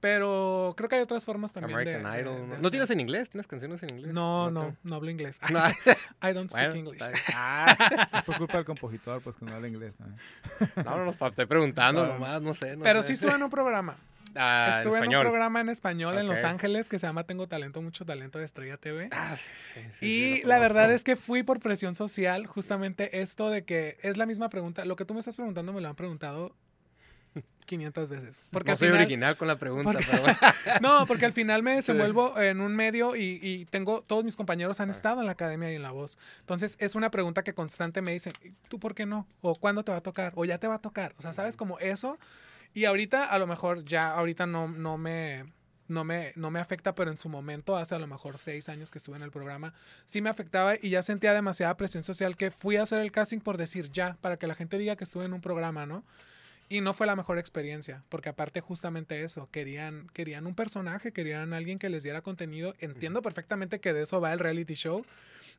Pero 0.00 0.74
creo 0.76 0.90
que 0.90 0.96
hay 0.96 1.02
otras 1.02 1.24
formas 1.24 1.52
también. 1.52 1.78
American 1.78 2.20
Idol. 2.20 2.60
¿No 2.60 2.70
tienes 2.70 2.90
en 2.90 3.00
inglés? 3.00 3.30
¿Tienes 3.30 3.46
canciones 3.46 3.82
en 3.82 3.90
inglés? 3.90 4.12
No, 4.12 4.50
no, 4.50 4.76
no, 4.82 4.94
hablo 4.94 5.10
inglés. 5.10 5.40
I 6.22 6.32
don't 6.34 6.50
speak 6.50 6.74
English. 6.74 7.02
Ah. 7.34 8.22
por 8.26 8.36
culpa 8.36 8.58
del 8.58 8.66
compositor, 8.66 9.22
pues 9.22 9.36
que 9.36 9.46
no 9.46 9.54
habla 9.54 9.68
inglés. 9.68 9.94
¿no? 9.98 10.84
no, 10.84 11.04
no, 11.04 11.10
estoy 11.10 11.46
preguntando 11.46 12.06
nomás, 12.06 12.42
no 12.42 12.52
sé. 12.52 12.76
Pero 12.82 13.02
sí 13.02 13.14
estuve 13.14 13.32
en 13.32 13.42
un 13.42 13.50
programa. 13.50 13.96
Ah, 14.36 14.74
Estuve 14.76 14.98
en, 14.98 15.14
un 15.14 15.20
programa 15.22 15.60
en 15.60 15.68
español 15.68 16.18
en 16.18 16.26
Los 16.26 16.44
Ángeles 16.44 16.88
que 16.88 16.98
se 16.98 17.06
llama 17.06 17.24
Tengo 17.24 17.46
Talento, 17.48 17.82
Mucho 17.82 18.04
Talento 18.04 18.38
de 18.38 18.44
Estrella 18.44 18.76
TV. 18.76 19.08
Ah, 19.12 19.36
y 20.00 20.42
la 20.44 20.58
verdad 20.58 20.92
es 20.92 21.04
que 21.04 21.16
fui 21.16 21.42
por 21.42 21.60
presión 21.60 21.94
social, 21.94 22.46
justamente 22.46 23.20
esto 23.20 23.50
de 23.50 23.64
que 23.64 23.96
es 24.02 24.16
la 24.16 24.26
misma 24.26 24.48
pregunta. 24.48 24.84
Lo 24.84 24.96
que 24.96 25.04
tú 25.04 25.14
me 25.14 25.20
estás 25.20 25.36
preguntando 25.36 25.72
me 25.72 25.80
lo 25.80 25.88
han 25.88 25.96
preguntado 25.96 26.54
500 27.66 28.08
veces. 28.08 28.42
Porque 28.50 28.70
no 28.70 28.76
soy 28.76 28.88
original 28.88 29.36
con 29.36 29.48
la 29.48 29.58
pregunta, 29.58 29.98
No, 30.80 31.06
porque 31.06 31.26
al 31.26 31.32
final 31.32 31.62
me 31.62 31.74
desenvuelvo 31.76 32.38
en 32.40 32.60
un 32.60 32.74
medio 32.74 33.16
y, 33.16 33.66
tengo, 33.70 34.02
todos 34.02 34.24
mis 34.24 34.36
compañeros 34.36 34.80
han 34.80 34.88
ah. 34.88 34.92
estado 34.92 35.20
en 35.20 35.26
la 35.26 35.32
academia 35.32 35.72
y 35.72 35.76
en 35.76 35.82
la 35.82 35.90
voz. 35.90 36.18
Entonces 36.40 36.76
es 36.78 36.94
una 36.94 37.10
pregunta 37.10 37.42
que 37.42 37.54
constante 37.54 38.02
me 38.02 38.12
dicen, 38.12 38.32
¿tú 38.68 38.78
por 38.78 38.94
qué 38.94 39.06
no? 39.06 39.26
¿O 39.40 39.54
cuándo 39.54 39.84
te 39.84 39.92
va 39.92 39.98
a 39.98 40.02
tocar? 40.02 40.32
¿O 40.36 40.44
ya 40.44 40.58
te 40.58 40.68
va 40.68 40.76
a 40.76 40.80
tocar? 40.80 41.14
O 41.18 41.22
sea, 41.22 41.32
¿sabes? 41.32 41.56
Como 41.56 41.78
eso 41.78 42.18
y 42.76 42.84
ahorita, 42.84 43.24
a 43.24 43.38
lo 43.38 43.46
mejor, 43.46 43.86
ya 43.86 44.10
ahorita 44.10 44.46
no, 44.46 44.68
no 44.68 44.98
me. 44.98 45.50
No 45.88 46.02
me, 46.02 46.32
no 46.34 46.50
me 46.50 46.58
afecta, 46.58 46.96
pero 46.96 47.12
en 47.12 47.16
su 47.16 47.28
momento, 47.28 47.76
hace 47.76 47.94
a 47.94 48.00
lo 48.00 48.08
mejor 48.08 48.38
seis 48.38 48.68
años 48.68 48.90
que 48.90 48.98
estuve 48.98 49.14
en 49.14 49.22
el 49.22 49.30
programa, 49.30 49.72
sí 50.04 50.20
me 50.20 50.28
afectaba 50.28 50.74
y 50.74 50.90
ya 50.90 51.00
sentía 51.00 51.32
demasiada 51.32 51.76
presión 51.76 52.02
social 52.02 52.36
que 52.36 52.50
fui 52.50 52.74
a 52.74 52.82
hacer 52.82 52.98
el 52.98 53.12
casting 53.12 53.38
por 53.38 53.56
decir 53.56 53.92
ya, 53.92 54.18
para 54.20 54.36
que 54.36 54.48
la 54.48 54.56
gente 54.56 54.78
diga 54.78 54.96
que 54.96 55.04
estuve 55.04 55.26
en 55.26 55.32
un 55.32 55.40
programa, 55.40 55.86
¿no? 55.86 56.02
Y 56.68 56.80
no 56.80 56.92
fue 56.92 57.06
la 57.06 57.14
mejor 57.14 57.38
experiencia, 57.38 58.02
porque 58.08 58.28
aparte 58.28 58.60
justamente 58.60 59.22
eso, 59.22 59.48
querían, 59.52 60.08
querían 60.12 60.48
un 60.48 60.56
personaje, 60.56 61.12
querían 61.12 61.52
alguien 61.52 61.78
que 61.78 61.88
les 61.88 62.02
diera 62.02 62.20
contenido. 62.20 62.74
Entiendo 62.80 63.22
perfectamente 63.22 63.78
que 63.78 63.92
de 63.92 64.02
eso 64.02 64.20
va 64.20 64.32
el 64.32 64.40
reality 64.40 64.74
show, 64.74 65.06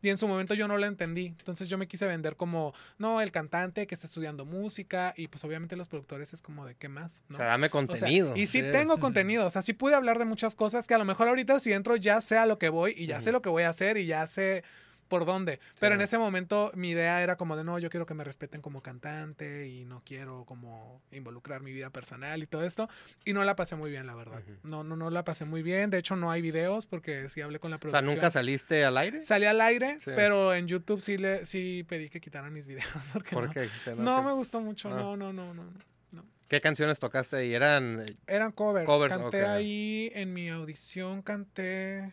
y 0.01 0.09
en 0.09 0.17
su 0.17 0.27
momento 0.27 0.53
yo 0.53 0.67
no 0.67 0.77
lo 0.77 0.85
entendí. 0.85 1.27
Entonces 1.27 1.69
yo 1.69 1.77
me 1.77 1.87
quise 1.87 2.05
vender 2.07 2.35
como, 2.35 2.73
no, 2.97 3.21
el 3.21 3.31
cantante 3.31 3.87
que 3.87 3.95
está 3.95 4.07
estudiando 4.07 4.45
música 4.45 5.13
y 5.17 5.27
pues 5.27 5.43
obviamente 5.43 5.75
los 5.75 5.87
productores 5.87 6.33
es 6.33 6.41
como 6.41 6.65
de 6.65 6.75
qué 6.75 6.89
más. 6.89 7.23
¿no? 7.29 7.35
O 7.35 7.37
sea, 7.37 7.47
dame 7.47 7.69
contenido. 7.69 8.33
y 8.35 8.47
sí, 8.47 8.61
tengo 8.61 8.99
contenido, 8.99 9.45
o 9.45 9.49
sea, 9.49 9.61
sí 9.61 9.73
pude 9.73 9.95
hablar 9.95 10.19
de 10.19 10.25
muchas 10.25 10.55
cosas 10.55 10.87
que 10.87 10.93
a 10.93 10.97
lo 10.97 11.05
mejor 11.05 11.27
ahorita 11.27 11.59
si 11.59 11.73
entro 11.73 11.95
ya 11.95 12.21
sé 12.21 12.37
a 12.37 12.45
lo 12.45 12.57
que 12.57 12.69
voy 12.69 12.93
y 12.97 13.05
ya 13.05 13.21
sé 13.21 13.31
lo 13.31 13.41
que 13.41 13.49
voy 13.49 13.63
a 13.63 13.69
hacer 13.69 13.97
y 13.97 14.05
ya 14.05 14.25
sé 14.27 14.63
por 15.07 15.25
dónde. 15.25 15.59
Pero 15.79 15.95
en 15.95 16.01
ese 16.01 16.17
momento 16.17 16.71
mi 16.75 16.91
idea 16.91 17.21
era 17.21 17.35
como 17.37 17.55
de, 17.55 17.63
no, 17.63 17.79
yo 17.79 17.89
quiero 17.89 18.05
que 18.05 18.13
me 18.13 18.23
respeten 18.23 18.61
como 18.61 18.81
cantante 18.81 19.67
y 19.67 19.85
no 19.85 20.01
quiero 20.05 20.45
como 20.45 21.01
involucrar 21.11 21.61
mi 21.61 21.71
vida 21.71 21.89
personal 21.89 22.43
y 22.43 22.47
todo 22.47 22.63
esto. 22.63 22.89
Y 23.25 23.33
no 23.33 23.43
la 23.43 23.55
pasé 23.55 23.75
muy 23.75 23.89
bien, 23.89 24.07
la 24.07 24.15
verdad. 24.15 24.43
No, 24.63 24.83
no, 24.83 24.95
no 24.95 25.09
la 25.09 25.23
pasé 25.23 25.45
muy 25.45 25.63
bien. 25.63 25.89
De 25.89 25.97
hecho, 25.97 26.15
no 26.15 26.31
hay 26.31 26.41
videos 26.41 26.85
porque 26.85 27.29
sí 27.29 27.41
hablé 27.41 27.59
con 27.59 27.71
la 27.71 27.79
producción. 27.79 28.03
O 28.03 28.07
sea, 28.07 28.15
¿nunca 28.15 28.29
saliste 28.29 28.85
al 28.85 28.97
aire? 28.97 29.23
Salí 29.23 29.45
al 29.45 29.61
aire, 29.61 29.97
pero 30.05 30.53
en 30.53 30.67
YouTube 30.67 31.01
sí, 31.01 31.17
le, 31.17 31.45
sí 31.45 31.85
pedí 31.87 32.09
que 32.09 32.21
quitaran 32.21 32.53
mis 32.53 32.67
videos. 32.67 32.87
Porque 33.13 33.35
¿Por 33.35 33.47
no, 33.47 33.51
qué? 33.51 33.69
No, 33.97 34.23
me 34.23 34.33
gustó 34.33 34.61
mucho. 34.61 34.89
No, 34.89 35.15
no, 35.15 35.33
no, 35.33 35.53
no. 35.53 35.63
no. 35.63 36.25
¿Qué 36.47 36.61
canciones 36.61 36.99
tocaste 36.99 37.37
ahí? 37.37 37.53
¿Eran...? 37.53 38.05
Eran 38.25 38.51
covers. 38.51 38.85
covers 38.85 39.17
canté 39.17 39.45
ahí 39.45 40.11
en 40.15 40.33
mi 40.33 40.49
audición, 40.49 41.21
canté... 41.21 42.11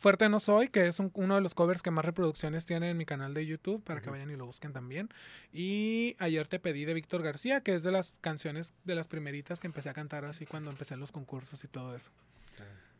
Fuerte 0.00 0.30
No 0.30 0.40
Soy, 0.40 0.68
que 0.68 0.86
es 0.86 0.98
uno 0.98 1.34
de 1.34 1.42
los 1.42 1.54
covers 1.54 1.82
que 1.82 1.90
más 1.90 2.06
reproducciones 2.06 2.64
tiene 2.64 2.88
en 2.88 2.96
mi 2.96 3.04
canal 3.04 3.34
de 3.34 3.44
YouTube, 3.44 3.84
para 3.84 4.00
que 4.00 4.08
vayan 4.08 4.30
y 4.30 4.36
lo 4.36 4.46
busquen 4.46 4.72
también. 4.72 5.10
Y 5.52 6.16
ayer 6.18 6.48
te 6.48 6.58
pedí 6.58 6.86
de 6.86 6.94
Víctor 6.94 7.22
García, 7.22 7.60
que 7.60 7.74
es 7.74 7.82
de 7.82 7.92
las 7.92 8.14
canciones 8.22 8.72
de 8.84 8.94
las 8.94 9.08
primeritas 9.08 9.60
que 9.60 9.66
empecé 9.66 9.90
a 9.90 9.92
cantar 9.92 10.24
así 10.24 10.46
cuando 10.46 10.70
empecé 10.70 10.96
los 10.96 11.12
concursos 11.12 11.62
y 11.64 11.68
todo 11.68 11.94
eso. 11.94 12.10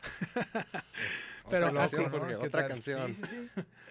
pero 1.50 1.68
otra, 1.68 1.88
canción, 1.88 2.14
otra 2.42 2.68
canción. 2.68 3.16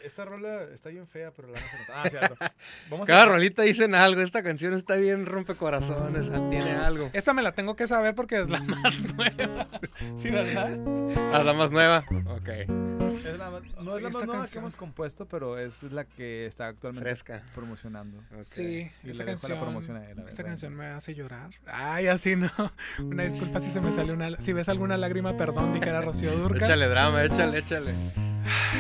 Esta 0.03 0.25
rola 0.25 0.65
está 0.65 0.89
bien 0.89 1.07
fea, 1.07 1.31
pero 1.31 1.47
la 1.47 1.59
vamos 1.59 1.89
a 1.89 2.03
Ah, 2.03 2.09
cierto. 2.11 3.05
Cada 3.07 3.25
rolita 3.25 3.63
dicen 3.63 3.95
algo. 3.95 4.21
Esta 4.21 4.43
canción 4.43 4.73
está 4.73 4.97
bien 4.97 5.25
rompecorazones, 5.25 6.29
tiene 6.51 6.73
algo. 6.73 7.09
Esta 7.13 7.33
me 7.33 7.41
la 7.41 7.53
tengo 7.53 7.75
que 7.75 7.87
saber 7.87 8.13
porque 8.13 8.41
es 8.41 8.51
la 8.51 8.61
más 8.61 8.99
nueva. 9.15 9.67
¿Sí, 10.21 10.29
verdad? 10.29 10.77
Ah, 11.33 11.41
la 11.43 11.53
más 11.53 11.71
nueva. 11.71 12.05
Ok 12.27 12.98
no 13.37 13.97
es 13.97 14.03
la 14.03 14.09
más 14.09 14.25
nueva 14.25 14.47
que 14.47 14.57
hemos 14.59 14.75
compuesto, 14.75 15.25
pero 15.25 15.57
es 15.57 15.83
la 15.83 16.05
que 16.05 16.45
está 16.45 16.67
actualmente 16.67 17.13
promocionando. 17.53 18.23
Sí, 18.41 18.91
y 19.03 19.09
esta 19.09 19.25
canción, 19.25 19.57
esta 20.27 20.43
canción 20.43 20.75
me 20.75 20.87
hace 20.87 21.15
llorar. 21.15 21.51
Ay, 21.65 22.07
así 22.07 22.35
no. 22.35 22.51
Una 22.99 23.23
disculpa 23.23 23.59
si 23.59 23.71
se 23.71 23.81
me 23.81 23.91
sale 23.91 24.13
una. 24.13 24.39
Si 24.41 24.53
ves 24.53 24.69
alguna 24.69 24.97
lágrima, 24.97 25.37
perdón, 25.37 25.73
dijera 25.73 26.01
Rocío 26.01 26.35
Durca. 26.37 26.65
Échale 26.65 26.87
drama, 26.87 27.23
échale, 27.23 27.59
échale. 27.59 27.93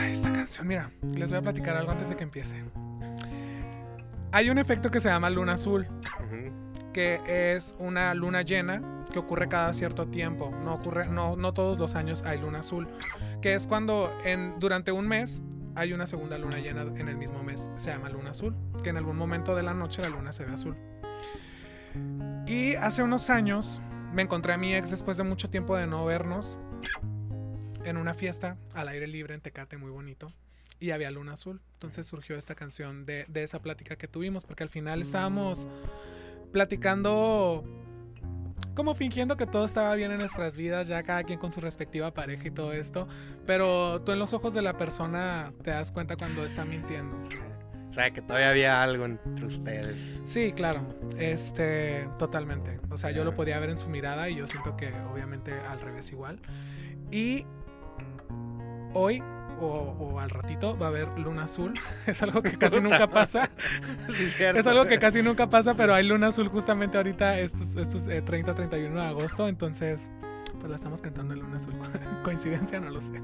esta 0.09 0.31
canción, 0.31 0.67
mira, 0.67 0.91
les 1.15 1.29
voy 1.29 1.39
a 1.39 1.41
platicar 1.41 1.75
algo 1.75 1.91
antes 1.91 2.09
de 2.09 2.15
que 2.15 2.23
empiece. 2.23 2.63
Hay 4.31 4.49
un 4.49 4.57
efecto 4.59 4.91
que 4.91 4.99
se 4.99 5.09
llama 5.09 5.29
luna 5.29 5.53
azul, 5.53 5.87
que 6.93 7.21
es 7.25 7.75
una 7.79 8.13
luna 8.13 8.43
llena 8.43 8.98
que 9.11 9.19
ocurre 9.19 9.49
cada 9.49 9.73
cierto 9.73 10.07
tiempo. 10.07 10.51
No 10.63 10.75
ocurre, 10.75 11.07
no, 11.09 11.35
no 11.35 11.53
todos 11.53 11.77
los 11.79 11.95
años 11.95 12.23
hay 12.23 12.39
luna 12.39 12.59
azul 12.59 12.87
que 13.41 13.53
es 13.53 13.67
cuando 13.67 14.11
en, 14.23 14.59
durante 14.59 14.91
un 14.91 15.07
mes 15.07 15.41
hay 15.75 15.93
una 15.93 16.07
segunda 16.07 16.37
luna 16.37 16.59
llena 16.59 16.81
en 16.81 17.07
el 17.07 17.15
mismo 17.17 17.41
mes. 17.43 17.69
Se 17.77 17.89
llama 17.89 18.09
luna 18.09 18.31
azul, 18.31 18.55
que 18.83 18.89
en 18.89 18.97
algún 18.97 19.15
momento 19.15 19.55
de 19.55 19.63
la 19.63 19.73
noche 19.73 20.01
la 20.01 20.09
luna 20.09 20.31
se 20.33 20.43
ve 20.45 20.51
azul. 20.53 20.75
Y 22.47 22.75
hace 22.75 23.01
unos 23.03 23.29
años 23.29 23.81
me 24.11 24.21
encontré 24.23 24.53
a 24.53 24.57
mi 24.57 24.73
ex 24.73 24.89
después 24.89 25.17
de 25.17 25.23
mucho 25.23 25.49
tiempo 25.49 25.75
de 25.77 25.87
no 25.87 26.03
vernos 26.05 26.59
en 27.85 27.95
una 27.97 28.13
fiesta 28.13 28.57
al 28.73 28.87
aire 28.89 29.07
libre 29.07 29.33
en 29.35 29.41
Tecate, 29.41 29.77
muy 29.77 29.91
bonito. 29.91 30.33
y 30.79 30.91
había 30.91 31.11
Luna 31.11 31.33
Azul. 31.33 31.61
Entonces 31.73 32.07
surgió 32.07 32.37
esta 32.37 32.55
canción 32.55 33.05
de, 33.05 33.25
de 33.27 33.43
esa 33.43 33.61
plática 33.61 33.95
que 33.95 34.07
tuvimos, 34.07 34.45
porque 34.45 34.63
al 34.63 34.69
final 34.69 35.01
estábamos 35.01 35.67
platicando 36.51 37.63
como 38.75 38.95
fingiendo 38.95 39.37
que 39.37 39.45
todo 39.45 39.65
estaba 39.65 39.93
bien 39.95 40.11
en 40.11 40.19
nuestras 40.19 40.55
vidas, 40.55 40.87
ya 40.87 41.03
cada 41.03 41.23
quien 41.23 41.39
con 41.39 41.51
su 41.51 41.61
respectiva 41.61 42.13
pareja 42.13 42.47
y 42.47 42.51
todo 42.51 42.73
esto, 42.73 43.07
pero 43.45 44.01
tú 44.01 44.11
en 44.11 44.19
los 44.19 44.33
ojos 44.33 44.53
de 44.53 44.61
la 44.61 44.77
persona 44.77 45.53
te 45.63 45.71
das 45.71 45.91
cuenta 45.91 46.15
cuando 46.15 46.45
está 46.45 46.65
mintiendo. 46.65 47.17
O 47.89 47.93
sea, 47.93 48.11
que 48.11 48.21
todavía 48.21 48.51
había 48.51 48.83
algo 48.83 49.05
entre 49.05 49.45
ustedes. 49.45 49.95
Sí, 50.23 50.51
claro, 50.51 50.83
este, 51.17 52.07
totalmente. 52.19 52.79
O 52.91 52.97
sea, 52.97 53.09
yo 53.11 53.23
lo 53.23 53.33
podía 53.33 53.59
ver 53.59 53.71
en 53.71 53.79
su 53.79 53.89
mirada 53.89 54.29
y 54.29 54.35
yo 54.35 54.45
siento 54.45 54.77
que 54.77 54.93
obviamente 55.11 55.53
al 55.53 55.79
revés 55.79 56.11
igual. 56.11 56.39
Y 57.11 57.47
hoy 58.93 59.23
o, 59.61 60.19
al 60.19 60.29
ratito 60.29 60.77
va 60.77 60.87
a 60.87 60.89
haber 60.89 61.07
luna 61.19 61.43
azul. 61.43 61.73
Es 62.07 62.21
algo 62.23 62.41
que 62.41 62.57
casi 62.57 62.79
nunca 62.79 63.07
pasa. 63.07 63.49
es 64.39 64.67
algo 64.67 64.85
que 64.85 64.99
casi 64.99 65.21
nunca 65.21 65.49
pasa, 65.49 65.75
pero 65.75 65.93
hay 65.93 66.07
luna 66.07 66.27
azul 66.27 66.47
justamente 66.47 66.97
ahorita, 66.97 67.39
estos, 67.39 67.75
estos 67.75 68.05
30, 68.05 68.55
31 68.55 69.01
de 69.01 69.07
agosto. 69.07 69.47
Entonces, 69.47 70.11
pues 70.59 70.69
la 70.69 70.75
estamos 70.75 71.01
cantando 71.01 71.33
en 71.33 71.39
luna 71.39 71.57
azul. 71.57 71.73
Coincidencia, 72.23 72.79
no 72.79 72.89
lo 72.89 73.01
sé. 73.01 73.21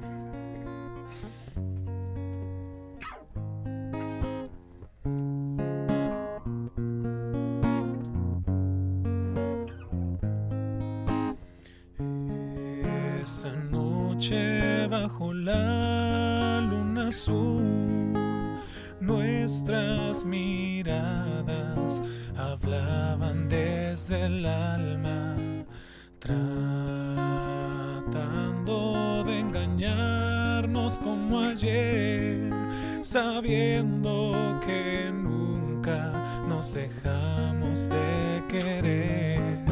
Esa 13.21 13.51
noche 13.71 14.88
bajo 14.88 15.33
la 15.33 15.84
nuestras 18.99 20.26
miradas 20.26 22.01
hablaban 22.36 23.47
desde 23.47 24.26
el 24.26 24.43
alma, 24.43 25.36
tratando 26.18 27.24
de 29.24 29.39
engañarnos 29.39 30.97
como 30.97 31.41
ayer, 31.41 32.49
sabiendo 33.03 34.60
que 34.66 35.12
nunca 35.14 36.12
nos 36.47 36.74
dejamos 36.74 37.88
de 37.88 38.43
querer. 38.49 39.64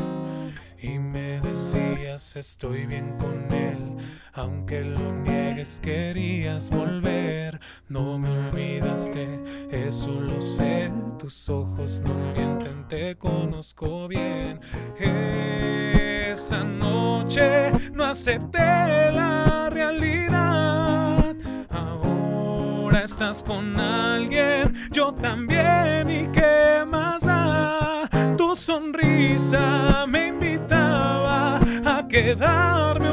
Y 0.80 1.00
me 1.00 1.42
decías, 1.42 2.36
estoy 2.36 2.86
bien 2.86 3.18
con 3.18 3.52
él 3.52 3.93
aunque 4.34 4.82
lo 4.82 5.14
niegues, 5.22 5.80
querías 5.80 6.70
volver. 6.70 7.60
No 7.88 8.18
me 8.18 8.30
olvidaste, 8.30 9.28
eso 9.70 10.10
lo 10.10 10.42
sé. 10.42 10.92
Tus 11.20 11.48
ojos 11.50 12.02
no 12.04 12.14
mienten, 12.34 12.88
te 12.88 13.16
conozco 13.16 14.08
bien. 14.08 14.60
Esa 14.98 16.64
noche 16.64 17.72
no 17.94 18.04
acepté 18.04 19.12
la 19.12 19.70
realidad. 19.72 21.36
Ahora 21.70 23.04
estás 23.04 23.44
con 23.44 23.80
alguien, 23.80 24.74
yo 24.92 25.14
también. 25.14 26.10
¿Y 26.10 26.28
qué 26.32 26.84
más 26.88 27.22
da? 27.22 28.10
Tu 28.36 28.56
sonrisa 28.56 30.06
me 30.08 30.28
invitaba 30.30 31.60
a 31.86 32.08
quedarme 32.08 33.13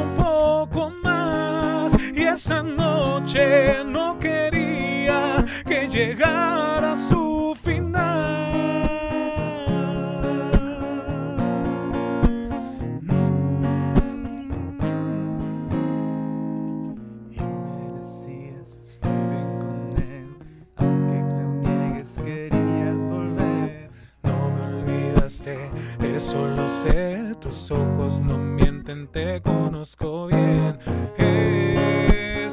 esa 2.41 2.63
noche 2.63 3.85
no 3.85 4.19
quería 4.19 5.45
que 5.67 5.87
llegara 5.87 6.97
su 6.97 7.55
final. 7.63 8.87
Y 17.31 17.41
me 17.43 17.93
decías, 17.99 18.71
estoy 18.85 19.11
bien 19.11 19.59
con 19.59 20.03
él, 20.03 20.29
aunque 20.77 21.19
lo 21.21 21.47
niegues, 21.61 22.19
querías 22.25 23.07
volver. 23.07 23.91
No 24.23 24.51
me 24.51 24.63
olvidaste, 24.63 25.71
eso 26.17 26.47
lo 26.47 26.71
sé, 26.71 27.35
tus 27.39 27.71
ojos 27.71 28.23
no 28.23 28.39
mienten, 28.39 29.09
te 29.09 29.43
conozco 29.43 30.29
bien 30.29 30.79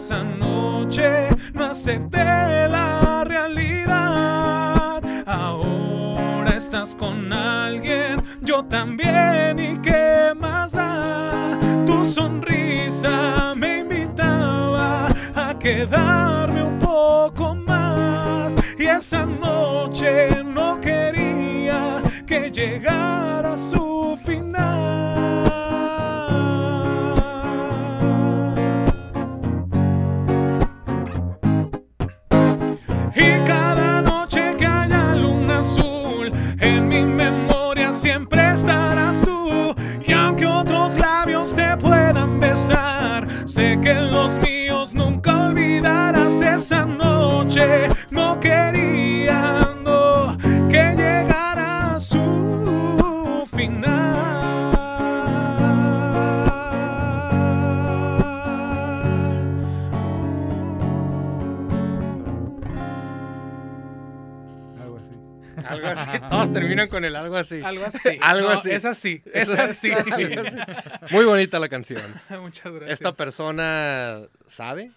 esa 0.08 0.24
noche 0.24 1.28
no 1.54 1.66
acepté 1.66 2.24
la 2.24 3.26
realidad. 3.26 5.04
Ahora 5.26 6.52
estás 6.52 6.96
con 6.96 7.34
alguien, 7.34 8.24
yo 8.42 8.64
también, 8.64 9.60
¿y 9.60 9.78
qué 9.82 10.32
más 10.34 10.72
da? 10.72 11.60
Tu 11.86 12.06
sonrisa 12.06 13.54
me 13.54 13.80
invitaba 13.80 15.10
a 15.36 15.60
quedarme 15.60 16.64
un 16.64 16.80
poco 16.80 17.54
más. 17.54 18.54
Y 18.80 18.86
esa 18.86 19.26
noche 19.26 20.42
no 20.42 20.80
quería 20.80 22.02
que 22.26 22.50
llegara 22.50 23.58
su 23.58 24.18
final. 24.24 24.47
Terminan 66.52 66.90
con 66.90 67.06
el 67.06 67.16
algo 67.16 67.38
así. 67.38 67.62
Algo 67.64 67.86
así. 67.86 68.18
algo 68.22 68.50
así. 68.50 68.72
Es 68.72 68.86
así. 68.86 69.24
Es 69.34 69.50
así. 69.50 69.92
Muy 71.12 71.26
bonita 71.26 71.60
la 71.60 71.70
canción. 71.70 72.04
Muchas 72.42 72.72
gracias. 72.74 72.92
¿Esta 72.92 73.14
persona 73.14 74.22
sabe? 74.48 74.92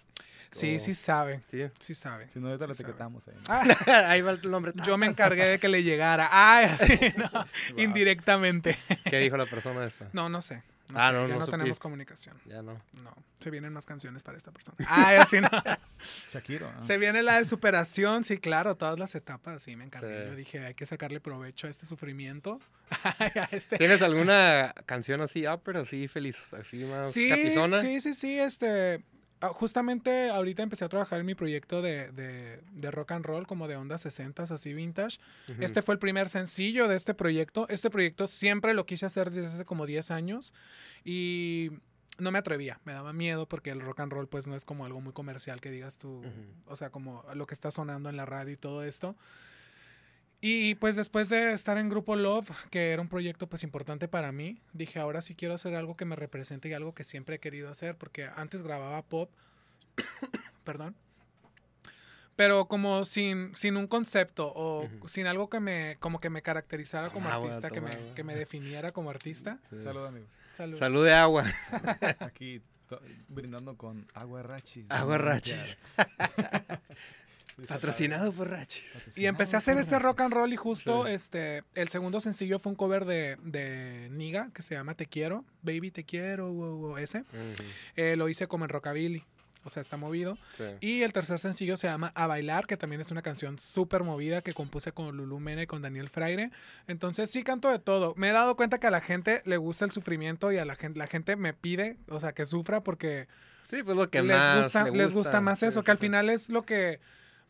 Sí, 0.50 0.80
sí 0.80 0.96
sabe. 0.96 1.42
Sí. 1.48 1.62
Sí 1.78 1.94
sabe. 1.94 2.28
Si 2.32 2.40
no, 2.40 2.48
ahorita 2.48 2.66
lo 2.66 2.72
etiquetamos 2.72 3.26
ahí. 3.28 3.34
Ah, 3.46 3.64
ahí 4.08 4.20
va 4.20 4.32
el 4.32 4.50
nombre. 4.50 4.72
Yo 4.84 4.98
me 4.98 5.06
encargué 5.06 5.44
de 5.44 5.58
que 5.60 5.68
le 5.68 5.84
llegara. 5.84 6.28
Ay, 6.32 6.66
así, 6.66 7.14
no, 7.16 7.46
indirectamente. 7.76 8.76
¿Qué 9.04 9.18
dijo 9.18 9.36
la 9.36 9.46
persona 9.46 9.84
esta? 9.84 10.08
No, 10.12 10.28
no 10.28 10.40
sé. 10.42 10.64
No 10.90 10.98
ah, 10.98 11.08
sé, 11.08 11.12
no, 11.14 11.28
ya 11.28 11.36
no, 11.36 11.46
tenemos 11.46 11.78
comunicación. 11.78 12.36
Ya 12.46 12.62
no. 12.62 12.72
No, 13.02 13.14
se 13.38 13.50
vienen 13.50 13.72
más 13.72 13.86
canciones 13.86 14.22
para 14.22 14.36
esta 14.36 14.50
persona. 14.50 14.76
Ay, 14.88 15.18
así 15.18 15.40
no. 15.40 15.48
Shakiro. 16.32 16.70
¿no? 16.72 16.82
Se 16.82 16.98
viene 16.98 17.22
la 17.22 17.38
de 17.38 17.44
superación, 17.44 18.24
sí, 18.24 18.38
claro, 18.38 18.76
todas 18.76 18.98
las 18.98 19.14
etapas, 19.14 19.62
sí, 19.62 19.76
me 19.76 19.84
encargué. 19.84 20.22
Sí. 20.22 20.26
Yo 20.30 20.34
dije, 20.36 20.66
hay 20.66 20.74
que 20.74 20.86
sacarle 20.86 21.20
provecho 21.20 21.66
a 21.66 21.70
este 21.70 21.86
sufrimiento. 21.86 22.60
a 23.04 23.48
este... 23.52 23.78
¿Tienes 23.78 24.02
alguna 24.02 24.74
canción 24.86 25.20
así, 25.20 25.46
upper, 25.46 25.76
así 25.78 26.08
feliz, 26.08 26.52
así 26.54 26.84
más 26.84 27.12
Sí, 27.12 27.30
happyzona? 27.30 27.80
sí, 27.80 28.00
sí, 28.00 28.14
sí, 28.14 28.38
este... 28.38 29.02
ah, 29.40 29.48
Justamente 29.48 30.30
ahorita 30.30 30.62
empecé 30.62 30.84
a 30.84 30.88
trabajar 30.88 31.20
en 31.20 31.26
mi 31.26 31.34
proyecto 31.34 31.82
de, 31.82 32.10
de- 32.12 32.60
de 32.72 32.90
rock 32.90 33.12
and 33.12 33.24
roll, 33.24 33.46
como 33.46 33.68
de 33.68 33.76
ondas 33.76 34.00
60, 34.02 34.42
así 34.44 34.72
vintage. 34.74 35.18
Este 35.60 35.82
fue 35.82 35.94
el 35.94 35.98
primer 35.98 36.28
sencillo 36.28 36.88
de 36.88 36.96
este 36.96 37.14
proyecto. 37.14 37.66
Este 37.68 37.90
proyecto 37.90 38.26
siempre 38.26 38.74
lo 38.74 38.86
quise 38.86 39.06
hacer 39.06 39.30
desde 39.30 39.48
hace 39.48 39.64
como 39.64 39.86
10 39.86 40.10
años 40.10 40.54
y 41.04 41.70
no 42.18 42.30
me 42.30 42.38
atrevía, 42.38 42.80
me 42.84 42.92
daba 42.92 43.12
miedo 43.14 43.46
porque 43.46 43.70
el 43.70 43.80
rock 43.80 44.00
and 44.00 44.12
roll 44.12 44.28
pues 44.28 44.46
no 44.46 44.54
es 44.54 44.64
como 44.66 44.84
algo 44.84 45.00
muy 45.00 45.12
comercial 45.14 45.60
que 45.60 45.70
digas 45.70 45.96
tú, 45.98 46.22
o 46.66 46.76
sea, 46.76 46.90
como 46.90 47.24
lo 47.34 47.46
que 47.46 47.54
está 47.54 47.70
sonando 47.70 48.10
en 48.10 48.16
la 48.16 48.26
radio 48.26 48.52
y 48.52 48.56
todo 48.58 48.84
esto. 48.84 49.16
Y 50.40 50.74
pues 50.76 50.96
después 50.96 51.28
de 51.28 51.52
estar 51.52 51.76
en 51.76 51.90
Grupo 51.90 52.16
Love, 52.16 52.50
que 52.70 52.92
era 52.92 53.02
un 53.02 53.08
proyecto 53.08 53.46
pues 53.46 53.62
importante 53.62 54.08
para 54.08 54.32
mí, 54.32 54.60
dije, 54.72 54.98
ahora 54.98 55.20
sí 55.20 55.34
quiero 55.34 55.54
hacer 55.54 55.74
algo 55.74 55.96
que 55.96 56.06
me 56.06 56.16
represente 56.16 56.68
y 56.68 56.72
algo 56.72 56.94
que 56.94 57.04
siempre 57.04 57.36
he 57.36 57.38
querido 57.40 57.68
hacer, 57.68 57.96
porque 57.96 58.28
antes 58.34 58.62
grababa 58.62 59.02
pop, 59.02 59.30
perdón, 60.64 60.96
pero 62.36 62.68
como 62.68 63.04
sin, 63.04 63.54
sin 63.54 63.76
un 63.76 63.86
concepto 63.86 64.50
o 64.56 64.88
sin 65.06 65.26
algo 65.26 65.50
que 65.50 65.60
me, 65.60 65.98
como 66.00 66.20
que 66.20 66.30
me 66.30 66.40
caracterizara 66.40 67.10
como 67.10 67.28
Agua, 67.28 67.48
artista, 67.48 67.68
que 67.68 67.82
me, 67.82 67.90
que 68.14 68.24
me 68.24 68.34
definiera 68.34 68.92
como 68.92 69.10
artista. 69.10 69.58
Sí. 69.68 69.76
Salud, 69.84 70.06
amigo. 70.06 70.26
Salud. 70.54 70.78
Salud 70.78 71.04
de 71.04 71.12
agua. 71.12 71.44
Aquí 72.20 72.62
brindando 73.28 73.76
con 73.76 74.06
agua 74.14 74.42
rachis. 74.42 74.86
Agua 74.88 75.18
rachis. 75.18 75.76
Patrocinado 77.66 78.32
por 78.32 78.50
Rachis. 78.50 78.82
Y 79.16 79.26
empecé 79.26 79.56
a 79.56 79.58
hacer 79.58 79.76
este 79.78 79.98
rock 79.98 80.20
and 80.22 80.34
roll 80.34 80.52
y 80.52 80.56
justo 80.56 81.06
este 81.06 81.62
el 81.74 81.88
segundo 81.88 82.20
sencillo 82.20 82.58
fue 82.58 82.70
un 82.70 82.76
cover 82.76 83.04
de, 83.04 83.36
de 83.42 84.08
Niga 84.10 84.50
que 84.54 84.62
se 84.62 84.74
llama 84.74 84.94
Te 84.94 85.06
Quiero, 85.06 85.44
Baby 85.62 85.90
Te 85.90 86.04
Quiero, 86.04 86.98
ese. 86.98 87.24
Eh, 87.96 88.16
lo 88.16 88.28
hice 88.28 88.46
como 88.46 88.64
en 88.64 88.70
rockabilly. 88.70 89.24
O 89.62 89.68
sea, 89.68 89.82
está 89.82 89.96
movido. 89.98 90.38
Y 90.80 91.02
el 91.02 91.12
tercer 91.12 91.38
sencillo 91.38 91.76
se 91.76 91.86
llama 91.86 92.12
A 92.14 92.26
Bailar, 92.26 92.66
que 92.66 92.76
también 92.76 93.02
es 93.02 93.10
una 93.10 93.20
canción 93.20 93.58
súper 93.58 94.04
movida 94.04 94.40
que 94.40 94.54
compuse 94.54 94.92
con 94.92 95.16
Lulu 95.16 95.38
Mene 95.38 95.62
y 95.62 95.66
con 95.66 95.82
Daniel 95.82 96.08
Fraire. 96.08 96.50
Entonces 96.86 97.30
sí 97.30 97.42
canto 97.42 97.70
de 97.70 97.78
todo. 97.78 98.14
Me 98.16 98.30
he 98.30 98.32
dado 98.32 98.56
cuenta 98.56 98.78
que 98.78 98.86
a 98.86 98.90
la 98.90 99.02
gente 99.02 99.42
le 99.44 99.58
gusta 99.58 99.84
el 99.84 99.90
sufrimiento 99.90 100.50
y 100.50 100.56
a 100.56 100.64
la 100.64 100.76
gente, 100.76 100.98
la 100.98 101.06
gente 101.06 101.36
me 101.36 101.52
pide, 101.52 101.98
o 102.08 102.20
sea, 102.20 102.32
que 102.32 102.46
sufra 102.46 102.82
porque 102.82 103.28
sí, 103.68 103.82
pues 103.82 103.96
lo 103.96 104.08
que 104.08 104.22
les, 104.22 104.36
más 104.36 104.62
gusta, 104.62 104.90
les 104.90 105.12
gusta 105.12 105.40
más 105.42 105.62
eso, 105.62 105.82
que 105.84 105.90
al 105.90 105.98
final 105.98 106.30
es 106.30 106.48
lo 106.48 106.62
que 106.62 107.00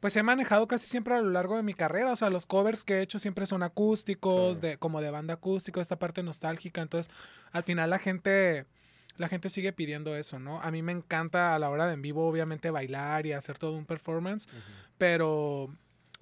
pues 0.00 0.16
he 0.16 0.22
manejado 0.22 0.66
casi 0.66 0.86
siempre 0.86 1.14
a 1.14 1.20
lo 1.20 1.30
largo 1.30 1.56
de 1.56 1.62
mi 1.62 1.74
carrera. 1.74 2.12
O 2.12 2.16
sea, 2.16 2.30
los 2.30 2.46
covers 2.46 2.84
que 2.84 2.94
he 2.94 3.02
hecho 3.02 3.18
siempre 3.18 3.46
son 3.46 3.62
acústicos, 3.62 4.60
de, 4.60 4.78
como 4.78 5.00
de 5.00 5.10
banda 5.10 5.34
acústico, 5.34 5.80
esta 5.80 5.98
parte 5.98 6.22
nostálgica. 6.22 6.80
Entonces, 6.80 7.12
al 7.52 7.64
final 7.64 7.90
la 7.90 7.98
gente, 7.98 8.64
la 9.18 9.28
gente 9.28 9.50
sigue 9.50 9.72
pidiendo 9.72 10.16
eso, 10.16 10.38
¿no? 10.38 10.60
A 10.62 10.70
mí 10.70 10.82
me 10.82 10.92
encanta 10.92 11.54
a 11.54 11.58
la 11.58 11.68
hora 11.68 11.86
de 11.86 11.94
en 11.94 12.02
vivo, 12.02 12.26
obviamente, 12.26 12.70
bailar 12.70 13.26
y 13.26 13.32
hacer 13.32 13.58
todo 13.58 13.72
un 13.72 13.84
performance, 13.84 14.48
pero 14.98 15.70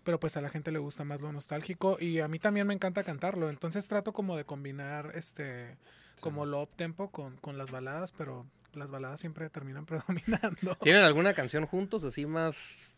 pero 0.04 0.18
pues 0.18 0.38
a 0.38 0.40
la 0.40 0.48
gente 0.48 0.72
le 0.72 0.78
gusta 0.78 1.04
más 1.04 1.20
lo 1.20 1.30
nostálgico 1.32 1.98
y 2.00 2.20
a 2.20 2.28
mí 2.28 2.38
también 2.38 2.66
me 2.66 2.72
encanta 2.72 3.04
cantarlo. 3.04 3.50
Entonces 3.50 3.86
trato 3.88 4.14
como 4.14 4.38
de 4.38 4.44
combinar 4.44 5.12
este 5.14 5.76
como 6.20 6.46
lo 6.46 6.62
up 6.62 6.70
tempo 6.76 7.10
con, 7.10 7.36
con 7.36 7.58
las 7.58 7.70
baladas, 7.70 8.12
pero 8.12 8.46
las 8.72 8.90
baladas 8.90 9.20
siempre 9.20 9.50
terminan 9.50 9.84
predominando. 9.86 10.76
¿Tienen 10.80 11.02
alguna 11.02 11.34
canción 11.34 11.66
juntos 11.66 12.04
así 12.04 12.24
más 12.24 12.88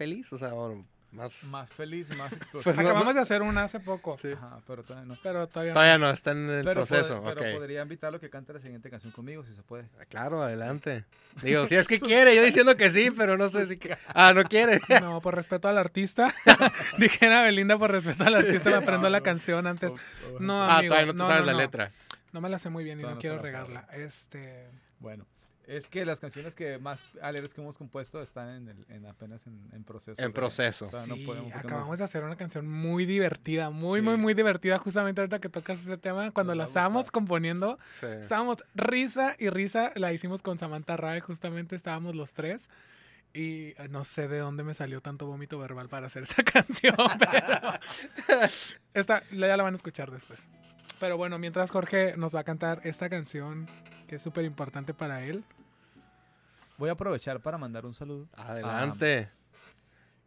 feliz, 0.00 0.32
o 0.32 0.38
sea, 0.38 0.52
más... 1.12 1.44
Más 1.44 1.70
feliz, 1.70 2.08
más 2.16 2.32
explosivo. 2.32 2.62
Pues 2.62 2.78
Acabamos 2.78 3.14
de 3.14 3.20
hacer 3.20 3.42
una 3.42 3.64
hace 3.64 3.80
poco. 3.80 4.16
Sí. 4.22 4.32
Ajá, 4.32 4.60
pero 4.66 4.82
todavía 4.82 5.06
no. 5.06 5.18
Pero 5.22 5.46
todavía, 5.46 5.74
todavía 5.74 5.98
no. 5.98 6.08
está 6.08 6.32
en 6.32 6.48
el 6.48 6.64
proceso. 6.64 7.22
pero 7.22 7.42
podría 7.58 7.82
invitarlo 7.82 8.16
a 8.16 8.20
que 8.20 8.30
cante 8.30 8.54
la 8.54 8.60
siguiente 8.60 8.88
canción 8.88 9.12
conmigo, 9.12 9.44
si 9.44 9.54
se 9.54 9.62
puede. 9.62 9.84
Ah, 10.00 10.06
claro, 10.08 10.42
adelante. 10.42 11.04
Digo, 11.42 11.66
si 11.66 11.74
es 11.74 11.86
que 11.86 12.00
quiere, 12.00 12.34
yo 12.34 12.42
diciendo 12.42 12.78
que 12.78 12.90
sí, 12.90 13.10
pero 13.10 13.36
no 13.36 13.48
sé 13.50 13.66
si... 13.66 13.76
Que... 13.76 13.98
Ah, 14.08 14.32
no 14.32 14.42
quiere. 14.44 14.80
No, 15.02 15.20
por 15.20 15.34
respeto 15.34 15.68
al 15.68 15.76
artista. 15.76 16.32
Dijera 16.96 17.42
Belinda, 17.42 17.76
por 17.76 17.90
respeto 17.90 18.24
al 18.24 18.36
artista, 18.36 18.70
me 18.70 18.76
aprendo 18.76 19.10
la 19.10 19.20
canción 19.20 19.66
antes. 19.66 19.92
No, 20.38 20.62
amigo, 20.62 20.94
Ah, 20.94 20.96
todavía 20.96 21.12
no 21.12 21.24
te 21.24 21.30
sabes 21.30 21.44
la 21.44 21.52
letra. 21.52 21.92
No 22.32 22.40
me 22.40 22.48
la 22.48 22.58
sé 22.58 22.70
muy 22.70 22.84
bien 22.84 23.00
y 23.00 23.02
no, 23.02 23.18
quiero 23.18 23.38
regarla. 23.38 23.86
Este... 23.92 24.66
Bueno. 24.98 25.26
Es 25.70 25.86
que 25.86 26.04
las 26.04 26.18
canciones 26.18 26.52
que 26.52 26.78
más 26.78 27.04
alegres 27.22 27.54
que 27.54 27.60
hemos 27.60 27.78
compuesto 27.78 28.20
están 28.20 28.48
en, 28.48 28.68
el, 28.70 28.86
en 28.88 29.06
apenas 29.06 29.40
en, 29.46 29.84
proceso. 29.84 30.20
En 30.20 30.32
proceso. 30.32 30.88
sí, 30.88 31.28
acabamos 31.54 31.98
de 31.98 32.04
hacer 32.04 32.24
una 32.24 32.34
canción 32.34 32.66
muy 32.66 33.06
divertida, 33.06 33.70
muy, 33.70 34.02
muy, 34.02 34.16
muy 34.16 34.34
divertida. 34.34 34.78
Justamente 34.78 35.20
ahorita 35.20 35.40
que 35.40 35.48
tocas 35.48 35.78
ese 35.80 35.96
tema, 35.96 36.32
cuando 36.32 36.56
la 36.56 36.64
estábamos 36.64 37.12
componiendo, 37.12 37.78
estábamos 38.02 38.64
risa 38.74 39.36
y 39.38 39.48
risa. 39.48 39.92
La 39.94 40.12
hicimos 40.12 40.42
con 40.42 40.58
Samantha 40.58 40.96
Ray, 40.96 41.20
justamente 41.20 41.76
estábamos 41.76 42.16
los 42.16 42.32
tres. 42.32 42.68
Y 43.32 43.68
eh, 43.78 43.86
no 43.90 44.02
sé 44.02 44.26
de 44.26 44.38
dónde 44.38 44.64
me 44.64 44.74
salió 44.74 45.00
tanto 45.00 45.26
vómito 45.26 45.56
verbal 45.56 45.88
para 45.88 46.06
hacer 46.06 46.24
esta 46.24 46.42
canción, 46.42 46.96
pero 47.16 48.48
esta 48.92 49.22
ya 49.30 49.56
la 49.56 49.62
van 49.62 49.74
a 49.74 49.76
escuchar 49.76 50.10
después. 50.10 50.48
Pero 50.98 51.16
bueno, 51.16 51.38
mientras 51.38 51.70
Jorge 51.70 52.14
nos 52.16 52.34
va 52.34 52.40
a 52.40 52.44
cantar 52.44 52.80
esta 52.82 53.08
canción 53.08 53.68
que 54.08 54.16
es 54.16 54.22
súper 54.22 54.44
importante 54.44 54.92
para 54.94 55.22
él. 55.22 55.44
Voy 56.80 56.88
a 56.88 56.92
aprovechar 56.92 57.42
para 57.42 57.58
mandar 57.58 57.84
un 57.84 57.92
saludo. 57.92 58.26
Adelante. 58.32 59.28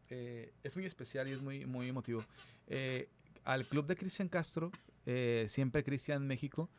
Eh, 0.07 0.53
es 0.61 0.75
muy 0.75 0.85
especial 0.85 1.27
y 1.27 1.31
es 1.31 1.41
muy, 1.41 1.65
muy 1.65 1.89
emotivo. 1.89 2.23
Eh, 2.67 3.09
al 3.43 3.65
club 3.65 3.87
de 3.87 3.95
Cristian 3.95 4.29
Castro, 4.29 4.71
eh, 5.07 5.47
siempre 5.49 5.83
Cristian 5.83 6.27
México, 6.27 6.69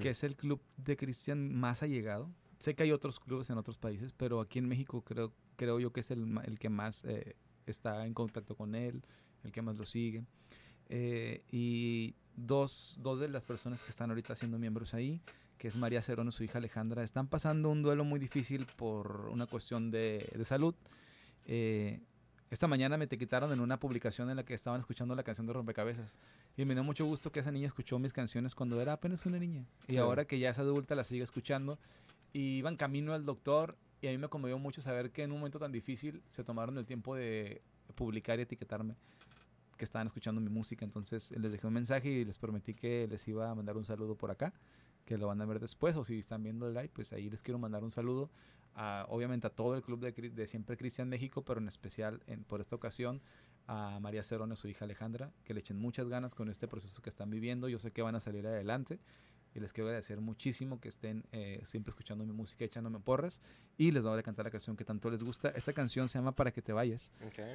que 0.00 0.10
es 0.10 0.22
el 0.22 0.36
club 0.36 0.62
de 0.76 0.96
Cristian 0.96 1.52
más 1.52 1.82
allegado. 1.82 2.30
Sé 2.60 2.76
que 2.76 2.84
hay 2.84 2.92
otros 2.92 3.18
clubes 3.18 3.50
en 3.50 3.58
otros 3.58 3.76
países, 3.76 4.12
pero 4.12 4.40
aquí 4.40 4.60
en 4.60 4.68
México 4.68 5.02
creo, 5.02 5.32
creo 5.56 5.80
yo 5.80 5.92
que 5.92 6.00
es 6.00 6.12
el, 6.12 6.38
el 6.44 6.60
que 6.60 6.68
más 6.68 7.04
está 7.66 8.06
en 8.06 8.14
contacto 8.14 8.54
con 8.54 8.76
él, 8.76 9.02
el 9.42 9.50
que 9.50 9.62
más 9.62 9.76
lo 9.76 9.84
sigue. 9.84 10.22
y 11.50 12.14
dos, 12.36 13.00
dos 13.02 13.18
de 13.18 13.26
las 13.26 13.44
personas 13.44 13.82
que 13.82 13.90
están 13.90 14.10
ahorita 14.10 14.36
siendo 14.36 14.60
miembros 14.60 14.94
ahí 14.94 15.20
que 15.58 15.68
es 15.68 15.76
María 15.76 16.02
Cerón 16.02 16.28
y 16.28 16.32
su 16.32 16.44
hija 16.44 16.58
Alejandra, 16.58 17.02
están 17.02 17.26
pasando 17.28 17.70
un 17.70 17.82
duelo 17.82 18.04
muy 18.04 18.20
difícil 18.20 18.66
por 18.76 19.28
una 19.30 19.46
cuestión 19.46 19.90
de, 19.90 20.30
de 20.34 20.44
salud. 20.44 20.74
Eh, 21.46 22.00
esta 22.50 22.68
mañana 22.68 22.96
me 22.96 23.06
te 23.06 23.18
quitaron 23.18 23.52
en 23.52 23.60
una 23.60 23.80
publicación 23.80 24.30
en 24.30 24.36
la 24.36 24.44
que 24.44 24.54
estaban 24.54 24.78
escuchando 24.78 25.14
la 25.14 25.24
canción 25.24 25.46
de 25.46 25.52
Rompecabezas. 25.52 26.16
Y 26.56 26.64
me 26.64 26.74
dio 26.74 26.84
mucho 26.84 27.04
gusto 27.04 27.32
que 27.32 27.40
esa 27.40 27.50
niña 27.50 27.66
escuchó 27.66 27.98
mis 27.98 28.12
canciones 28.12 28.54
cuando 28.54 28.80
era 28.80 28.92
apenas 28.92 29.26
una 29.26 29.38
niña. 29.38 29.66
Y 29.88 29.96
ahora 29.96 30.24
que 30.24 30.38
ya 30.38 30.50
es 30.50 30.58
adulta 30.58 30.94
la 30.94 31.04
sigue 31.04 31.24
escuchando. 31.24 31.78
Y 32.32 32.58
iban 32.58 32.76
camino 32.76 33.12
al 33.12 33.24
doctor 33.24 33.76
y 34.00 34.06
a 34.06 34.10
mí 34.10 34.18
me 34.18 34.28
conmovió 34.28 34.58
mucho 34.58 34.82
saber 34.82 35.10
que 35.10 35.22
en 35.22 35.32
un 35.32 35.38
momento 35.38 35.58
tan 35.58 35.72
difícil 35.72 36.22
se 36.28 36.44
tomaron 36.44 36.78
el 36.78 36.84
tiempo 36.84 37.16
de 37.16 37.62
publicar 37.94 38.38
y 38.38 38.42
etiquetarme 38.42 38.94
que 39.76 39.84
estaban 39.84 40.06
escuchando 40.06 40.40
mi 40.40 40.50
música. 40.50 40.84
Entonces 40.84 41.30
les 41.32 41.50
dejé 41.50 41.66
un 41.66 41.72
mensaje 41.72 42.08
y 42.08 42.24
les 42.24 42.38
prometí 42.38 42.74
que 42.74 43.08
les 43.08 43.26
iba 43.26 43.50
a 43.50 43.54
mandar 43.54 43.76
un 43.76 43.84
saludo 43.84 44.14
por 44.14 44.30
acá 44.30 44.52
que 45.04 45.18
lo 45.18 45.26
van 45.28 45.40
a 45.40 45.46
ver 45.46 45.60
después 45.60 45.96
o 45.96 46.04
si 46.04 46.18
están 46.18 46.42
viendo 46.42 46.66
el 46.66 46.74
live, 46.74 46.90
pues 46.92 47.12
ahí 47.12 47.28
les 47.28 47.42
quiero 47.42 47.58
mandar 47.58 47.84
un 47.84 47.90
saludo 47.90 48.30
a, 48.74 49.06
obviamente 49.08 49.46
a 49.46 49.50
todo 49.50 49.74
el 49.74 49.82
club 49.82 50.00
de, 50.00 50.12
de 50.12 50.46
Siempre 50.46 50.76
Cristian 50.76 51.08
México, 51.08 51.42
pero 51.42 51.60
en 51.60 51.68
especial 51.68 52.22
en, 52.26 52.44
por 52.44 52.60
esta 52.60 52.76
ocasión 52.76 53.20
a 53.66 53.98
María 54.00 54.22
Cerón 54.22 54.54
su 54.56 54.68
hija 54.68 54.84
Alejandra, 54.84 55.32
que 55.44 55.54
le 55.54 55.60
echen 55.60 55.78
muchas 55.78 56.08
ganas 56.08 56.34
con 56.34 56.48
este 56.48 56.68
proceso 56.68 57.00
que 57.00 57.10
están 57.10 57.30
viviendo. 57.30 57.68
Yo 57.68 57.78
sé 57.78 57.92
que 57.92 58.02
van 58.02 58.14
a 58.14 58.20
salir 58.20 58.46
adelante 58.46 58.98
y 59.54 59.60
les 59.60 59.72
quiero 59.72 59.88
agradecer 59.88 60.20
muchísimo 60.20 60.80
que 60.80 60.88
estén 60.88 61.24
eh, 61.32 61.62
siempre 61.64 61.90
escuchando 61.90 62.24
mi 62.24 62.32
música, 62.32 62.64
echándome 62.64 62.98
porras 62.98 63.40
y 63.78 63.92
les 63.92 64.02
voy 64.02 64.18
a 64.18 64.22
cantar 64.22 64.44
la 64.46 64.50
canción 64.50 64.76
que 64.76 64.84
tanto 64.84 65.10
les 65.10 65.22
gusta. 65.22 65.50
Esta 65.50 65.72
canción 65.72 66.08
se 66.08 66.18
llama 66.18 66.32
Para 66.32 66.52
que 66.52 66.60
te 66.60 66.72
vayas 66.72 67.12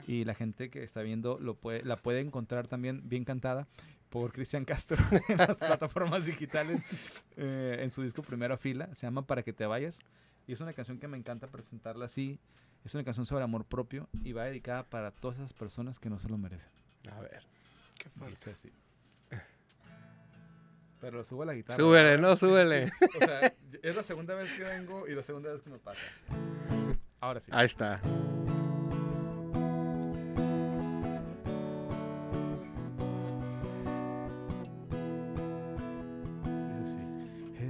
y 0.08 0.24
la 0.24 0.34
gente 0.34 0.70
que 0.70 0.84
está 0.84 1.02
viendo 1.02 1.38
lo 1.40 1.56
puede, 1.56 1.84
la 1.84 1.98
puede 1.98 2.22
encontrar 2.22 2.68
también 2.68 3.08
bien 3.08 3.26
cantada 3.26 3.68
por 4.10 4.32
Cristian 4.32 4.66
Castro 4.66 4.98
en 5.28 5.38
las 5.38 5.58
plataformas 5.60 6.26
digitales 6.26 6.82
eh, 7.38 7.80
en 7.82 7.92
su 7.92 8.02
disco 8.02 8.22
Primera 8.22 8.58
Fila. 8.58 8.94
Se 8.96 9.06
llama 9.06 9.28
Para 9.28 9.44
que 9.44 9.54
te 9.54 9.66
vayas. 9.66 10.00
Y 10.48 10.54
es 10.54 10.62
una 10.62 10.74
canción 10.74 11.00
que 11.00 11.08
me 11.08 11.18
encanta 11.18 11.48
presentarla 11.48 12.06
así. 12.06 12.40
Es 12.84 12.96
una 12.96 13.04
canción 13.04 13.26
sobre 13.26 13.44
amor 13.44 13.66
propio 13.66 14.08
y 14.24 14.32
va 14.32 14.46
dedicada 14.46 14.84
para 14.84 15.12
todas 15.12 15.38
esas 15.38 15.54
personas 15.54 16.00
que 16.00 16.10
no 16.10 16.18
se 16.18 16.30
lo 16.30 16.38
merecen. 16.38 16.70
A 17.12 17.20
ver. 17.20 17.44
Qué 17.98 18.10
fuerte. 18.10 18.52
así. 18.52 18.72
Pero 21.00 21.24
sube 21.24 21.46
la 21.46 21.54
guitarra. 21.54 21.78
Súbele, 21.78 22.18
no, 22.18 22.36
súbele. 22.36 22.92
O 23.22 23.26
sea, 23.26 23.54
es 23.82 23.96
la 23.96 24.04
segunda 24.04 24.36
vez 24.36 24.52
que 24.54 24.64
vengo 24.64 25.08
y 25.08 25.16
la 25.16 25.24
segunda 25.24 25.52
vez 25.52 25.62
que 25.62 25.70
me 25.70 25.80
pasa. 25.80 26.02
Ahora 27.22 27.40
sí. 27.40 27.52
Ahí 27.54 27.66
está. 27.66 28.02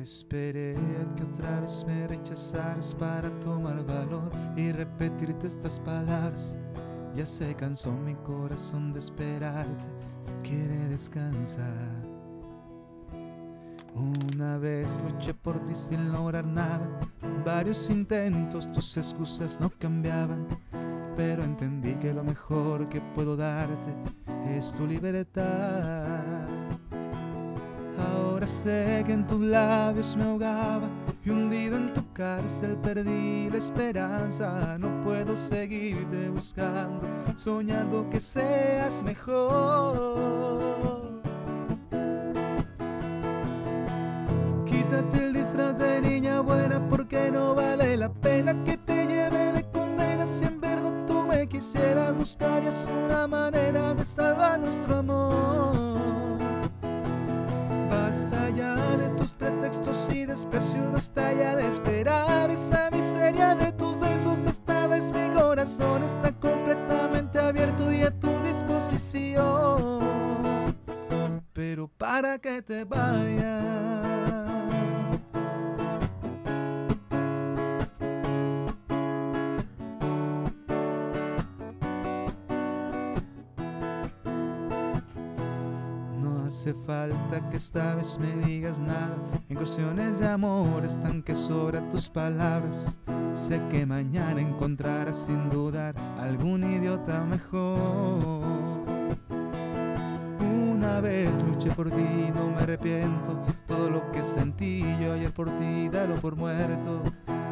Esperé 0.01 0.75
a 0.75 1.15
que 1.15 1.23
otra 1.23 1.59
vez 1.59 1.83
me 1.85 2.07
rechazaras 2.07 2.95
para 2.95 3.29
tomar 3.41 3.85
valor 3.85 4.31
y 4.55 4.71
repetirte 4.71 5.45
estas 5.45 5.79
palabras. 5.81 6.57
Ya 7.13 7.25
se 7.25 7.53
cansó 7.55 7.91
mi 7.91 8.15
corazón 8.15 8.91
de 8.91 8.99
esperarte, 8.99 9.87
quiere 10.41 10.87
descansar. 10.87 12.08
Una 13.95 14.57
vez 14.57 14.89
luché 15.03 15.33
por 15.33 15.59
ti 15.65 15.73
sin 15.73 16.11
lograr 16.11 16.45
nada, 16.45 16.87
varios 17.43 17.89
intentos, 17.89 18.71
tus 18.71 18.95
excusas 18.97 19.59
no 19.59 19.69
cambiaban, 19.79 20.47
pero 21.15 21.43
entendí 21.43 21.95
que 21.95 22.13
lo 22.13 22.23
mejor 22.23 22.87
que 22.87 23.01
puedo 23.01 23.35
darte 23.35 23.93
es 24.47 24.73
tu 24.73 24.85
libertad. 24.85 26.47
Ahora 27.97 28.47
sé 28.47 29.03
que 29.05 29.11
en 29.13 29.27
tus 29.27 29.41
labios 29.41 30.15
me 30.15 30.23
ahogaba 30.23 30.87
y 31.25 31.29
hundido 31.29 31.75
en 31.75 31.93
tu 31.93 32.01
cárcel 32.13 32.77
perdí 32.77 33.49
la 33.49 33.57
esperanza. 33.57 34.77
No 34.77 35.03
puedo 35.03 35.35
seguirte 35.35 36.29
buscando, 36.29 37.01
soñando 37.35 38.09
que 38.09 38.19
seas 38.19 39.03
mejor. 39.03 40.68
La 48.53 48.63
que 48.63 48.77
te 48.77 49.05
lleve 49.05 49.51
de 49.51 49.63
condena 49.69 50.25
si 50.25 50.43
en 50.45 50.59
verdad 50.59 51.05
tú 51.05 51.23
me 51.23 51.47
quisieras 51.47 52.15
buscarías 52.15 52.89
una 53.05 53.27
manera 53.27 53.93
de 53.93 54.03
salvar 54.03 54.59
nuestro 54.59 54.97
amor 54.97 56.39
Basta 57.91 58.49
ya 58.49 58.75
de 58.97 59.09
tus 59.17 59.29
pretextos 59.31 60.07
y 60.11 60.25
desprecios, 60.25 60.91
basta 60.91 61.31
ya 61.31 61.55
de 61.55 61.67
esperar 61.67 62.49
esa 62.49 62.89
miseria 62.91 63.53
de 63.55 63.71
tus 63.71 63.99
besos. 63.99 64.45
Esta 64.45 64.87
vez 64.87 65.11
mi 65.11 65.29
corazón 65.29 66.03
está 66.03 66.31
completamente 66.31 67.39
abierto 67.39 67.91
y 67.91 68.01
a 68.01 68.11
tu 68.11 68.29
disposición. 68.41 69.99
Pero 71.53 71.87
para 71.87 72.39
que 72.39 72.61
te 72.61 72.83
vayas. 72.83 73.99
Hace 86.59 86.73
falta 86.73 87.49
que 87.49 87.55
esta 87.55 87.95
vez 87.95 88.19
me 88.19 88.45
digas 88.45 88.81
nada. 88.81 89.15
En 89.47 89.55
cuestiones 89.55 90.19
de 90.19 90.27
amor 90.27 90.83
están 90.83 91.23
que 91.23 91.33
sobra 91.33 91.89
tus 91.89 92.09
palabras. 92.09 92.99
Sé 93.33 93.61
que 93.69 93.85
mañana 93.85 94.41
encontrarás 94.41 95.15
sin 95.15 95.49
dudar 95.49 95.95
algún 96.19 96.69
idiota 96.69 97.23
mejor. 97.23 98.43
Una 100.41 100.99
vez 100.99 101.31
luché 101.43 101.71
por 101.71 101.89
ti, 101.91 102.29
no 102.35 102.51
me 102.51 102.63
arrepiento. 102.63 103.41
Todo 103.65 103.89
lo 103.89 104.11
que 104.11 104.25
sentí 104.25 104.83
yo 105.01 105.13
ayer 105.13 105.33
por 105.33 105.49
ti, 105.51 105.87
dalo 105.87 106.15
por 106.15 106.35
muerto. 106.35 107.01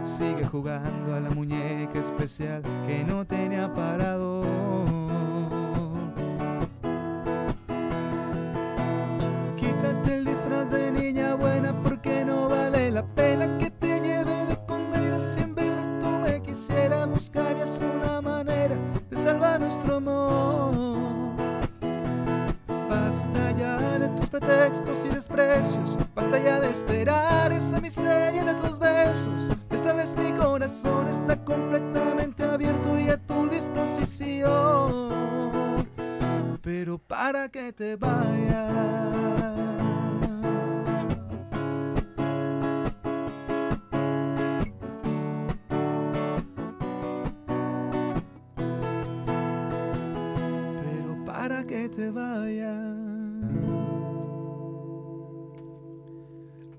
Sigue 0.04 0.46
jugando 0.46 1.16
a 1.16 1.22
la 1.22 1.30
muñeca 1.30 1.98
especial 1.98 2.62
que 2.86 3.06
no 3.06 3.26
tenía 3.26 3.74
parado. 3.74 4.97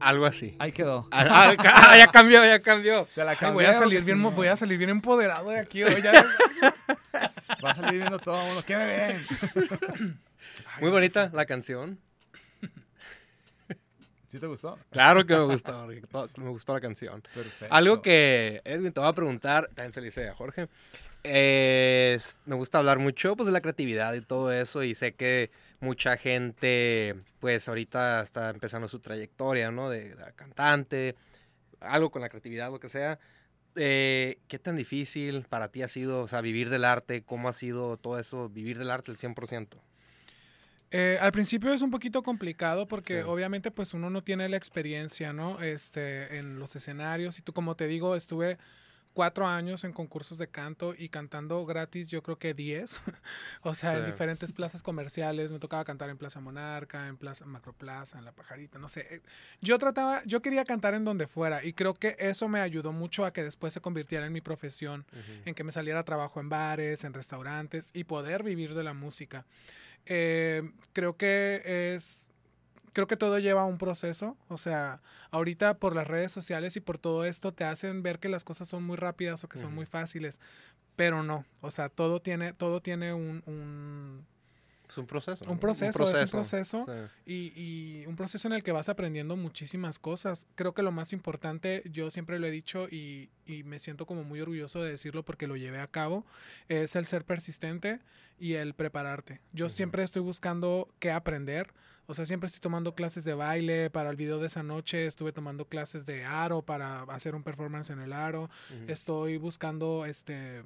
Algo 0.08 0.24
así. 0.24 0.56
Ahí 0.58 0.72
quedó. 0.72 1.06
Ah, 1.10 1.54
ah, 1.58 1.98
ya 1.98 2.06
cambió, 2.06 2.42
ya 2.42 2.62
cambió. 2.62 3.06
voy, 3.52 3.66
a 3.66 3.74
salir 3.74 4.02
bien, 4.02 4.22
voy 4.22 4.46
a 4.46 4.56
salir 4.56 4.78
bien 4.78 4.88
empoderado 4.88 5.50
de 5.50 5.58
aquí 5.58 5.82
hoy. 5.82 6.02
Va 7.62 7.72
a 7.72 7.74
salir 7.74 8.00
viendo 8.00 8.18
todo 8.18 8.42
mundo. 8.42 8.64
Qué 8.66 8.74
bien. 8.74 10.18
Muy 10.80 10.88
bonita 10.88 11.30
la 11.34 11.44
canción. 11.44 11.98
¿Sí 14.30 14.38
te 14.38 14.46
gustó? 14.46 14.78
Claro 14.88 15.26
que 15.26 15.34
me 15.34 15.44
gustó, 15.44 15.86
me 16.36 16.48
gustó 16.48 16.72
la 16.72 16.80
canción. 16.80 17.22
Perfecto. 17.34 17.74
Algo 17.74 18.00
que 18.00 18.62
Edwin 18.64 18.94
te 18.94 19.00
va 19.00 19.08
a 19.08 19.14
preguntar, 19.14 19.66
también 19.74 19.92
se 19.92 20.00
le 20.00 20.06
dice 20.06 20.26
a 20.26 20.34
Jorge, 20.34 20.68
me 21.22 22.54
gusta 22.54 22.78
hablar 22.78 22.98
mucho 22.98 23.36
pues, 23.36 23.44
de 23.44 23.52
la 23.52 23.60
creatividad 23.60 24.14
y 24.14 24.22
todo 24.22 24.50
eso 24.52 24.82
y 24.82 24.94
sé 24.94 25.12
que 25.12 25.50
mucha 25.80 26.16
gente 26.16 27.14
pues 27.40 27.68
ahorita 27.68 28.22
está 28.22 28.50
empezando 28.50 28.88
su 28.88 29.00
trayectoria, 29.00 29.70
¿no? 29.70 29.88
De, 29.90 30.16
cantante, 30.36 31.14
algo 31.80 32.10
con 32.10 32.22
la 32.22 32.28
creatividad, 32.28 32.70
lo 32.70 32.80
que 32.80 32.88
sea. 32.88 33.18
Eh, 33.76 34.40
¿Qué 34.48 34.58
tan 34.58 34.76
difícil 34.76 35.44
para 35.48 35.68
ti 35.68 35.82
ha 35.82 35.88
sido, 35.88 36.22
o 36.22 36.28
sea, 36.28 36.40
vivir 36.40 36.68
del 36.70 36.84
arte? 36.84 37.22
¿Cómo 37.22 37.48
ha 37.48 37.52
sido 37.52 37.96
todo 37.96 38.18
eso, 38.18 38.48
vivir 38.48 38.78
del 38.78 38.90
arte 38.90 39.12
el 39.12 39.18
100%? 39.18 39.80
Eh, 40.90 41.18
al 41.20 41.32
principio 41.32 41.72
es 41.72 41.82
un 41.82 41.90
poquito 41.90 42.22
complicado 42.22 42.88
porque 42.88 43.22
obviamente 43.22 43.70
pues 43.70 43.92
uno 43.92 44.08
no 44.08 44.24
tiene 44.24 44.48
la 44.48 44.56
experiencia, 44.56 45.34
¿no? 45.34 45.60
Este, 45.60 46.38
en 46.38 46.58
los 46.58 46.74
escenarios 46.76 47.38
y 47.38 47.42
tú 47.42 47.52
como 47.52 47.76
te 47.76 47.86
digo, 47.86 48.16
estuve 48.16 48.56
cuatro 49.18 49.48
años 49.48 49.82
en 49.82 49.92
concursos 49.92 50.38
de 50.38 50.46
canto 50.46 50.94
y 50.96 51.08
cantando 51.08 51.66
gratis, 51.66 52.06
yo 52.06 52.22
creo 52.22 52.38
que 52.38 52.54
diez. 52.54 53.00
o 53.62 53.74
sea, 53.74 53.98
en 53.98 54.06
diferentes 54.06 54.52
plazas 54.52 54.84
comerciales. 54.84 55.50
Me 55.50 55.58
tocaba 55.58 55.84
cantar 55.84 56.08
en 56.08 56.16
Plaza 56.16 56.38
Monarca, 56.38 57.08
en 57.08 57.16
Plaza 57.16 57.44
Macroplaza, 57.44 58.16
en 58.16 58.24
La 58.24 58.30
Pajarita, 58.30 58.78
no 58.78 58.88
sé. 58.88 59.08
Eh, 59.10 59.20
yo 59.60 59.76
trataba, 59.80 60.22
yo 60.24 60.40
quería 60.40 60.64
cantar 60.64 60.94
en 60.94 61.02
donde 61.02 61.26
fuera 61.26 61.64
y 61.64 61.72
creo 61.72 61.94
que 61.94 62.14
eso 62.20 62.46
me 62.46 62.60
ayudó 62.60 62.92
mucho 62.92 63.24
a 63.24 63.32
que 63.32 63.42
después 63.42 63.72
se 63.72 63.80
convirtiera 63.80 64.24
en 64.24 64.32
mi 64.32 64.40
profesión, 64.40 65.04
en 65.44 65.52
que 65.52 65.64
me 65.64 65.72
saliera 65.72 66.04
trabajo 66.04 66.38
en 66.38 66.48
bares, 66.48 67.02
en 67.02 67.12
restaurantes 67.12 67.90
y 67.94 68.04
poder 68.04 68.44
vivir 68.44 68.74
de 68.74 68.84
la 68.84 68.94
música. 68.94 69.46
Eh, 70.06 70.62
creo 70.92 71.16
que 71.16 71.92
es 71.92 72.27
creo 72.98 73.06
que 73.06 73.16
todo 73.16 73.38
lleva 73.38 73.64
un 73.64 73.78
proceso. 73.78 74.36
O 74.48 74.58
sea, 74.58 75.00
ahorita 75.30 75.78
por 75.78 75.94
las 75.94 76.08
redes 76.08 76.32
sociales 76.32 76.74
y 76.74 76.80
por 76.80 76.98
todo 76.98 77.24
esto 77.24 77.54
te 77.54 77.62
hacen 77.62 78.02
ver 78.02 78.18
que 78.18 78.28
las 78.28 78.42
cosas 78.42 78.66
son 78.66 78.82
muy 78.82 78.96
rápidas 78.96 79.44
o 79.44 79.48
que 79.48 79.56
son 79.56 79.72
muy 79.72 79.86
fáciles. 79.86 80.40
Pero 80.96 81.22
no. 81.22 81.44
O 81.60 81.70
sea, 81.70 81.90
todo 81.90 82.20
tiene, 82.20 82.54
todo 82.54 82.82
tiene 82.82 83.14
un, 83.14 84.24
es 84.88 84.98
un 84.98 85.06
proceso. 85.06 85.44
Un 85.48 85.60
proceso, 85.60 86.02
es 86.02 86.32
un 86.32 86.40
proceso. 86.40 86.86
Y, 87.24 87.52
y, 87.54 88.04
un 88.06 88.16
proceso 88.16 88.48
en 88.48 88.54
el 88.54 88.64
que 88.64 88.72
vas 88.72 88.88
aprendiendo 88.88 89.36
muchísimas 89.36 90.00
cosas. 90.00 90.48
Creo 90.56 90.74
que 90.74 90.82
lo 90.82 90.90
más 90.90 91.12
importante, 91.12 91.84
yo 91.92 92.10
siempre 92.10 92.40
lo 92.40 92.48
he 92.48 92.50
dicho 92.50 92.88
y, 92.90 93.30
y, 93.46 93.62
me 93.62 93.78
siento 93.78 94.06
como 94.06 94.24
muy 94.24 94.40
orgulloso 94.40 94.82
de 94.82 94.90
decirlo 94.90 95.24
porque 95.24 95.46
lo 95.46 95.56
llevé 95.56 95.78
a 95.78 95.86
cabo, 95.86 96.26
es 96.68 96.96
el 96.96 97.06
ser 97.06 97.24
persistente 97.24 98.00
y 98.40 98.54
el 98.54 98.74
prepararte. 98.74 99.40
Yo 99.52 99.68
siempre 99.68 100.02
estoy 100.02 100.22
buscando 100.22 100.88
qué 100.98 101.12
aprender. 101.12 101.72
O 102.10 102.14
sea, 102.14 102.24
siempre 102.24 102.46
estoy 102.46 102.60
tomando 102.60 102.94
clases 102.94 103.22
de 103.24 103.34
baile. 103.34 103.90
Para 103.90 104.08
el 104.08 104.16
video 104.16 104.38
de 104.38 104.46
esa 104.46 104.62
noche 104.62 105.06
estuve 105.06 105.30
tomando 105.30 105.66
clases 105.66 106.06
de 106.06 106.24
aro 106.24 106.62
para 106.62 107.02
hacer 107.02 107.34
un 107.34 107.42
performance 107.42 107.90
en 107.90 108.00
el 108.00 108.14
aro. 108.14 108.48
Estoy 108.86 109.36
buscando, 109.36 110.06
este, 110.06 110.62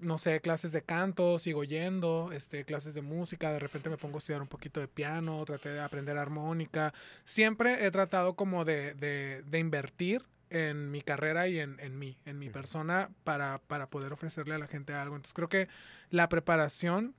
no 0.00 0.18
sé, 0.18 0.40
clases 0.40 0.72
de 0.72 0.82
canto, 0.82 1.38
sigo 1.38 1.62
yendo, 1.62 2.32
este, 2.32 2.64
clases 2.64 2.92
de 2.94 3.02
música. 3.02 3.52
De 3.52 3.60
repente 3.60 3.88
me 3.88 3.96
pongo 3.96 4.16
a 4.16 4.18
estudiar 4.18 4.42
un 4.42 4.48
poquito 4.48 4.80
de 4.80 4.88
piano, 4.88 5.44
traté 5.44 5.68
de 5.68 5.80
aprender 5.80 6.18
armónica. 6.18 6.92
Siempre 7.24 7.86
he 7.86 7.92
tratado 7.92 8.34
como 8.34 8.64
de, 8.64 8.94
de, 8.94 9.44
de 9.46 9.58
invertir 9.60 10.24
en 10.50 10.90
mi 10.90 11.02
carrera 11.02 11.46
y 11.46 11.60
en, 11.60 11.78
en 11.78 11.96
mí, 12.00 12.18
en 12.26 12.40
mi 12.40 12.50
persona, 12.50 13.10
para, 13.22 13.60
para 13.68 13.86
poder 13.90 14.12
ofrecerle 14.12 14.56
a 14.56 14.58
la 14.58 14.66
gente 14.66 14.92
algo. 14.92 15.14
Entonces 15.14 15.34
creo 15.34 15.48
que 15.48 15.68
la 16.10 16.28
preparación 16.28 17.14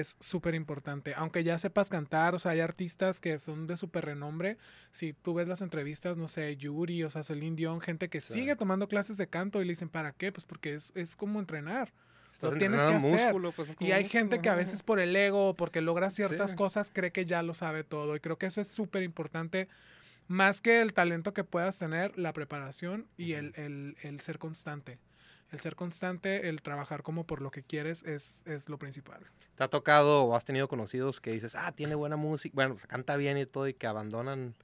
es 0.00 0.16
súper 0.20 0.54
importante. 0.54 1.14
Aunque 1.16 1.44
ya 1.44 1.58
sepas 1.58 1.88
cantar, 1.88 2.34
o 2.34 2.38
sea, 2.38 2.52
hay 2.52 2.60
artistas 2.60 3.20
que 3.20 3.38
son 3.38 3.66
de 3.66 3.76
súper 3.76 4.04
renombre. 4.04 4.58
Si 4.90 5.12
tú 5.12 5.34
ves 5.34 5.48
las 5.48 5.62
entrevistas, 5.62 6.16
no 6.16 6.28
sé, 6.28 6.56
Yuri, 6.56 7.04
o 7.04 7.10
sea, 7.10 7.22
Celine 7.22 7.56
Dion, 7.56 7.80
gente 7.80 8.08
que 8.08 8.20
sigue 8.20 8.56
tomando 8.56 8.88
clases 8.88 9.16
de 9.16 9.26
canto 9.26 9.60
y 9.60 9.64
le 9.64 9.72
dicen, 9.72 9.88
¿para 9.88 10.12
qué? 10.12 10.32
Pues 10.32 10.44
porque 10.44 10.74
es, 10.74 10.92
es 10.94 11.16
como 11.16 11.40
entrenar. 11.40 11.92
lo 12.42 12.52
tienes 12.52 12.84
que 12.84 12.94
hacer. 12.94 13.34
Pues, 13.56 13.70
y 13.80 13.92
hay 13.92 14.08
gente 14.08 14.40
que 14.40 14.48
a 14.48 14.54
veces 14.54 14.82
por 14.82 15.00
el 15.00 15.14
ego, 15.14 15.54
porque 15.54 15.80
logra 15.80 16.10
ciertas 16.10 16.54
cosas, 16.54 16.90
cree 16.92 17.12
que 17.12 17.24
ya 17.24 17.42
lo 17.42 17.54
sabe 17.54 17.84
todo. 17.84 18.16
Y 18.16 18.20
creo 18.20 18.38
que 18.38 18.46
eso 18.46 18.60
es 18.60 18.68
súper 18.68 19.02
importante. 19.02 19.68
Más 20.26 20.60
que 20.60 20.80
el 20.80 20.94
talento 20.94 21.34
que 21.34 21.44
puedas 21.44 21.78
tener, 21.78 22.16
la 22.18 22.32
preparación 22.32 23.06
y 23.16 23.34
el, 23.34 23.52
el, 23.56 23.96
el 24.02 24.20
ser 24.20 24.38
constante 24.38 24.98
el 25.54 25.60
ser 25.60 25.76
constante, 25.76 26.48
el 26.48 26.60
trabajar 26.60 27.02
como 27.02 27.24
por 27.24 27.40
lo 27.40 27.50
que 27.50 27.62
quieres 27.62 28.02
es, 28.02 28.42
es 28.46 28.68
lo 28.68 28.78
principal. 28.78 29.20
¿Te 29.54 29.64
ha 29.64 29.68
tocado 29.68 30.24
o 30.24 30.36
has 30.36 30.44
tenido 30.44 30.68
conocidos 30.68 31.20
que 31.20 31.32
dices, 31.32 31.54
ah, 31.54 31.72
tiene 31.72 31.94
buena 31.94 32.16
música, 32.16 32.52
bueno, 32.54 32.76
canta 32.86 33.16
bien 33.16 33.38
y 33.38 33.46
todo, 33.46 33.68
y 33.68 33.74
que 33.74 33.86
abandonan 33.86 34.54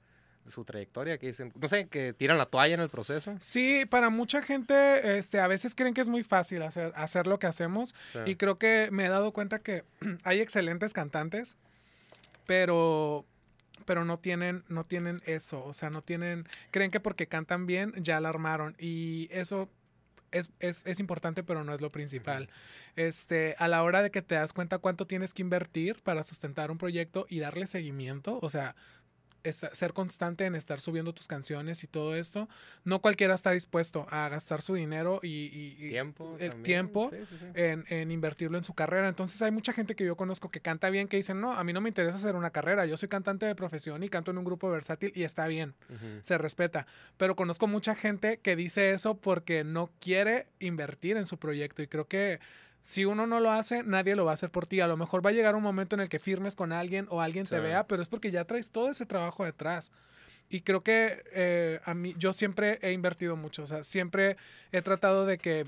su 0.47 0.65
trayectoria, 0.65 1.17
que 1.17 1.27
dicen, 1.27 1.53
no 1.55 1.67
sé, 1.67 1.87
que 1.87 2.13
tiran 2.13 2.37
la 2.37 2.45
toalla 2.45 2.73
en 2.73 2.81
el 2.81 2.89
proceso? 2.89 3.35
Sí, 3.39 3.85
para 3.85 4.09
mucha 4.09 4.41
gente, 4.41 5.17
este, 5.17 5.39
a 5.39 5.47
veces 5.47 5.75
creen 5.75 5.93
que 5.93 6.01
es 6.01 6.07
muy 6.07 6.23
fácil 6.23 6.61
hacer, 6.63 6.91
hacer 6.95 7.27
lo 7.27 7.39
que 7.39 7.47
hacemos, 7.47 7.95
y 8.25 8.35
creo 8.35 8.57
que 8.57 8.89
me 8.91 9.05
he 9.05 9.09
dado 9.09 9.31
cuenta 9.31 9.59
que 9.59 9.83
hay 10.23 10.39
excelentes 10.39 10.93
cantantes, 10.93 11.55
pero 12.45 13.25
pero 13.85 14.05
no 14.05 14.19
tienen, 14.19 14.63
no 14.69 14.85
tienen 14.85 15.23
eso, 15.25 15.65
o 15.65 15.73
sea, 15.73 15.89
no 15.89 16.03
tienen, 16.03 16.47
creen 16.69 16.91
que 16.91 16.99
porque 16.99 17.27
cantan 17.27 17.65
bien 17.65 17.93
ya 17.97 18.21
la 18.21 18.29
armaron 18.29 18.75
y 18.77 19.27
eso 19.31 19.69
es, 20.31 20.49
es, 20.59 20.85
es, 20.85 20.99
importante, 20.99 21.43
pero 21.43 21.63
no 21.63 21.73
es 21.73 21.81
lo 21.81 21.89
principal. 21.89 22.49
Este, 22.95 23.55
a 23.57 23.67
la 23.67 23.83
hora 23.83 24.01
de 24.01 24.11
que 24.11 24.21
te 24.21 24.35
das 24.35 24.53
cuenta 24.53 24.79
cuánto 24.79 25.07
tienes 25.07 25.33
que 25.33 25.41
invertir 25.41 26.01
para 26.03 26.23
sustentar 26.23 26.71
un 26.71 26.77
proyecto 26.77 27.25
y 27.29 27.39
darle 27.39 27.67
seguimiento, 27.67 28.39
o 28.41 28.49
sea, 28.49 28.75
ser 29.43 29.93
constante 29.93 30.45
en 30.45 30.55
estar 30.55 30.79
subiendo 30.79 31.13
tus 31.13 31.27
canciones 31.27 31.83
y 31.83 31.87
todo 31.87 32.15
esto. 32.15 32.47
No 32.83 32.99
cualquiera 32.99 33.33
está 33.33 33.51
dispuesto 33.51 34.07
a 34.09 34.29
gastar 34.29 34.61
su 34.61 34.75
dinero 34.75 35.19
y, 35.23 35.89
tiempo, 35.89 36.35
el 36.39 36.61
tiempo 36.61 37.11
En, 37.53 38.11
invertirlo 38.11 38.57
en 38.57 38.63
su 38.63 38.73
carrera. 38.73 39.07
Entonces 39.07 39.41
hay 39.41 39.51
mucha 39.51 39.73
gente 39.73 39.95
que 39.95 40.05
yo 40.05 40.15
conozco 40.15 40.49
que 40.49 40.59
canta 40.59 40.89
bien, 40.89 41.07
que 41.07 41.17
dicen, 41.17 41.41
no, 41.41 41.53
a 41.53 41.63
mí 41.63 41.73
no 41.73 41.81
me 41.81 41.89
interesa 41.89 42.17
hacer 42.17 42.35
una 42.35 42.51
carrera, 42.51 42.85
yo 42.85 42.97
soy 42.97 43.09
cantante 43.09 43.45
de 43.45 43.55
profesión 43.55 44.03
y 44.03 44.09
canto 44.09 44.31
en 44.31 44.37
un 44.37 44.45
grupo 44.45 44.69
versátil 44.69 45.11
y 45.15 45.23
está 45.23 45.47
bien, 45.47 45.73
se 46.21 46.37
respeta. 46.37 46.87
Pero 47.17 47.35
conozco 47.35 47.67
mucha 47.67 47.95
gente 47.95 48.37
que 48.37 48.55
dice 48.55 48.91
eso 48.91 49.15
porque 49.15 49.63
no 49.63 49.89
quiere 49.99 50.47
invertir 50.59 51.17
en 51.17 51.25
su 51.25 51.37
proyecto 51.37 51.81
y 51.81 51.87
creo 51.87 52.07
que 52.07 52.39
si 52.81 53.05
uno 53.05 53.27
no 53.27 53.39
lo 53.39 53.51
hace, 53.51 53.83
nadie 53.83 54.15
lo 54.15 54.25
va 54.25 54.31
a 54.31 54.33
hacer 54.33 54.49
por 54.49 54.65
ti. 54.65 54.79
A 54.79 54.87
lo 54.87 54.97
mejor 54.97 55.25
va 55.25 55.29
a 55.29 55.33
llegar 55.33 55.55
un 55.55 55.63
momento 55.63 55.95
en 55.95 56.01
el 56.01 56.09
que 56.09 56.19
firmes 56.19 56.55
con 56.55 56.71
alguien 56.71 57.07
o 57.09 57.21
alguien 57.21 57.45
te 57.45 57.59
vea, 57.59 57.87
pero 57.87 58.01
es 58.01 58.07
porque 58.07 58.31
ya 58.31 58.45
traes 58.45 58.71
todo 58.71 58.89
ese 58.89 59.05
trabajo 59.05 59.45
detrás. 59.45 59.91
Y 60.49 60.61
creo 60.61 60.83
que 60.83 61.23
eh, 61.33 61.79
a 61.85 61.93
mí, 61.93 62.13
yo 62.17 62.33
siempre 62.33 62.79
he 62.81 62.91
invertido 62.91 63.37
mucho, 63.37 63.63
o 63.63 63.65
sea, 63.65 63.85
siempre 63.85 64.35
he 64.73 64.81
tratado 64.81 65.25
de 65.25 65.37
que 65.37 65.65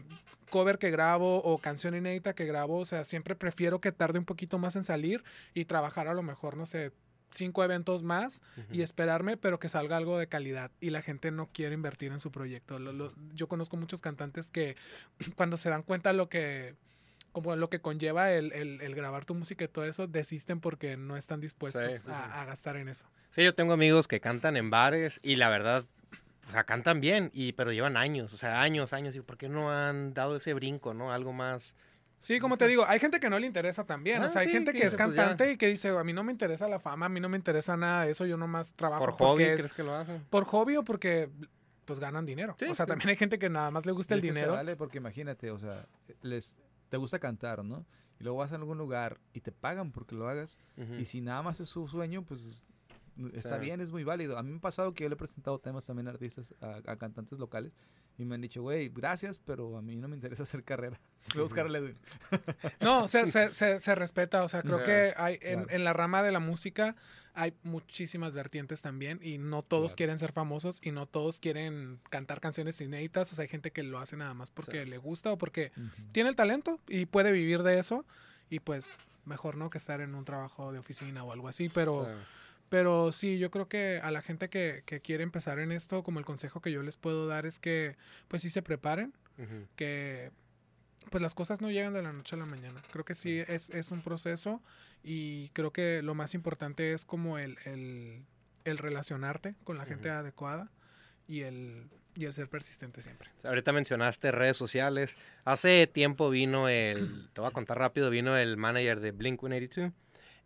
cover 0.50 0.78
que 0.78 0.92
grabo 0.92 1.38
o 1.38 1.58
canción 1.58 1.96
inédita 1.96 2.36
que 2.36 2.46
grabo, 2.46 2.80
o 2.80 2.86
sea, 2.86 3.06
siempre 3.06 3.36
prefiero 3.36 3.80
que 3.80 3.94
tarde 3.94 4.20
un 4.20 4.26
poquito 4.26 4.60
más 4.60 4.76
en 4.76 4.84
salir 4.84 5.24
y 5.54 5.66
trabajar 5.66 6.10
a 6.10 6.14
lo 6.14 6.22
mejor, 6.22 6.58
no 6.58 6.66
sé, 6.66 6.92
cinco 7.32 7.64
eventos 7.64 8.04
más 8.04 8.42
y 8.72 8.82
esperarme, 8.82 9.38
pero 9.38 9.60
que 9.60 9.70
salga 9.70 9.98
algo 9.98 10.18
de 10.18 10.28
calidad. 10.28 10.72
Y 10.80 10.92
la 10.92 11.02
gente 11.02 11.32
no 11.32 11.48
quiere 11.52 11.74
invertir 11.74 12.12
en 12.12 12.20
su 12.20 12.32
proyecto. 12.32 12.78
yo 13.34 13.48
conozco 13.48 13.78
muchos 13.78 14.02
cantantes 14.02 14.48
que 14.48 14.76
cuando 15.36 15.58
se 15.58 15.70
dan 15.70 15.84
cuenta 15.84 16.14
lo 16.14 16.30
que 16.30 16.76
como 17.34 17.56
lo 17.56 17.70
que 17.70 17.82
conlleva 17.82 18.32
el, 18.32 18.54
el, 18.54 18.96
grabar 18.96 19.26
tu 19.26 19.34
música 19.34 19.66
y 19.66 19.68
todo 19.68 19.84
eso, 19.86 20.08
desisten 20.08 20.60
porque 20.60 20.96
no 20.96 21.18
están 21.18 21.42
dispuestos 21.42 22.08
a, 22.08 22.46
gastar 22.46 22.78
en 22.78 22.88
eso. 22.88 23.08
Sí, 23.32 23.44
yo 23.44 23.56
tengo 23.56 23.74
amigos 23.74 24.08
que 24.08 24.22
cantan 24.22 24.56
en 24.56 24.70
bares 24.70 25.20
y 25.24 25.36
la 25.36 25.50
verdad, 25.50 25.84
o 26.48 26.52
sea, 26.52 26.64
cantan 26.64 27.02
bien, 27.02 27.32
y, 27.34 27.54
pero 27.54 27.72
llevan 27.72 27.98
años, 27.98 28.34
o 28.36 28.38
sea, 28.38 28.62
años, 28.62 28.94
años, 28.94 29.16
y 29.16 29.22
¿por 29.22 29.38
qué 29.38 29.50
no 29.50 29.72
han 29.72 30.14
dado 30.14 30.36
ese 30.36 30.54
brinco, 30.54 30.94
no? 30.94 31.12
Algo 31.12 31.34
más... 31.34 31.76
Sí, 32.20 32.40
como 32.40 32.58
te 32.58 32.68
digo, 32.68 32.86
hay 32.88 33.00
gente 33.00 33.20
que 33.20 33.30
no 33.30 33.38
le 33.38 33.48
interesa 33.48 33.84
también. 33.84 34.24
o 34.24 34.30
sea, 34.30 34.42
hay 34.42 34.48
ah, 34.48 34.52
gente 34.52 34.72
que, 34.72 34.86
es 34.86 34.96
pues 34.96 34.96
cantante 34.96 35.52
y 35.52 35.58
que 35.58 35.68
dice, 35.68 35.90
a 35.90 36.04
mí 36.04 36.14
no 36.14 36.24
me 36.24 36.32
interesa 36.32 36.70
la 36.70 36.80
fama, 36.80 37.08
a 37.08 37.10
mí 37.10 37.20
no 37.20 37.28
me 37.28 37.36
interesa 37.36 37.76
nada 37.76 38.06
de 38.06 38.12
eso, 38.12 38.26
yo 38.26 38.38
nomás 38.38 38.74
trabajo. 38.76 39.04
¿Por 39.04 39.14
hobby 39.16 39.44
crees 39.44 39.74
que 39.74 39.84
lo 39.84 39.96
hacen? 39.96 40.24
Por 40.30 40.46
hobby 40.46 40.78
o 40.78 40.84
porque 40.84 41.30
pues 41.84 42.00
ganan 42.00 42.26
dinero. 42.26 42.56
o 42.70 42.76
sea, 42.76 42.86
también 42.86 43.10
hay 43.10 43.18
gente 43.18 43.40
que 43.40 43.50
nada 43.50 43.72
más 43.72 43.86
le 43.86 43.92
gusta 43.92 44.14
el 44.14 44.22
dinero. 44.22 44.54
Vale, 44.54 44.78
porque 44.78 45.00
imagínate, 45.00 45.52
o 45.52 45.60
sea, 45.60 45.86
les 46.22 46.56
te 46.94 46.98
gusta 46.98 47.18
cantar, 47.18 47.66
¿no? 47.66 47.88
Y 48.20 48.24
luego 48.24 48.38
vas 48.38 48.52
a 48.52 48.56
algún 48.56 48.78
lugar 48.78 49.20
y 49.34 49.42
te 49.42 49.52
pagan 49.52 49.92
porque 49.92 50.14
lo 50.14 50.30
hagas. 50.30 50.60
Y 51.00 51.06
si 51.06 51.22
nada 51.22 51.42
más 51.42 51.60
es 51.60 51.68
su 51.68 51.88
sueño, 51.88 52.24
pues 52.24 52.62
está 53.34 53.58
bien, 53.58 53.82
es 53.82 53.92
muy 53.92 54.04
válido. 54.04 54.38
A 54.38 54.44
mí 54.44 54.52
me 54.52 54.58
ha 54.58 54.62
pasado 54.62 54.94
que 54.94 55.02
yo 55.02 55.10
le 55.10 55.16
he 55.16 55.18
presentado 55.18 55.58
temas 55.58 55.88
también 55.88 56.08
a 56.08 56.12
artistas, 56.12 56.54
a, 56.62 56.96
cantantes 56.98 57.40
locales, 57.40 57.74
y 58.20 58.26
me 58.26 58.36
han 58.36 58.42
dicho, 58.42 58.62
güey, 58.62 58.90
gracias, 58.90 59.40
pero 59.40 59.76
a 59.76 59.82
mí 59.82 59.96
no 59.96 60.08
me 60.08 60.14
interesa 60.14 60.44
hacer 60.44 60.64
carrera. 60.64 61.02
Voy 61.30 61.40
a 61.40 61.42
buscar 61.42 61.66
a 61.66 61.76
Edwin. 61.76 61.98
no, 62.80 63.08
se, 63.08 63.28
se, 63.32 63.80
se, 63.80 63.96
respeta, 63.96 64.44
o 64.44 64.48
sea, 64.48 64.62
creo 64.62 64.84
que 64.84 65.16
hay 65.18 65.40
en, 65.42 65.66
en, 65.72 65.84
la 65.84 65.94
rama 65.94 66.22
de 66.22 66.32
la 66.32 66.40
música 66.40 66.96
hay 67.36 67.54
muchísimas 67.64 68.34
vertientes 68.34 68.82
también 68.82 69.20
y 69.22 69.38
no 69.38 69.64
todos 69.64 69.96
quieren 69.96 70.18
ser 70.20 70.32
famosos 70.32 70.80
y 70.84 70.92
no 70.92 71.08
todos 71.08 71.40
quieren 71.40 72.00
cantar 72.10 72.40
canciones 72.40 72.80
inéditas. 72.82 73.32
O 73.32 73.36
sea, 73.36 73.44
hay 73.44 73.50
gente 73.50 73.72
que 73.72 73.84
lo 73.84 74.00
hace 74.00 74.18
nada 74.18 74.34
más 74.34 74.52
porque 74.52 74.86
le 74.86 74.98
gusta 74.98 75.32
o 75.32 75.38
porque 75.38 75.72
tiene 76.12 76.30
el 76.30 76.36
talento 76.36 76.80
y 76.88 77.06
puede 77.06 77.32
vivir 77.32 77.64
de 77.64 77.80
eso. 77.80 78.06
Y 78.50 78.60
pues 78.60 78.90
mejor 79.26 79.58
no 79.58 79.70
que 79.70 79.78
estar 79.78 80.02
en 80.02 80.16
un 80.16 80.26
trabajo 80.26 80.72
de 80.72 80.80
oficina 80.80 81.24
o 81.24 81.32
algo 81.32 81.48
así. 81.48 81.70
Pero, 81.70 82.06
sí. 82.06 82.12
pero 82.70 83.12
sí, 83.12 83.40
yo 83.40 83.50
creo 83.50 83.68
que 83.68 84.00
a 84.04 84.12
la 84.12 84.22
gente 84.22 84.50
que, 84.50 84.84
que, 84.86 85.02
quiere 85.02 85.24
empezar 85.24 85.60
en 85.60 85.72
esto, 85.72 86.04
como 86.04 86.20
el 86.20 86.26
consejo 86.26 86.62
que 86.62 86.72
yo 86.72 86.84
les 86.84 86.98
puedo 86.98 87.28
dar 87.28 87.46
es 87.46 87.60
que 87.60 87.96
pues 88.28 88.42
sí 88.42 88.50
se 88.50 88.62
preparen, 88.62 89.14
que 89.76 90.32
pues 91.10 91.22
las 91.22 91.36
cosas 91.36 91.62
no 91.62 91.72
llegan 91.72 91.94
de 91.94 92.02
la 92.02 92.14
noche 92.14 92.36
a 92.36 92.40
la 92.40 92.46
mañana. 92.46 92.82
Creo 92.92 93.06
que 93.06 93.16
sí 93.16 93.44
es, 93.48 93.70
es 93.70 93.92
un 93.92 94.02
proceso 94.02 94.62
y 95.04 95.50
creo 95.50 95.72
que 95.72 96.02
lo 96.02 96.16
más 96.16 96.34
importante 96.34 96.94
es 96.94 97.06
como 97.06 97.38
el, 97.38 97.58
el, 97.66 98.78
relacionarte 98.78 99.56
con 99.64 99.78
la 99.78 99.86
gente 99.86 100.10
adecuada 100.10 100.72
y 101.28 101.42
el, 101.42 101.90
y 102.16 102.26
el 102.26 102.34
ser 102.34 102.50
persistente 102.50 103.02
siempre. 103.02 103.30
Ahorita 103.44 103.72
mencionaste 103.72 104.32
redes 104.32 104.58
sociales. 104.58 105.18
Hace 105.46 105.88
tiempo 105.88 106.30
vino 106.30 106.70
el, 106.70 107.30
te 107.34 107.42
voy 107.42 107.50
a 107.50 107.54
contar 107.54 107.80
rápido, 107.80 108.10
vino 108.10 108.38
el 108.38 108.58
manager 108.58 109.00
de 109.00 109.12
Blink 109.12 109.40
182 109.40 109.92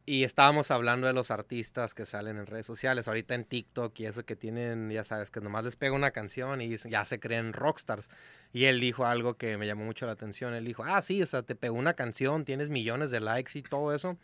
y 0.09 0.23
estábamos 0.23 0.71
hablando 0.71 1.05
de 1.05 1.11
los 1.11 1.31
artistas 1.31 1.93
que 1.93 2.05
salen 2.05 2.37
en 2.37 2.45
redes 2.45 2.65
sociales, 2.65 3.09
ahorita 3.09 3.35
en 3.35 3.43
TikTok 3.43 3.99
y 3.99 4.05
eso 4.05 4.23
que 4.23 4.37
tienen, 4.37 4.89
ya 4.89 5.03
sabes, 5.03 5.29
que 5.29 5.41
nomás 5.41 5.65
les 5.65 5.75
pega 5.75 5.93
una 5.93 6.11
canción 6.11 6.61
y 6.61 6.77
ya 6.77 7.03
se 7.03 7.19
creen 7.19 7.51
rockstars. 7.51 8.09
Y 8.53 8.63
él 8.63 8.79
dijo 8.79 9.05
algo 9.05 9.33
que 9.33 9.57
me 9.57 9.67
llamó 9.67 9.83
mucho 9.83 10.05
la 10.05 10.13
atención. 10.13 10.53
Él 10.53 10.63
dijo, 10.63 10.85
ah, 10.85 11.01
sí, 11.01 11.21
o 11.21 11.25
sea, 11.25 11.43
te 11.43 11.55
pegó 11.55 11.75
una 11.75 11.93
canción, 11.93 12.45
tienes 12.45 12.69
millones 12.69 13.11
de 13.11 13.19
likes 13.19 13.59
y 13.59 13.63
todo 13.63 13.93
eso, 13.93 14.17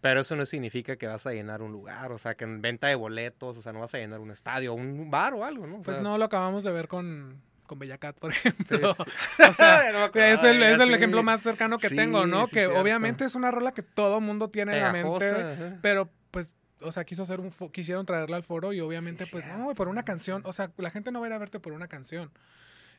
pero 0.00 0.22
eso 0.22 0.34
no 0.34 0.44
significa 0.44 0.96
que 0.96 1.06
vas 1.06 1.24
a 1.24 1.30
llenar 1.30 1.62
un 1.62 1.70
lugar, 1.70 2.10
o 2.10 2.18
sea, 2.18 2.34
que 2.34 2.42
en 2.42 2.60
venta 2.60 2.88
de 2.88 2.96
boletos, 2.96 3.56
o 3.56 3.62
sea, 3.62 3.72
no 3.72 3.78
vas 3.78 3.94
a 3.94 3.98
llenar 3.98 4.18
un 4.18 4.32
estadio, 4.32 4.74
un 4.74 5.08
bar 5.08 5.34
o 5.34 5.44
algo, 5.44 5.68
¿no? 5.68 5.82
pues 5.82 6.00
no 6.00 6.18
lo 6.18 6.24
acabamos 6.24 6.64
de 6.64 6.72
ver 6.72 6.88
con, 6.88 7.40
con 7.68 7.78
Bellacat, 7.78 8.18
por 8.18 8.32
ejemplo. 8.32 8.96
O 9.48 9.52
sea, 9.52 9.88
es 10.32 10.42
el, 10.42 10.60
es 10.60 10.80
el 10.80 10.92
ejemplo 10.92 11.22
más 11.22 11.42
cercano 11.42 11.78
que 11.78 11.90
tengo, 11.90 12.26
¿no? 12.26 12.48
que 12.48 12.66
obviamente 12.66 13.24
es 13.24 13.36
una 13.36 13.52
rola 13.52 13.72
que 13.72 13.82
todo 13.82 14.20
mundo 14.20 14.50
tiene 14.50 14.76
en 14.76 14.82
la 14.82 14.92
mente, 14.92 15.78
pero 15.80 16.10
pues 16.32 16.52
o 16.80 16.90
sea, 16.90 17.04
quiso 17.04 17.22
hacer 17.22 17.38
un 17.38 17.52
quisieron 17.70 18.04
traerla 18.06 18.36
al 18.36 18.42
foro 18.42 18.72
y 18.72 18.80
obviamente 18.80 19.26
pues 19.30 19.46
no, 19.46 19.72
por 19.76 19.86
una 19.86 20.04
canción, 20.04 20.42
o 20.44 20.52
sea, 20.52 20.72
la 20.76 20.90
gente 20.90 21.12
no 21.12 21.20
va 21.20 21.26
a 21.26 21.28
ir 21.28 21.32
a 21.34 21.38
verte 21.38 21.60
por 21.60 21.72
una 21.72 21.86
canción. 21.86 22.32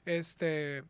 Este 0.06 0.84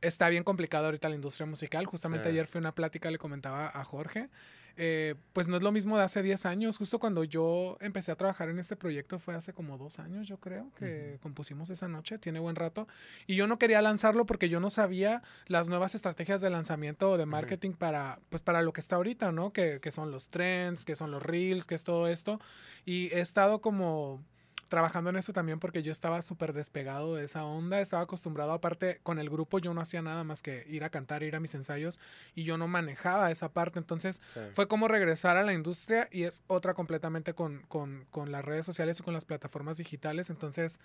está 0.00 0.28
bien 0.28 0.44
complicado 0.44 0.86
ahorita 0.86 1.08
la 1.08 1.14
industria 1.14 1.46
musical. 1.46 1.86
Justamente 1.86 2.28
ayer 2.28 2.46
fue 2.46 2.60
una 2.60 2.72
plática, 2.72 3.10
le 3.10 3.18
comentaba 3.18 3.70
a 3.72 3.84
Jorge 3.84 4.28
eh, 4.76 5.14
pues 5.32 5.48
no 5.48 5.56
es 5.56 5.62
lo 5.62 5.72
mismo 5.72 5.96
de 5.96 6.04
hace 6.04 6.22
10 6.22 6.46
años. 6.46 6.78
Justo 6.78 6.98
cuando 6.98 7.24
yo 7.24 7.76
empecé 7.80 8.10
a 8.12 8.16
trabajar 8.16 8.48
en 8.48 8.58
este 8.58 8.76
proyecto 8.76 9.18
fue 9.18 9.34
hace 9.34 9.52
como 9.52 9.78
dos 9.78 9.98
años, 9.98 10.26
yo 10.26 10.38
creo, 10.38 10.70
que 10.76 11.18
compusimos 11.22 11.70
esa 11.70 11.88
noche, 11.88 12.18
tiene 12.18 12.40
buen 12.40 12.56
rato. 12.56 12.88
Y 13.26 13.36
yo 13.36 13.46
no 13.46 13.58
quería 13.58 13.82
lanzarlo 13.82 14.26
porque 14.26 14.48
yo 14.48 14.60
no 14.60 14.70
sabía 14.70 15.22
las 15.46 15.68
nuevas 15.68 15.94
estrategias 15.94 16.40
de 16.40 16.50
lanzamiento 16.50 17.10
o 17.10 17.18
de 17.18 17.26
marketing 17.26 17.72
para, 17.72 18.18
pues 18.30 18.42
para 18.42 18.62
lo 18.62 18.72
que 18.72 18.80
está 18.80 18.96
ahorita, 18.96 19.32
¿no? 19.32 19.52
Que, 19.52 19.80
que 19.80 19.90
son 19.90 20.10
los 20.10 20.28
trends, 20.28 20.84
que 20.84 20.96
son 20.96 21.10
los 21.10 21.22
reels, 21.22 21.66
que 21.66 21.74
es 21.74 21.84
todo 21.84 22.08
esto. 22.08 22.40
Y 22.84 23.12
he 23.12 23.20
estado 23.20 23.60
como 23.60 24.22
trabajando 24.68 25.10
en 25.10 25.16
eso 25.16 25.32
también 25.32 25.60
porque 25.60 25.82
yo 25.82 25.92
estaba 25.92 26.22
súper 26.22 26.52
despegado 26.52 27.14
de 27.14 27.24
esa 27.24 27.44
onda, 27.44 27.80
estaba 27.80 28.02
acostumbrado, 28.02 28.52
aparte 28.52 29.00
con 29.02 29.18
el 29.18 29.30
grupo 29.30 29.58
yo 29.58 29.74
no 29.74 29.80
hacía 29.80 30.02
nada 30.02 30.24
más 30.24 30.42
que 30.42 30.64
ir 30.68 30.84
a 30.84 30.90
cantar, 30.90 31.22
ir 31.22 31.36
a 31.36 31.40
mis 31.40 31.54
ensayos 31.54 31.98
y 32.34 32.44
yo 32.44 32.58
no 32.58 32.68
manejaba 32.68 33.30
esa 33.30 33.52
parte, 33.52 33.78
entonces 33.78 34.20
fue 34.52 34.68
como 34.68 34.88
regresar 34.88 35.36
a 35.36 35.42
la 35.42 35.52
industria 35.52 36.08
y 36.10 36.24
es 36.24 36.42
otra 36.46 36.74
completamente 36.74 37.34
con, 37.34 37.62
con, 37.68 38.06
con 38.10 38.32
las 38.32 38.44
redes 38.44 38.66
sociales 38.66 39.00
y 39.00 39.02
con 39.02 39.14
las 39.14 39.24
plataformas 39.24 39.78
digitales, 39.78 40.30
entonces 40.30 40.80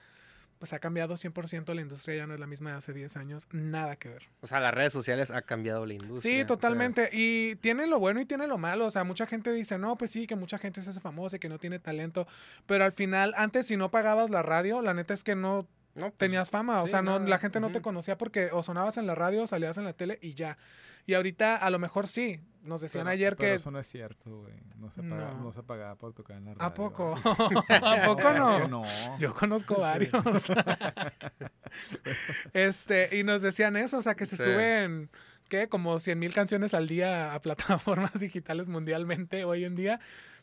pues 0.60 0.74
ha 0.74 0.80
cambiado 0.80 1.16
100% 1.16 1.74
la 1.74 1.82
industria, 1.82 2.18
ya 2.18 2.28
no 2.28 2.34
es 2.34 2.40
la 2.40 2.46
misma 2.46 2.72
de 2.72 2.78
hace 2.78 2.94
10 2.94 3.16
años, 3.16 3.48
nada 3.52 3.96
que 3.96 4.10
ver. 4.10 4.30
O 4.42 4.48
sea, 4.48 4.60
las 4.60 4.74
redes 4.74 4.92
sociales 4.92 5.32
ha 5.32 5.42
cambiado 5.42 5.86
la 5.86 5.94
industria. 5.94 6.42
Sí, 6.42 6.46
totalmente. 6.46 7.10
Y 7.14 7.56
tiene 7.56 7.88
lo 7.88 7.98
bueno 7.98 8.20
y 8.20 8.26
tiene 8.26 8.46
lo 8.46 8.58
malo. 8.58 8.86
O 8.86 8.92
sea, 8.92 9.06
mucha 9.06 9.26
gente 9.26 9.54
dice, 9.54 9.78
no, 9.80 9.98
pues 9.98 10.12
sí, 10.12 10.28
que 10.28 10.36
mucha 10.36 10.58
gente 10.58 10.82
se 10.82 10.90
hace 10.90 11.00
famosa 11.00 11.38
y 11.38 11.40
que 11.40 11.48
no 11.48 11.60
tiene 11.60 11.80
talento. 11.80 12.28
Pero 12.66 12.84
al 12.84 12.92
final, 12.92 13.34
antes 13.38 13.68
si 13.68 13.78
no 13.78 13.90
pagabas 13.90 14.30
la 14.30 14.42
radio, 14.42 14.82
la 14.82 14.94
neta 14.94 15.14
es 15.14 15.24
que 15.24 15.36
no 15.36 15.66
no, 15.96 16.08
pues, 16.08 16.18
tenías 16.18 16.50
fama, 16.50 16.84
o 16.84 16.88
sea, 16.88 17.02
no, 17.02 17.20
la 17.20 17.40
gente 17.40 17.60
no 17.60 17.72
te 17.72 17.82
conocía 17.82 18.18
porque 18.18 18.50
o 18.52 18.64
sonabas 18.64 18.98
en 18.98 19.08
la 19.08 19.16
radio, 19.16 19.44
o 19.44 19.48
salías 19.48 19.78
en 19.78 19.84
la 19.84 19.94
tele 19.94 20.20
y 20.22 20.34
ya. 20.34 20.58
Y 21.06 21.16
ahorita 21.16 21.56
a 21.56 21.70
lo 21.70 21.80
mejor 21.80 22.08
sí, 22.08 22.40
nos 22.64 22.82
decían 22.82 23.08
ayer 23.08 23.36
pero 23.36 23.50
que... 23.50 23.56
eso 23.56 23.72
no 23.72 23.80
es 23.80 23.88
cierto, 23.88 24.42
güey. 24.42 24.54
No 24.78 24.92
se, 24.92 25.02
paga, 25.02 25.34
no. 25.34 25.52
se 25.52 25.64
pagaba 25.64 25.96
por 25.96 26.14
tocar 26.14 26.38
en 26.38 26.46
la 26.46 26.54
radio. 26.54 26.66
¿A 26.66 26.74
poco? 26.74 27.16
¿A 27.24 28.06
poco 28.06 28.34
no? 28.34 28.68
no? 28.68 28.84
Yo 29.18 29.34
conozco 29.34 29.80
varios. 29.80 30.14
este, 32.54 33.18
y 33.18 33.24
nos 33.24 33.42
decían 33.42 33.76
eso, 33.76 33.98
o 33.98 34.02
sea, 34.02 34.16
que 34.16 34.26
se 34.26 34.38
suben, 34.38 35.10
¿qué? 35.50 35.68
Como 35.68 36.00
100 36.00 36.20
mil 36.20 36.34
canciones 36.34 36.74
al 36.74 36.88
día 36.88 37.34
a 37.34 37.42
plataformas 37.42 38.14
digitales 38.20 38.68
mundialmente 38.68 39.46
hoy 39.46 39.66
en 39.66 39.76
día. 39.76 40.00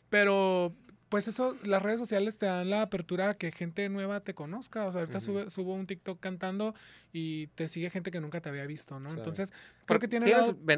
Pero 0.09 0.73
pues 1.09 1.27
eso, 1.27 1.55
las 1.63 1.81
redes 1.81 1.99
sociales 1.99 2.37
te 2.37 2.45
dan 2.45 2.69
la 2.69 2.81
apertura 2.81 3.29
a 3.29 3.33
que 3.35 3.51
gente 3.51 3.87
nueva 3.89 4.19
te 4.19 4.33
conozca. 4.33 4.85
O 4.85 4.91
sea, 4.91 5.01
ahorita 5.01 5.19
subo 5.21 5.73
un 5.73 5.87
TikTok 5.87 6.19
cantando 6.19 6.75
y 7.13 7.47
te 7.47 7.67
sigue 7.67 7.89
gente 7.89 8.11
que 8.11 8.19
nunca 8.19 8.41
te 8.41 8.49
había 8.49 8.65
visto, 8.65 8.99
¿no? 8.99 9.09
Entonces, 9.09 9.53
creo 9.85 9.99
que 9.99 10.07
tiene... 10.07 10.33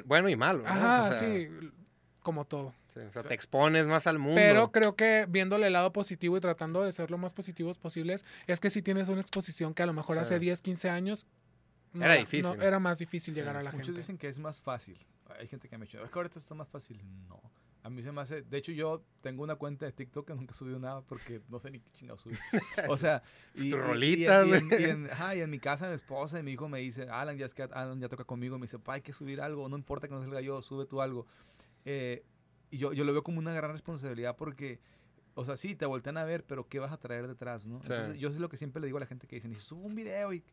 bueno 0.05 0.29
y 0.29 0.35
malo. 0.35 0.59
¿no? 0.59 0.69
Ajá, 0.69 1.13
sí, 1.13 1.49
como 2.21 2.45
todo. 2.45 2.73
o 2.95 3.11
sea, 3.11 3.23
te 3.23 3.33
expones 3.33 3.87
más 3.87 4.05
al 4.05 4.19
mundo. 4.19 4.35
Pero 4.35 4.71
creo 4.71 4.95
que 4.95 5.25
viéndole 5.27 5.67
el 5.67 5.73
lado 5.73 5.91
positivo 5.91 6.37
y 6.37 6.41
tratando 6.41 6.83
de 6.83 6.91
ser 6.91 7.09
lo 7.09 7.17
más 7.17 7.33
positivos 7.33 7.79
posibles, 7.79 8.23
es 8.45 8.59
que 8.59 8.69
si 8.69 8.81
tienes 8.81 9.09
una 9.09 9.21
exposición 9.21 9.73
que 9.73 9.83
a 9.83 9.87
lo 9.87 9.93
mejor 9.93 10.19
hace 10.19 10.37
10, 10.37 10.61
15 10.61 10.89
años... 10.89 11.27
era 11.95 12.15
difícil. 12.15 12.61
era 12.61 12.79
más 12.79 12.99
difícil 12.99 13.33
llegar 13.33 13.57
a 13.57 13.63
la 13.63 13.71
gente. 13.71 13.83
Muchos 13.83 13.95
dicen 13.95 14.17
que 14.17 14.27
es 14.27 14.37
más 14.37 14.61
fácil. 14.61 14.99
Hay 15.39 15.47
gente 15.47 15.69
que 15.69 15.77
me 15.77 15.83
ha 15.83 15.85
dicho, 15.85 16.03
es 16.03 16.09
que 16.09 16.19
ahorita 16.19 16.37
está 16.37 16.53
más 16.53 16.67
fácil. 16.67 16.99
No 17.27 17.41
A 17.81 17.89
mí 17.89 18.03
se 18.03 18.11
me 18.11 18.21
hace. 18.21 18.41
De 18.41 18.57
hecho, 18.57 18.71
yo 18.73 19.03
tengo 19.21 19.41
una 19.41 19.55
cuenta 19.55 19.85
de 19.85 19.93
TikTok 19.93 20.27
que 20.27 20.35
nunca 20.35 20.53
subido 20.53 20.79
nada 20.79 21.01
porque 21.01 21.41
no 21.47 21.59
sé 21.59 21.71
ni 21.71 21.79
qué 21.79 21.89
chingado 21.91 22.17
subir. 22.17 22.37
O 22.89 22.97
sea. 22.97 23.23
y, 23.55 23.69
tu 23.69 23.77
rolita, 23.77 24.45
y, 24.45 24.49
y, 24.49 24.53
en, 24.83 25.09
y, 25.09 25.39
en, 25.39 25.49
mi 25.49 25.59
casa, 25.59 25.87
mi 25.87 25.95
esposa 25.95 26.39
y 26.39 26.43
mi 26.43 26.51
hijo 26.51 26.67
me 26.67 26.79
dice: 26.79 27.03
Alan, 27.09 27.37
ya 27.37 27.45
es 27.45 27.53
que 27.53 27.63
Alan 27.63 27.99
ya 27.99 28.09
toca 28.09 28.25
conmigo. 28.25 28.57
Me 28.59 28.65
dice: 28.65 28.79
Pa, 28.79 28.93
hay 28.95 29.01
que 29.01 29.13
subir 29.13 29.39
algo. 29.39 29.69
No 29.69 29.77
importa 29.77 30.07
que 30.07 30.13
no 30.13 30.21
salga 30.21 30.41
yo, 30.41 30.61
sube 30.61 30.85
tú 30.85 31.01
algo. 31.01 31.25
Eh, 31.85 32.25
y 32.69 32.77
yo, 32.77 32.91
yo 32.91 33.05
lo 33.05 33.13
veo 33.13 33.23
como 33.23 33.39
una 33.39 33.53
gran 33.53 33.71
responsabilidad 33.71 34.35
porque. 34.35 34.79
O 35.35 35.45
sea, 35.45 35.55
sí, 35.55 35.73
te 35.73 35.85
voltean 35.85 36.17
a 36.17 36.25
ver, 36.25 36.43
pero 36.43 36.67
¿qué 36.67 36.79
vas 36.79 36.91
a 36.91 36.97
traer 36.97 37.25
detrás, 37.25 37.65
no? 37.65 37.75
Entonces, 37.75 38.17
yo 38.17 38.27
es 38.27 38.35
lo 38.35 38.49
que 38.49 38.57
siempre 38.57 38.81
le 38.81 38.87
digo 38.87 38.97
a 38.97 38.99
la 38.99 39.05
gente 39.05 39.25
que 39.25 39.37
dicen, 39.37 39.53
y 39.53 39.55
subo 39.55 39.85
un 39.85 39.95
video 39.95 40.33
y 40.33 40.43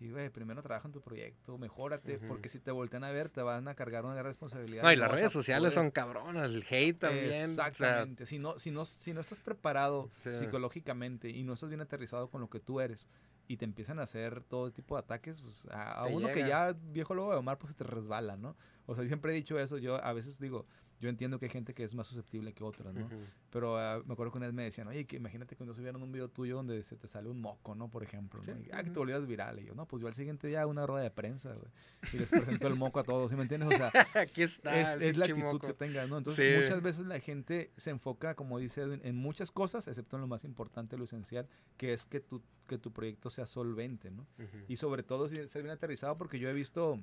y, 0.00 0.10
güey, 0.10 0.30
primero 0.30 0.62
trabaja 0.62 0.88
en 0.88 0.92
tu 0.92 1.02
proyecto, 1.02 1.58
mejórate, 1.58 2.18
porque 2.18 2.48
si 2.48 2.58
te 2.58 2.70
voltean 2.70 3.04
a 3.04 3.10
ver, 3.10 3.28
te 3.28 3.42
van 3.42 3.68
a 3.68 3.74
cargar 3.74 4.06
una 4.06 4.14
gran 4.14 4.26
responsabilidad. 4.26 4.82
No, 4.82 4.90
y 4.90 4.96
las 4.96 5.10
redes 5.10 5.30
sociales 5.30 5.74
son 5.74 5.90
cabronas, 5.90 6.50
el 6.50 6.64
hate 6.68 6.98
también. 6.98 7.50
Exactamente. 7.50 8.24
si, 8.24 8.38
no, 8.38 8.58
si, 8.58 8.70
no, 8.70 8.86
si 8.86 9.12
no 9.12 9.20
estás 9.20 9.40
preparado 9.40 10.10
psicológicamente 10.38 11.28
y 11.28 11.42
no 11.42 11.52
estás 11.52 11.68
bien 11.68 11.82
aterrizado 11.82 12.30
con 12.30 12.40
lo 12.40 12.48
que 12.48 12.60
tú 12.60 12.80
eres 12.80 13.06
y 13.46 13.58
te 13.58 13.66
empiezan 13.66 13.98
a 13.98 14.04
hacer 14.04 14.42
todo 14.44 14.70
tipo 14.70 14.94
de 14.94 15.00
ataques, 15.00 15.42
pues 15.42 15.66
a, 15.70 16.06
uno 16.06 16.28
que 16.32 16.48
ya 16.48 16.72
viejo 16.72 17.14
lobo 17.14 17.32
de 17.32 17.38
Omar, 17.38 17.58
pues 17.58 17.76
te 17.76 17.84
resbala, 17.84 18.36
¿no? 18.36 18.56
O 18.86 18.94
sea, 18.94 19.04
siempre 19.06 19.32
he 19.32 19.34
dicho 19.34 19.58
eso, 19.58 19.76
yo 19.76 20.02
a 20.02 20.14
veces 20.14 20.38
digo, 20.38 20.66
yo 21.00 21.08
entiendo 21.08 21.38
que 21.38 21.46
hay 21.46 21.50
gente 21.50 21.72
que 21.72 21.82
es 21.82 21.94
más 21.94 22.06
susceptible 22.06 22.52
que 22.52 22.62
otras, 22.62 22.94
¿no? 22.94 23.08
Pero 23.50 23.78
ah, 23.78 24.02
me 24.04 24.12
acuerdo 24.12 24.32
que 24.32 24.38
una 24.38 24.46
vez 24.46 24.54
me 24.54 24.64
decían, 24.64 24.86
oye, 24.88 25.06
que 25.06 25.16
imagínate 25.16 25.56
cuando 25.56 25.72
subieron 25.72 26.02
un 26.02 26.12
video 26.12 26.28
tuyo 26.28 26.56
donde 26.56 26.82
se 26.82 26.96
te 26.96 27.08
sale 27.08 27.30
un 27.30 27.40
moco, 27.40 27.74
¿no? 27.74 27.88
Por 27.88 28.02
ejemplo, 28.02 28.40
¿no? 28.46 28.54
ah, 28.72 28.84
que 28.84 28.90
te 28.90 28.98
volvieras 28.98 29.26
viral. 29.26 29.60
Y 29.60 29.64
yo, 29.64 29.74
no, 29.74 29.86
pues 29.86 30.02
yo 30.02 30.08
al 30.08 30.14
siguiente 30.14 30.46
día 30.46 30.66
una 30.66 30.86
rueda 30.86 31.02
de 31.02 31.10
prensa, 31.10 31.54
güey. 31.54 31.70
Y 32.12 32.18
les 32.18 32.28
presento 32.28 32.68
el 32.68 32.76
moco 32.76 33.00
a 33.00 33.04
todos, 33.04 33.30
¿sí 33.30 33.36
me 33.36 33.42
entiendes? 33.42 33.72
O 33.72 33.76
sea, 33.76 33.90
Aquí 34.14 34.42
está, 34.42 34.78
es, 34.78 35.00
es 35.00 35.16
la 35.16 35.24
actitud 35.24 35.60
que 35.60 35.72
tengas, 35.72 36.06
¿no? 36.08 36.18
Entonces, 36.18 36.60
muchas 36.60 36.82
veces 36.82 37.06
la 37.06 37.18
gente 37.18 37.72
se 37.78 37.90
enfoca, 37.90 38.34
como 38.34 38.58
dice 38.58 38.82
Edwin, 38.82 39.00
en 39.02 39.16
muchas 39.16 39.50
cosas, 39.50 39.88
excepto 39.88 40.16
en 40.16 40.20
lo 40.20 40.28
más 40.28 40.44
importante, 40.44 40.98
lo 40.98 41.04
esencial, 41.04 41.48
que 41.78 41.94
es 41.94 42.04
que 42.04 42.20
tu, 42.20 42.42
que 42.66 42.76
tu 42.76 42.92
proyecto 42.92 43.30
sea 43.30 43.46
solvente, 43.46 44.10
¿no? 44.10 44.26
Y 44.68 44.76
sobre 44.76 45.02
todo, 45.02 45.28
ser 45.28 45.62
bien 45.62 45.70
aterrizado, 45.70 46.18
porque 46.18 46.38
yo 46.38 46.50
he 46.50 46.52
visto 46.52 47.00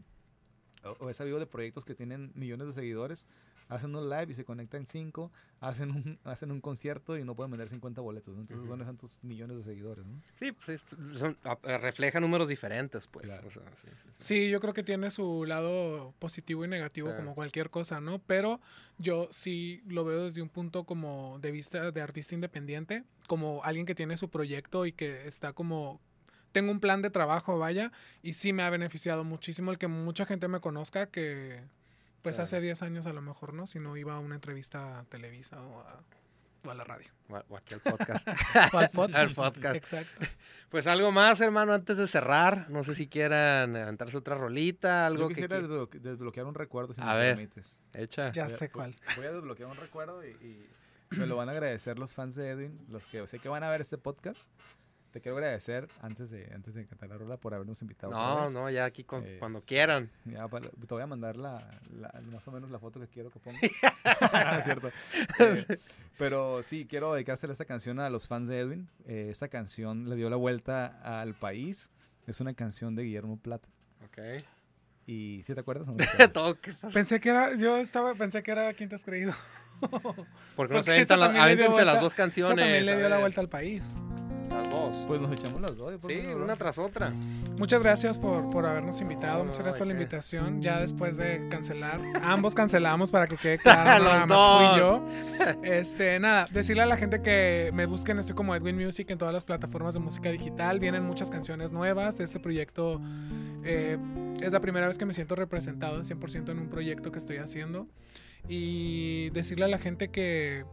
o 1.00 1.10
he 1.10 1.14
sabido 1.14 1.40
de 1.40 1.48
proyectos 1.48 1.86
que 1.86 1.96
tienen 1.96 2.32
millones 2.36 2.68
de 2.68 2.74
seguidores, 2.74 3.26
hacen 3.70 3.96
un 3.96 4.10
live 4.10 4.28
y 4.30 4.34
se 4.34 4.46
conectan 4.46 4.86
cinco, 4.86 5.32
hacen 5.60 5.92
un, 5.92 6.20
hacen 6.24 6.52
un 6.52 6.62
concierto 6.62 7.18
y 7.18 7.24
no 7.24 7.36
pueden 7.36 7.52
vender 7.52 7.70
50 7.70 8.02
boletos. 8.02 8.38
Entonces, 8.38 8.68
son 8.68 8.80
tantos 8.80 9.24
millones 9.24 9.58
de 9.58 9.64
seguidores? 9.64 10.06
¿no? 10.06 10.22
Sí, 10.36 10.52
pues, 10.52 10.82
son, 11.14 11.38
refleja 11.64 12.20
números 12.20 12.48
diferentes, 12.50 13.08
pues. 13.08 13.30
sí, 14.18 14.50
yo 14.50 14.60
creo 14.60 14.74
que 14.74 14.84
tiene 14.84 15.12
su 15.12 15.46
lado 15.46 16.14
positivo 16.20 16.66
y 16.66 16.68
negativo, 16.68 17.16
como 17.16 17.36
cualquier 17.36 17.70
cosa, 17.70 18.02
¿no? 18.02 18.20
Pero 18.20 18.60
yo 18.98 19.28
sí 19.32 19.82
lo 19.88 20.06
veo 20.06 20.26
desde 20.26 20.42
un 20.42 20.50
punto 20.50 20.84
como 20.84 21.40
de 21.40 21.52
vista 21.52 21.92
de 21.92 22.02
artista 22.02 22.36
independiente, 22.36 23.04
como 23.28 23.64
alguien 23.64 23.86
que 23.86 23.96
tiene 23.96 24.18
su 24.18 24.30
proyecto 24.30 24.86
y 24.86 24.92
que 24.92 25.28
está 25.28 25.54
como 25.54 26.00
tengo 26.52 26.72
un 26.72 26.80
plan 26.80 27.02
de 27.02 27.12
trabajo, 27.12 27.60
vaya, 27.60 27.92
y 28.24 28.34
sí 28.34 28.52
me 28.52 28.64
ha 28.64 28.70
beneficiado 28.72 29.24
muchísimo 29.24 29.72
el 29.72 29.78
que 29.78 29.88
mucha 29.88 30.26
gente 30.26 30.48
me 30.48 30.60
conozca 30.60 31.08
que 31.08 31.62
pues 32.28 32.40
hace 32.40 32.62
10 32.62 32.82
años 32.82 33.08
a 33.08 33.14
lo 33.14 33.22
mejor, 33.22 33.54
¿no? 33.54 33.68
Si 33.68 33.80
no 33.80 33.96
iba 33.98 34.16
a 34.16 34.20
una 34.20 34.36
entrevista 34.36 35.00
a 35.00 35.04
Televisa 35.06 35.62
o 35.62 35.80
a, 35.80 36.04
la 36.74 36.84
radio. 36.84 37.08
O, 37.30 37.56
aquí 37.56 37.76
al 37.76 37.80
podcast. 37.80 38.28
o 38.74 38.78
al 38.78 38.90
podcast. 38.90 39.36
podcast. 39.36 39.76
Exacto. 39.76 40.26
Pues 40.70 40.86
algo 40.86 41.14
más, 41.14 41.40
hermano, 41.40 41.74
antes 41.74 41.96
de 41.96 42.08
cerrar. 42.08 42.70
No 42.70 42.84
sé 42.84 42.94
si 42.94 43.08
quieran 43.08 43.72
levantarse 43.72 44.18
otra 44.18 44.36
rolita, 44.36 45.06
algo 45.06 45.24
Yo 45.24 45.28
quisiera 45.30 45.62
desbloquear 45.62 46.46
un 46.46 46.56
recuerdo, 46.56 46.94
si 46.94 47.00
a 47.00 47.06
me 47.06 47.16
ver, 47.16 47.36
permites. 47.36 47.80
Echa. 47.94 48.34
Ya 48.34 48.50
sé 48.50 48.70
cuál. 48.70 48.94
Voy 49.16 49.26
a 49.26 49.32
desbloquear 49.32 49.70
un 49.70 49.78
recuerdo 49.78 50.26
y, 50.26 50.32
y 50.32 50.68
me 51.12 51.26
lo 51.26 51.38
van 51.38 51.48
a 51.48 51.54
agradecer 51.54 51.98
los 51.98 52.12
fans 52.12 52.36
de 52.36 52.50
Edwin, 52.50 52.86
los 52.90 53.06
que 53.06 53.26
sé 53.28 53.40
que 53.40 53.48
van 53.48 53.64
a 53.64 53.70
ver 53.70 53.80
este 53.80 53.98
podcast 53.98 54.50
te 55.12 55.22
quiero 55.22 55.38
agradecer 55.38 55.88
antes 56.02 56.30
de, 56.30 56.52
antes 56.54 56.74
de 56.74 56.86
cantar 56.86 57.10
la 57.10 57.18
rola 57.18 57.38
por 57.38 57.54
habernos 57.54 57.82
invitado. 57.82 58.12
No, 58.12 58.50
no, 58.50 58.70
ya 58.70 58.86
aquí 58.86 59.06
eh, 59.24 59.38
cuando 59.40 59.62
quieran. 59.62 60.10
Ya, 60.26 60.48
te 60.48 60.94
voy 60.94 61.02
a 61.02 61.08
mandar 61.08 61.38
la, 61.38 61.80
más 62.32 62.48
o 62.48 62.52
menos 62.52 62.70
la 62.70 62.80
foto 62.80 63.00
que 63.00 63.08
quiero 63.08 63.32
que 63.32 63.40
ponga. 63.40 63.60
es 63.62 64.64
cierto. 64.64 64.92
Eh, 65.40 65.80
pero 66.18 66.62
sí, 66.64 66.86
quiero 66.86 67.14
dedicársela 67.14 67.54
esta 67.54 67.66
canción 67.66 68.00
a 68.00 68.10
los 68.10 68.28
fans 68.28 68.48
de 68.48 68.60
Edwin. 68.60 68.90
Eh, 69.06 69.30
esta 69.32 69.48
canción 69.48 70.10
le 70.10 70.16
dio 70.16 70.30
la 70.30 70.36
vuelta 70.36 70.88
al 71.04 71.34
país. 71.34 71.90
Es 72.26 72.42
una 72.42 72.54
canción 72.54 72.96
de 72.96 73.04
Guillermo 73.04 73.38
Plata. 73.38 73.70
Ok. 74.06 74.44
¿Y 75.06 75.42
si 75.46 75.54
te 75.54 75.62
acuerdas? 75.62 75.88
pensé 76.94 77.22
que 77.22 77.30
era, 77.30 77.56
yo 77.56 77.78
estaba, 77.78 78.14
pensé 78.16 78.44
que 78.44 78.52
era 78.52 78.74
quien 78.74 78.90
te 78.90 78.96
has 78.96 79.04
creído. 79.04 79.34
Porque 80.56 80.74
no 80.74 80.84
se 80.84 80.92
avientan 80.92 81.20
las, 81.20 81.34
las 81.34 82.02
dos 82.02 82.14
canciones. 82.14 82.58
también 82.58 82.86
le 82.86 82.98
dio 82.98 83.08
la 83.08 83.20
vuelta 83.20 83.40
al 83.40 83.48
país. 83.48 83.96
Las 84.58 84.70
dos. 84.72 85.06
Pues 85.08 85.22
nos 85.22 85.32
echamos 85.32 85.62
las 85.62 85.78
dos. 85.78 85.94
Sí, 86.08 86.22
una 86.36 86.56
tras 86.56 86.78
otra. 86.78 87.14
Muchas 87.58 87.82
gracias 87.82 88.18
por, 88.18 88.50
por 88.50 88.66
habernos 88.66 89.00
invitado. 89.02 89.46
Muchas 89.46 89.60
gracias 89.60 89.78
por 89.78 89.88
la 89.88 89.94
invitación. 89.94 90.62
Ya 90.62 90.80
después 90.80 91.16
de 91.16 91.48
cancelar, 91.50 92.02
ambos 92.24 92.56
cancelamos 92.56 93.12
para 93.12 93.28
que 93.28 93.36
quede 93.38 93.58
claro. 93.64 94.04
Los 94.04 94.28
dos. 94.28 94.70
Fui 94.70 94.80
yo. 94.80 95.04
Este, 95.64 96.20
nada, 96.20 96.48
decirle 96.52 96.84
a 96.84 96.86
la 96.88 96.98
gente 96.98 97.22
que 97.22 97.72
me 97.74 97.86
busquen 97.86 98.18
estoy 98.18 98.36
como 98.36 98.56
Edwin 98.56 98.76
Music 98.76 99.10
en 99.12 99.18
todas 99.18 99.34
las 99.34 99.46
plataformas 99.46 99.94
de 99.94 100.00
música 100.00 100.32
digital. 100.32 100.80
Vienen 100.80 101.04
muchas 101.04 101.30
canciones 101.30 101.72
nuevas. 101.72 102.20
Este 102.20 102.40
proyecto 102.40 103.00
eh, 103.64 103.98
es 104.42 104.52
la 104.52 104.60
primera 104.60 104.88
vez 104.88 104.98
que 104.98 105.06
me 105.06 105.14
siento 105.14 105.36
representado 105.36 105.98
en 105.98 106.04
100% 106.04 106.50
en 106.50 106.60
un 106.60 106.70
proyecto 106.70 107.12
que 107.12 107.20
estoy 107.20 107.38
haciendo. 107.38 107.88
Y 108.48 109.30
decirle 109.32 109.66
a 109.66 109.68
la 109.68 109.78
gente 109.78 110.10
que 110.10 110.66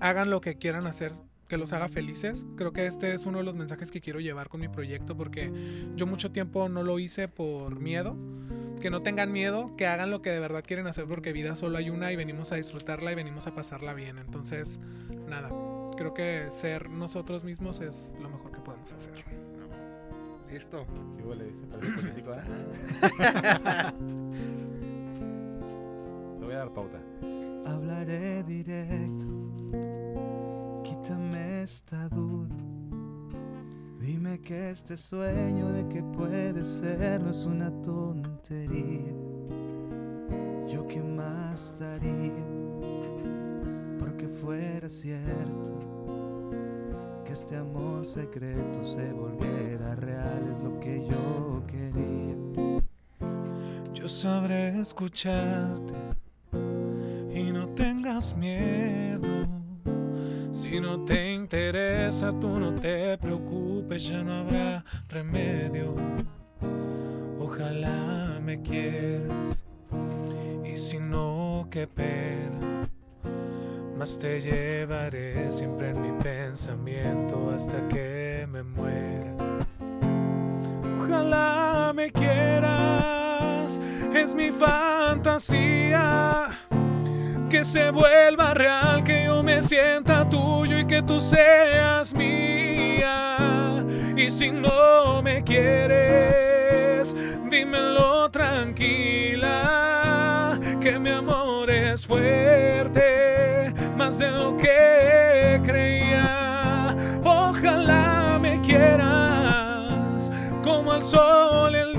hagan 0.00 0.30
lo 0.30 0.40
que 0.40 0.56
quieran 0.56 0.86
hacer 0.86 1.12
que 1.50 1.58
los 1.58 1.74
haga 1.74 1.88
felices. 1.88 2.46
Creo 2.56 2.72
que 2.72 2.86
este 2.86 3.12
es 3.12 3.26
uno 3.26 3.38
de 3.38 3.44
los 3.44 3.56
mensajes 3.56 3.90
que 3.90 4.00
quiero 4.00 4.20
llevar 4.20 4.48
con 4.48 4.60
mi 4.60 4.68
proyecto 4.68 5.16
porque 5.16 5.52
yo 5.96 6.06
mucho 6.06 6.30
tiempo 6.30 6.68
no 6.70 6.84
lo 6.84 6.98
hice 6.98 7.28
por 7.28 7.78
miedo. 7.78 8.16
Que 8.80 8.88
no 8.88 9.02
tengan 9.02 9.30
miedo, 9.30 9.76
que 9.76 9.86
hagan 9.86 10.10
lo 10.10 10.22
que 10.22 10.30
de 10.30 10.40
verdad 10.40 10.64
quieren 10.66 10.86
hacer 10.86 11.04
porque 11.04 11.34
vida 11.34 11.54
solo 11.54 11.76
hay 11.76 11.90
una 11.90 12.10
y 12.12 12.16
venimos 12.16 12.50
a 12.52 12.56
disfrutarla 12.56 13.12
y 13.12 13.14
venimos 13.14 13.46
a 13.46 13.54
pasarla 13.54 13.92
bien. 13.92 14.16
Entonces, 14.16 14.80
nada, 15.28 15.50
creo 15.98 16.14
que 16.14 16.46
ser 16.50 16.88
nosotros 16.88 17.44
mismos 17.44 17.80
es 17.80 18.16
lo 18.22 18.30
mejor 18.30 18.52
que 18.52 18.60
podemos 18.60 18.90
hacer. 18.94 19.22
Listo. 20.50 20.86
Qué 21.18 21.24
huele, 21.24 21.52
político, 21.96 22.32
¿eh? 22.32 22.40
Te 26.38 26.44
voy 26.46 26.54
a 26.54 26.58
dar 26.58 26.72
pauta. 26.72 27.02
Hablaré 27.66 28.42
directo 28.44 29.26
esta 31.60 32.08
duda. 32.08 32.54
Dime 34.00 34.40
que 34.40 34.70
este 34.70 34.96
sueño 34.96 35.70
de 35.72 35.88
que 35.88 36.02
puede 36.02 36.64
ser 36.64 37.20
no 37.20 37.30
es 37.30 37.44
una 37.44 37.70
tontería. 37.82 39.12
Yo 40.68 40.86
qué 40.88 41.02
más 41.02 41.78
daría 41.78 42.44
porque 43.98 44.28
fuera 44.28 44.88
cierto 44.88 45.78
que 47.24 47.32
este 47.32 47.56
amor 47.56 48.06
secreto 48.06 48.84
se 48.84 49.12
volviera 49.12 49.94
real 49.96 50.56
es 50.56 50.64
lo 50.64 50.80
que 50.80 51.06
yo 51.06 51.62
quería. 51.66 52.80
Yo 53.92 54.08
sabré 54.08 54.80
escucharte 54.80 55.94
y 57.34 57.52
no 57.52 57.68
tengas 57.74 58.36
miedo 58.36 59.29
si 60.60 60.78
no 60.78 61.04
te 61.06 61.32
interesa, 61.32 62.34
tú 62.38 62.58
no 62.58 62.74
te 62.74 63.16
preocupes, 63.16 64.06
ya 64.06 64.22
no 64.22 64.40
habrá 64.40 64.84
remedio. 65.08 65.94
Ojalá 67.38 68.38
me 68.42 68.60
quieras, 68.60 69.64
y 70.62 70.76
si 70.76 70.98
no, 70.98 71.66
qué 71.70 71.86
pena. 71.86 72.86
Más 73.96 74.18
te 74.18 74.42
llevaré 74.42 75.50
siempre 75.50 75.90
en 75.90 76.02
mi 76.02 76.12
pensamiento 76.22 77.50
hasta 77.54 77.88
que 77.88 78.46
me 78.50 78.62
muera. 78.62 79.34
Ojalá 81.00 81.92
me 81.94 82.12
quieras, 82.12 83.80
es 84.12 84.34
mi 84.34 84.50
fantasía 84.50 86.30
que 87.50 87.64
se 87.64 87.90
vuelva 87.90 88.54
real, 88.54 89.02
que 89.02 89.24
yo 89.24 89.42
me 89.42 89.60
sienta 89.60 90.28
tuyo 90.28 90.78
y 90.78 90.86
que 90.86 91.02
tú 91.02 91.20
seas 91.20 92.14
mía. 92.14 93.84
Y 94.16 94.30
si 94.30 94.52
no 94.52 95.20
me 95.20 95.42
quieres, 95.42 97.16
dímelo 97.50 98.30
tranquila, 98.30 99.50
que 100.80 100.96
mi 101.00 101.10
amor 101.10 101.68
es 101.70 102.06
fuerte, 102.06 103.74
más 103.96 104.16
de 104.18 104.30
lo 104.30 104.56
que 104.56 105.60
creía. 105.66 106.94
Ojalá 107.24 108.38
me 108.40 108.60
quieras 108.60 110.30
como 110.62 110.94
el 110.94 111.02
sol 111.02 111.74
día, 111.74 111.89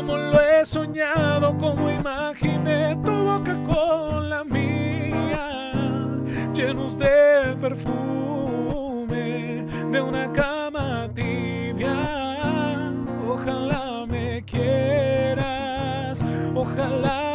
como 0.00 0.16
lo 0.16 0.40
he 0.40 0.64
soñado, 0.64 1.58
como 1.58 1.90
imaginé 1.90 2.96
tu 3.04 3.12
boca 3.12 3.54
con 3.64 4.30
la 4.30 4.42
mía, 4.44 5.62
llenos 6.54 6.98
de 6.98 7.54
perfume 7.60 9.66
de 9.92 10.00
una 10.00 10.32
cama 10.32 11.06
tibia. 11.14 12.94
Ojalá 13.28 14.06
me 14.06 14.42
quieras, 14.42 16.24
ojalá 16.54 17.29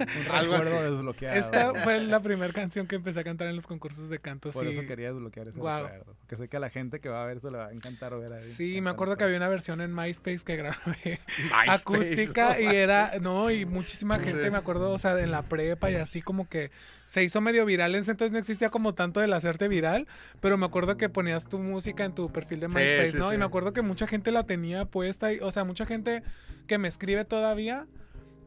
Algo 0.30 0.58
desbloqueado. 0.58 1.36
Esta 1.36 1.74
fue 1.84 2.00
la 2.00 2.20
primera 2.20 2.52
canción 2.52 2.86
que 2.86 2.96
empecé 2.96 3.20
a 3.20 3.24
cantar 3.24 3.48
en 3.48 3.56
los 3.56 3.66
concursos 3.66 4.08
de 4.08 4.18
canto. 4.18 4.50
Por 4.50 4.66
eso 4.66 4.82
quería 4.86 5.12
desbloquear 5.12 5.48
ese 5.48 5.56
recuerdo. 5.56 6.16
Porque 6.20 6.36
sé 6.36 6.48
que 6.48 6.56
a 6.56 6.60
la 6.60 6.70
gente 6.70 7.00
que 7.00 7.08
va 7.08 7.22
a 7.22 7.26
ver 7.26 7.40
se 7.40 7.50
le 7.50 7.58
va 7.58 7.68
a 7.68 7.72
encantar 7.72 8.18
ver 8.18 8.32
ahí. 8.32 8.40
Sí, 8.40 8.80
me 8.80 8.90
acuerdo 8.90 9.16
que 9.16 9.24
había 9.24 9.36
una 9.36 9.48
versión 9.48 9.80
en 9.80 9.94
MySpace 9.94 10.40
que 10.44 10.56
grabé 10.56 11.20
acústica 11.68 12.60
y 12.60 12.66
era, 12.66 13.12
no, 13.20 13.50
y 13.50 13.64
muchísima 13.66 14.18
gente, 14.18 14.50
me 14.50 14.58
acuerdo, 14.58 14.90
o 14.90 14.98
sea, 14.98 15.18
en 15.18 15.30
la 15.30 15.42
prepa 15.42 15.90
y 15.90 15.96
así 15.96 16.22
como 16.22 16.48
que 16.48 16.70
se 17.06 17.24
hizo 17.24 17.40
medio 17.40 17.64
viral. 17.66 17.94
En 17.94 18.02
ese 18.02 18.12
entonces 18.12 18.32
no 18.32 18.38
existía 18.38 18.70
como 18.70 18.94
tanto 18.94 19.22
el 19.22 19.32
hacerte 19.32 19.66
viral, 19.68 20.06
pero 20.40 20.56
me 20.56 20.66
acuerdo 20.66 20.96
que 20.96 21.08
ponías 21.08 21.48
tu 21.48 21.58
música 21.58 22.04
en 22.04 22.14
tu 22.14 22.30
perfil 22.30 22.60
de 22.60 22.68
MySpace, 22.68 23.18
¿no? 23.18 23.32
Y 23.32 23.38
me 23.38 23.44
acuerdo 23.44 23.72
que 23.72 23.82
mucha 23.82 24.06
gente 24.06 24.30
la 24.30 24.44
tenía 24.44 24.84
puesta, 24.84 25.32
y, 25.32 25.40
o 25.40 25.50
sea, 25.50 25.64
mucha 25.64 25.86
gente 25.86 26.22
que 26.66 26.78
me 26.78 26.86
escribe 26.86 27.24
todavía 27.24 27.86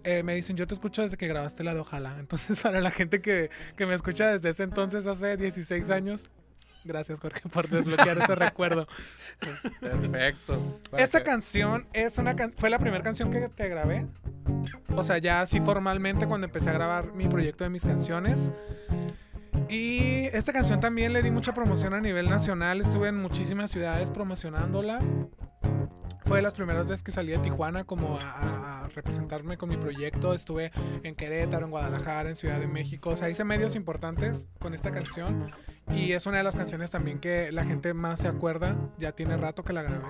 eh, 0.04 0.24
me 0.24 0.36
dicen, 0.36 0.56
yo 0.56 0.68
te 0.68 0.74
escucho 0.74 1.02
desde 1.02 1.18
que 1.18 1.28
grabaste 1.28 1.64
la 1.64 1.74
de 1.74 1.80
Ojalá. 1.80 2.16
Entonces, 2.20 2.60
para 2.60 2.82
la 2.82 2.92
gente 2.92 3.22
que, 3.22 3.50
que 3.76 3.86
me 3.86 3.96
escucha 3.96 4.28
desde 4.28 4.50
ese 4.50 4.64
entonces, 4.64 5.06
hace 5.06 5.38
16 5.38 5.90
años, 5.90 6.24
Gracias, 6.86 7.20
Jorge, 7.20 7.48
por 7.50 7.70
desbloquear 7.70 8.18
ese 8.18 8.36
recuerdo. 8.36 8.88
Perfecto. 9.80 10.82
Esta 10.98 11.24
canción 11.24 11.88
es 11.94 12.18
una 12.18 12.36
fue 12.58 12.70
la 12.70 12.78
primera 12.78 13.04
canción 13.04 13.32
que 13.32 13.48
te 13.48 13.70
grabé. 13.70 14.06
O 14.96 15.02
sea, 15.02 15.18
ya 15.18 15.42
así 15.42 15.62
formalmente 15.62 16.28
cuando 16.28 16.46
empecé 16.46 16.70
a 16.72 16.74
grabar 16.74 17.14
mi 17.14 17.28
proyecto 17.28 17.64
de 17.64 17.70
mis 17.70 17.84
canciones. 17.84 18.52
Y 19.70 20.26
esta 20.34 20.52
canción 20.52 20.82
también 20.82 21.14
le 21.14 21.22
di 21.22 21.32
mucha 21.32 21.54
promoción 21.54 21.94
a 21.94 22.02
nivel 22.02 22.30
nacional. 22.30 22.82
Estuve 22.82 23.08
en 23.08 23.16
muchísimas 23.16 23.72
ciudades 23.72 24.12
promocionándola 24.12 25.00
fue 26.26 26.38
de 26.38 26.44
las 26.44 26.54
primeras 26.54 26.88
veces 26.88 27.04
que 27.04 27.12
salí 27.12 27.32
de 27.32 27.40
Tijuana 27.40 27.84
como 27.84 28.18
a, 28.22 28.88
representarme 28.94 29.58
con 29.58 29.70
mi 29.70 29.78
proyecto. 29.78 30.34
Estuve 30.34 30.72
en 31.04 31.16
Querétaro, 31.16 31.66
en 31.66 31.72
Guadalajara, 31.72 32.30
en 32.30 32.36
Ciudad 32.36 32.60
de 32.60 32.68
México. 32.68 33.12
O 33.12 33.16
sea, 33.16 33.30
hice 33.30 33.44
medios 33.44 33.76
importantes 33.76 34.48
con 34.60 34.74
esta 34.74 34.92
canción. 34.92 35.52
Y 35.92 36.14
es 36.14 36.26
una 36.26 36.38
de 36.38 36.44
las 36.44 36.56
canciones 36.56 36.92
también 36.92 37.20
que 37.20 37.52
la 37.52 37.66
gente 37.66 37.94
más 37.94 38.20
se 38.22 38.28
acuerda. 38.28 38.76
Ya 38.98 39.14
tiene 39.14 39.38
rato 39.38 39.64
que 39.64 39.74
la 39.74 39.84
grabé. 39.84 40.08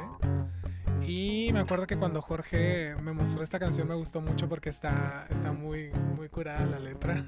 Y 1.05 1.49
me 1.53 1.59
acuerdo 1.59 1.87
que 1.87 1.97
cuando 1.97 2.21
Jorge 2.21 2.95
me 3.01 3.11
mostró 3.11 3.43
esta 3.43 3.59
canción 3.59 3.87
me 3.87 3.95
gustó 3.95 4.21
mucho 4.21 4.47
porque 4.47 4.69
está, 4.69 5.27
está 5.29 5.51
muy, 5.51 5.91
muy 6.15 6.29
curada 6.29 6.65
la 6.65 6.79
letra. 6.79 7.25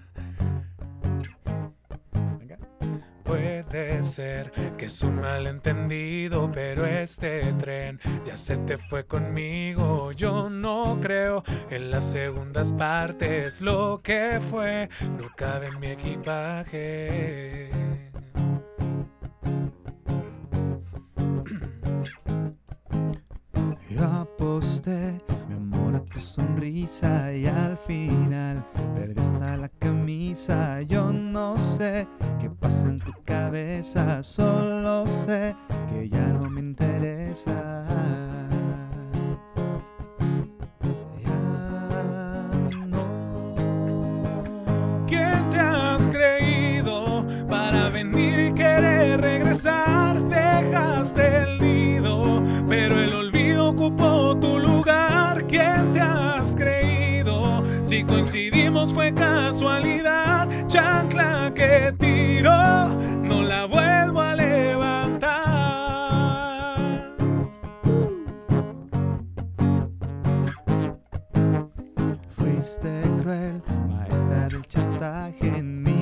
Puede 3.26 4.04
ser 4.04 4.52
que 4.78 4.86
es 4.86 5.02
un 5.02 5.20
malentendido, 5.20 6.52
pero 6.54 6.86
este 6.86 7.52
tren 7.54 8.00
ya 8.24 8.38
se 8.38 8.58
te 8.58 8.78
fue 8.78 9.08
conmigo. 9.08 10.12
Yo 10.12 10.52
no 10.52 11.00
creo 11.02 11.44
en 11.72 11.90
las 11.90 12.06
segundas 12.06 12.72
partes. 12.72 13.62
Lo 13.62 14.02
que 14.04 14.40
fue 14.52 14.90
no 15.18 15.28
cabe 15.36 15.70
en 15.70 15.80
mi 15.80 15.88
equipaje. 15.88 17.72
Yo 23.90 24.04
aposté 24.04 25.20
tu 26.06 26.20
sonrisa 26.20 27.34
y 27.34 27.46
al 27.46 27.78
final 27.78 28.64
perdí 28.96 29.20
hasta 29.20 29.58
la 29.58 29.70
camisa. 29.70 30.82
Yo 30.84 31.12
no 31.12 31.58
sé 31.58 32.08
qué 32.40 32.50
pasa 32.50 32.88
en 32.88 33.00
tu 33.00 33.12
cabeza, 33.24 34.22
solo 34.24 35.06
sé 35.08 35.56
que 35.90 36.10
ya 36.10 36.26
no 36.26 36.50
me 36.50 36.62
interesa. 36.62 37.86
Ya 41.24 41.40
no. 42.88 43.06
¿Quién 45.08 45.50
te 45.50 45.60
has 45.60 46.08
creído 46.08 47.26
para 47.50 47.90
venir 47.90 48.40
y 48.40 48.54
querer 48.54 49.22
regresar? 49.22 50.22
Dejaste 50.28 51.44
el 51.44 51.60
nido, 51.60 52.44
pero 52.68 53.00
el 53.00 53.14
olvido 53.14 53.70
ocupó. 53.70 54.35
¿Quién 55.56 55.94
te 55.94 56.02
has 56.02 56.54
creído? 56.54 57.64
Si 57.82 58.04
coincidimos 58.04 58.94
fue 58.94 59.14
casualidad, 59.14 60.50
chancla 60.68 61.54
que 61.56 61.94
tiró, 61.98 62.90
no 63.24 63.42
la 63.42 63.64
vuelvo 63.66 64.20
a 64.20 64.36
levantar. 64.36 65.32
Fuiste 72.32 73.02
cruel, 73.22 73.64
maestra 73.88 74.50
del 74.50 74.68
chantaje 74.68 75.48
en 75.58 75.84
la 75.86 75.95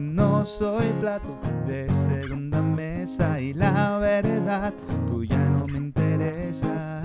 no 0.00 0.46
soy 0.46 0.92
plato 1.00 1.36
de 1.66 1.90
segunda 1.90 2.62
mesa 2.62 3.40
y 3.40 3.52
la 3.52 3.98
verdad, 3.98 4.72
tú 5.08 5.24
ya 5.24 5.36
no 5.36 5.66
me 5.66 5.78
interesa. 5.78 7.02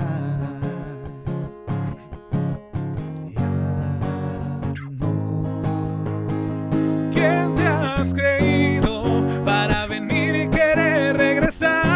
¿Quién 7.11 7.55
te 7.55 7.65
has 7.65 8.13
creído 8.13 9.23
para 9.43 9.87
venir 9.87 10.35
y 10.35 10.47
querer 10.49 11.17
regresar? 11.17 11.88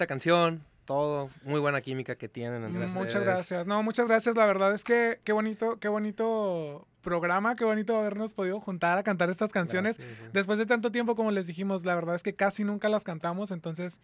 Bonita 0.00 0.06
canción, 0.06 0.64
todo, 0.86 1.28
muy 1.44 1.60
buena 1.60 1.82
química 1.82 2.16
que 2.16 2.28
tienen 2.28 2.64
entre 2.64 2.80
Muchas 2.88 2.96
ustedes. 2.96 3.22
gracias. 3.22 3.66
No, 3.66 3.82
muchas 3.82 4.06
gracias. 4.06 4.34
La 4.34 4.46
verdad 4.46 4.72
es 4.74 4.82
que 4.82 5.20
qué 5.24 5.32
bonito, 5.32 5.78
qué 5.78 5.88
bonito 5.88 6.86
programa, 7.02 7.54
qué 7.54 7.66
bonito 7.66 7.98
habernos 7.98 8.32
podido 8.32 8.60
juntar 8.60 8.96
a 8.96 9.02
cantar 9.02 9.28
estas 9.28 9.50
canciones. 9.50 9.98
Gracias. 9.98 10.32
Después 10.32 10.58
de 10.58 10.64
tanto 10.64 10.90
tiempo, 10.90 11.16
como 11.16 11.30
les 11.32 11.46
dijimos, 11.46 11.84
la 11.84 11.94
verdad 11.94 12.14
es 12.14 12.22
que 12.22 12.34
casi 12.34 12.64
nunca 12.64 12.88
las 12.88 13.04
cantamos, 13.04 13.50
entonces 13.50 14.00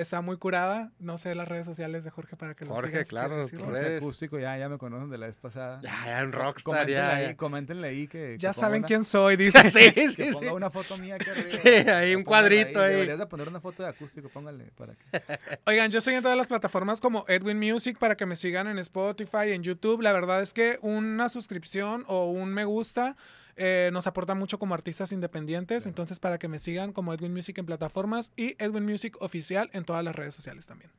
está 0.00 0.20
muy 0.20 0.36
curada. 0.36 0.90
No 0.98 1.18
sé 1.18 1.34
las 1.34 1.48
redes 1.48 1.66
sociales 1.66 2.04
de 2.04 2.10
Jorge 2.10 2.36
para 2.36 2.54
que 2.54 2.64
lo 2.64 2.74
Jorge, 2.74 3.04
claro, 3.04 3.46
Jorge 3.48 3.96
acústico, 3.96 4.38
ya, 4.38 4.56
ya 4.58 4.68
me 4.68 4.78
conocen 4.78 5.10
de 5.10 5.18
la 5.18 5.26
vez 5.26 5.36
pasada. 5.36 5.80
Ya, 5.82 6.06
ya 6.06 6.24
un 6.24 6.32
rockstar, 6.32 6.62
coméntenle 6.64 6.92
ya, 6.92 7.16
Ahí, 7.16 7.34
coméntenle 7.34 7.88
ahí 7.88 8.08
que... 8.08 8.36
Ya 8.38 8.52
saben 8.52 8.82
quién 8.82 9.04
soy, 9.04 9.36
dice. 9.38 9.70
sí, 9.70 10.08
sí, 10.10 10.16
que 10.16 10.32
ponga 10.32 10.52
una 10.52 10.70
foto 10.70 10.96
mía 10.98 11.16
aquí 11.16 11.30
arriba. 11.30 11.50
Sí, 11.62 11.68
ahí 11.68 12.14
un 12.14 12.24
cuadrito 12.24 12.80
ahí. 12.80 12.92
Deberías 12.92 13.18
de 13.18 13.26
poner 13.26 13.48
una 13.48 13.60
foto 13.60 13.82
de 13.82 13.88
acústico, 13.88 14.28
póngale 14.28 14.70
para 14.76 14.94
que... 14.94 15.04
Oigan, 15.66 15.90
yo 15.90 15.98
estoy 15.98 16.14
en 16.14 16.22
todas 16.22 16.36
las 16.36 16.46
plataformas 16.46 17.00
como 17.00 17.24
Edwin 17.28 17.58
Music 17.58 17.98
para 17.98 18.16
que 18.16 18.26
me 18.26 18.36
sigan 18.36 18.66
en 18.68 18.78
Spotify, 18.78 19.52
en 19.52 19.62
YouTube. 19.62 20.00
La 20.02 20.12
verdad 20.12 20.42
es 20.42 20.52
que 20.52 20.78
una 20.82 21.28
suscripción 21.28 22.04
o 22.08 22.30
un 22.30 22.52
me 22.52 22.64
gusta 22.64 23.16
eh, 23.56 23.90
nos 23.92 24.06
aporta 24.06 24.34
mucho 24.34 24.58
como 24.58 24.74
artistas 24.74 25.12
independientes. 25.12 25.86
Entonces, 25.86 26.20
para 26.20 26.38
que 26.38 26.48
me 26.48 26.58
sigan 26.58 26.92
como 26.92 27.14
Edwin 27.14 27.32
Music 27.32 27.58
en 27.58 27.66
plataformas 27.66 28.32
y 28.36 28.56
Edwin 28.62 28.84
Music 28.84 29.16
oficial 29.20 29.70
en 29.72 29.84
todas 29.84 30.04
las 30.04 30.14
redes 30.14 30.34
sociales 30.34 30.66
también. 30.66 30.90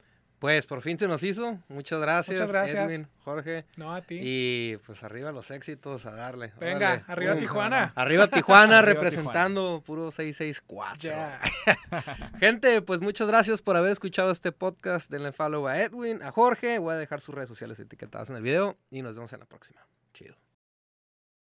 Pues 0.42 0.66
por 0.66 0.82
fin 0.82 0.98
se 0.98 1.08
nos 1.08 1.22
hizo. 1.22 1.60
Muchas 1.68 2.02
gracias. 2.02 2.40
Muchas 2.40 2.52
gracias. 2.52 2.92
Edwin, 2.92 3.08
Jorge. 3.24 3.64
No, 3.76 3.94
a 3.94 4.02
ti. 4.02 4.18
Y 4.20 4.78
pues 4.88 5.04
arriba 5.04 5.32
los 5.32 5.52
éxitos, 5.52 6.08
a 6.08 6.14
darle. 6.14 6.52
Venga, 6.60 7.04
arriba 7.08 7.36
Tijuana. 7.36 7.94
Arriba 7.96 8.28
Tijuana, 8.28 8.82
representando 8.82 9.84
puro 9.86 10.10
664. 10.10 11.12
Gente, 12.40 12.82
pues 12.82 13.02
muchas 13.02 13.28
gracias 13.28 13.62
por 13.62 13.78
haber 13.78 13.92
escuchado 13.92 14.32
este 14.32 14.52
podcast. 14.52 15.12
Denle 15.12 15.32
follow 15.32 15.68
a 15.68 15.80
Edwin, 15.80 16.24
a 16.24 16.32
Jorge. 16.32 16.80
Voy 16.80 16.96
a 16.96 16.98
dejar 16.98 17.22
sus 17.22 17.36
redes 17.36 17.50
sociales 17.50 17.80
etiquetadas 17.80 18.32
en 18.32 18.38
el 18.38 18.42
video 18.42 18.80
y 18.90 19.04
nos 19.04 19.14
vemos 19.14 19.32
en 19.34 19.42
la 19.42 19.46
próxima. 19.46 19.86
Chido. 20.12 20.36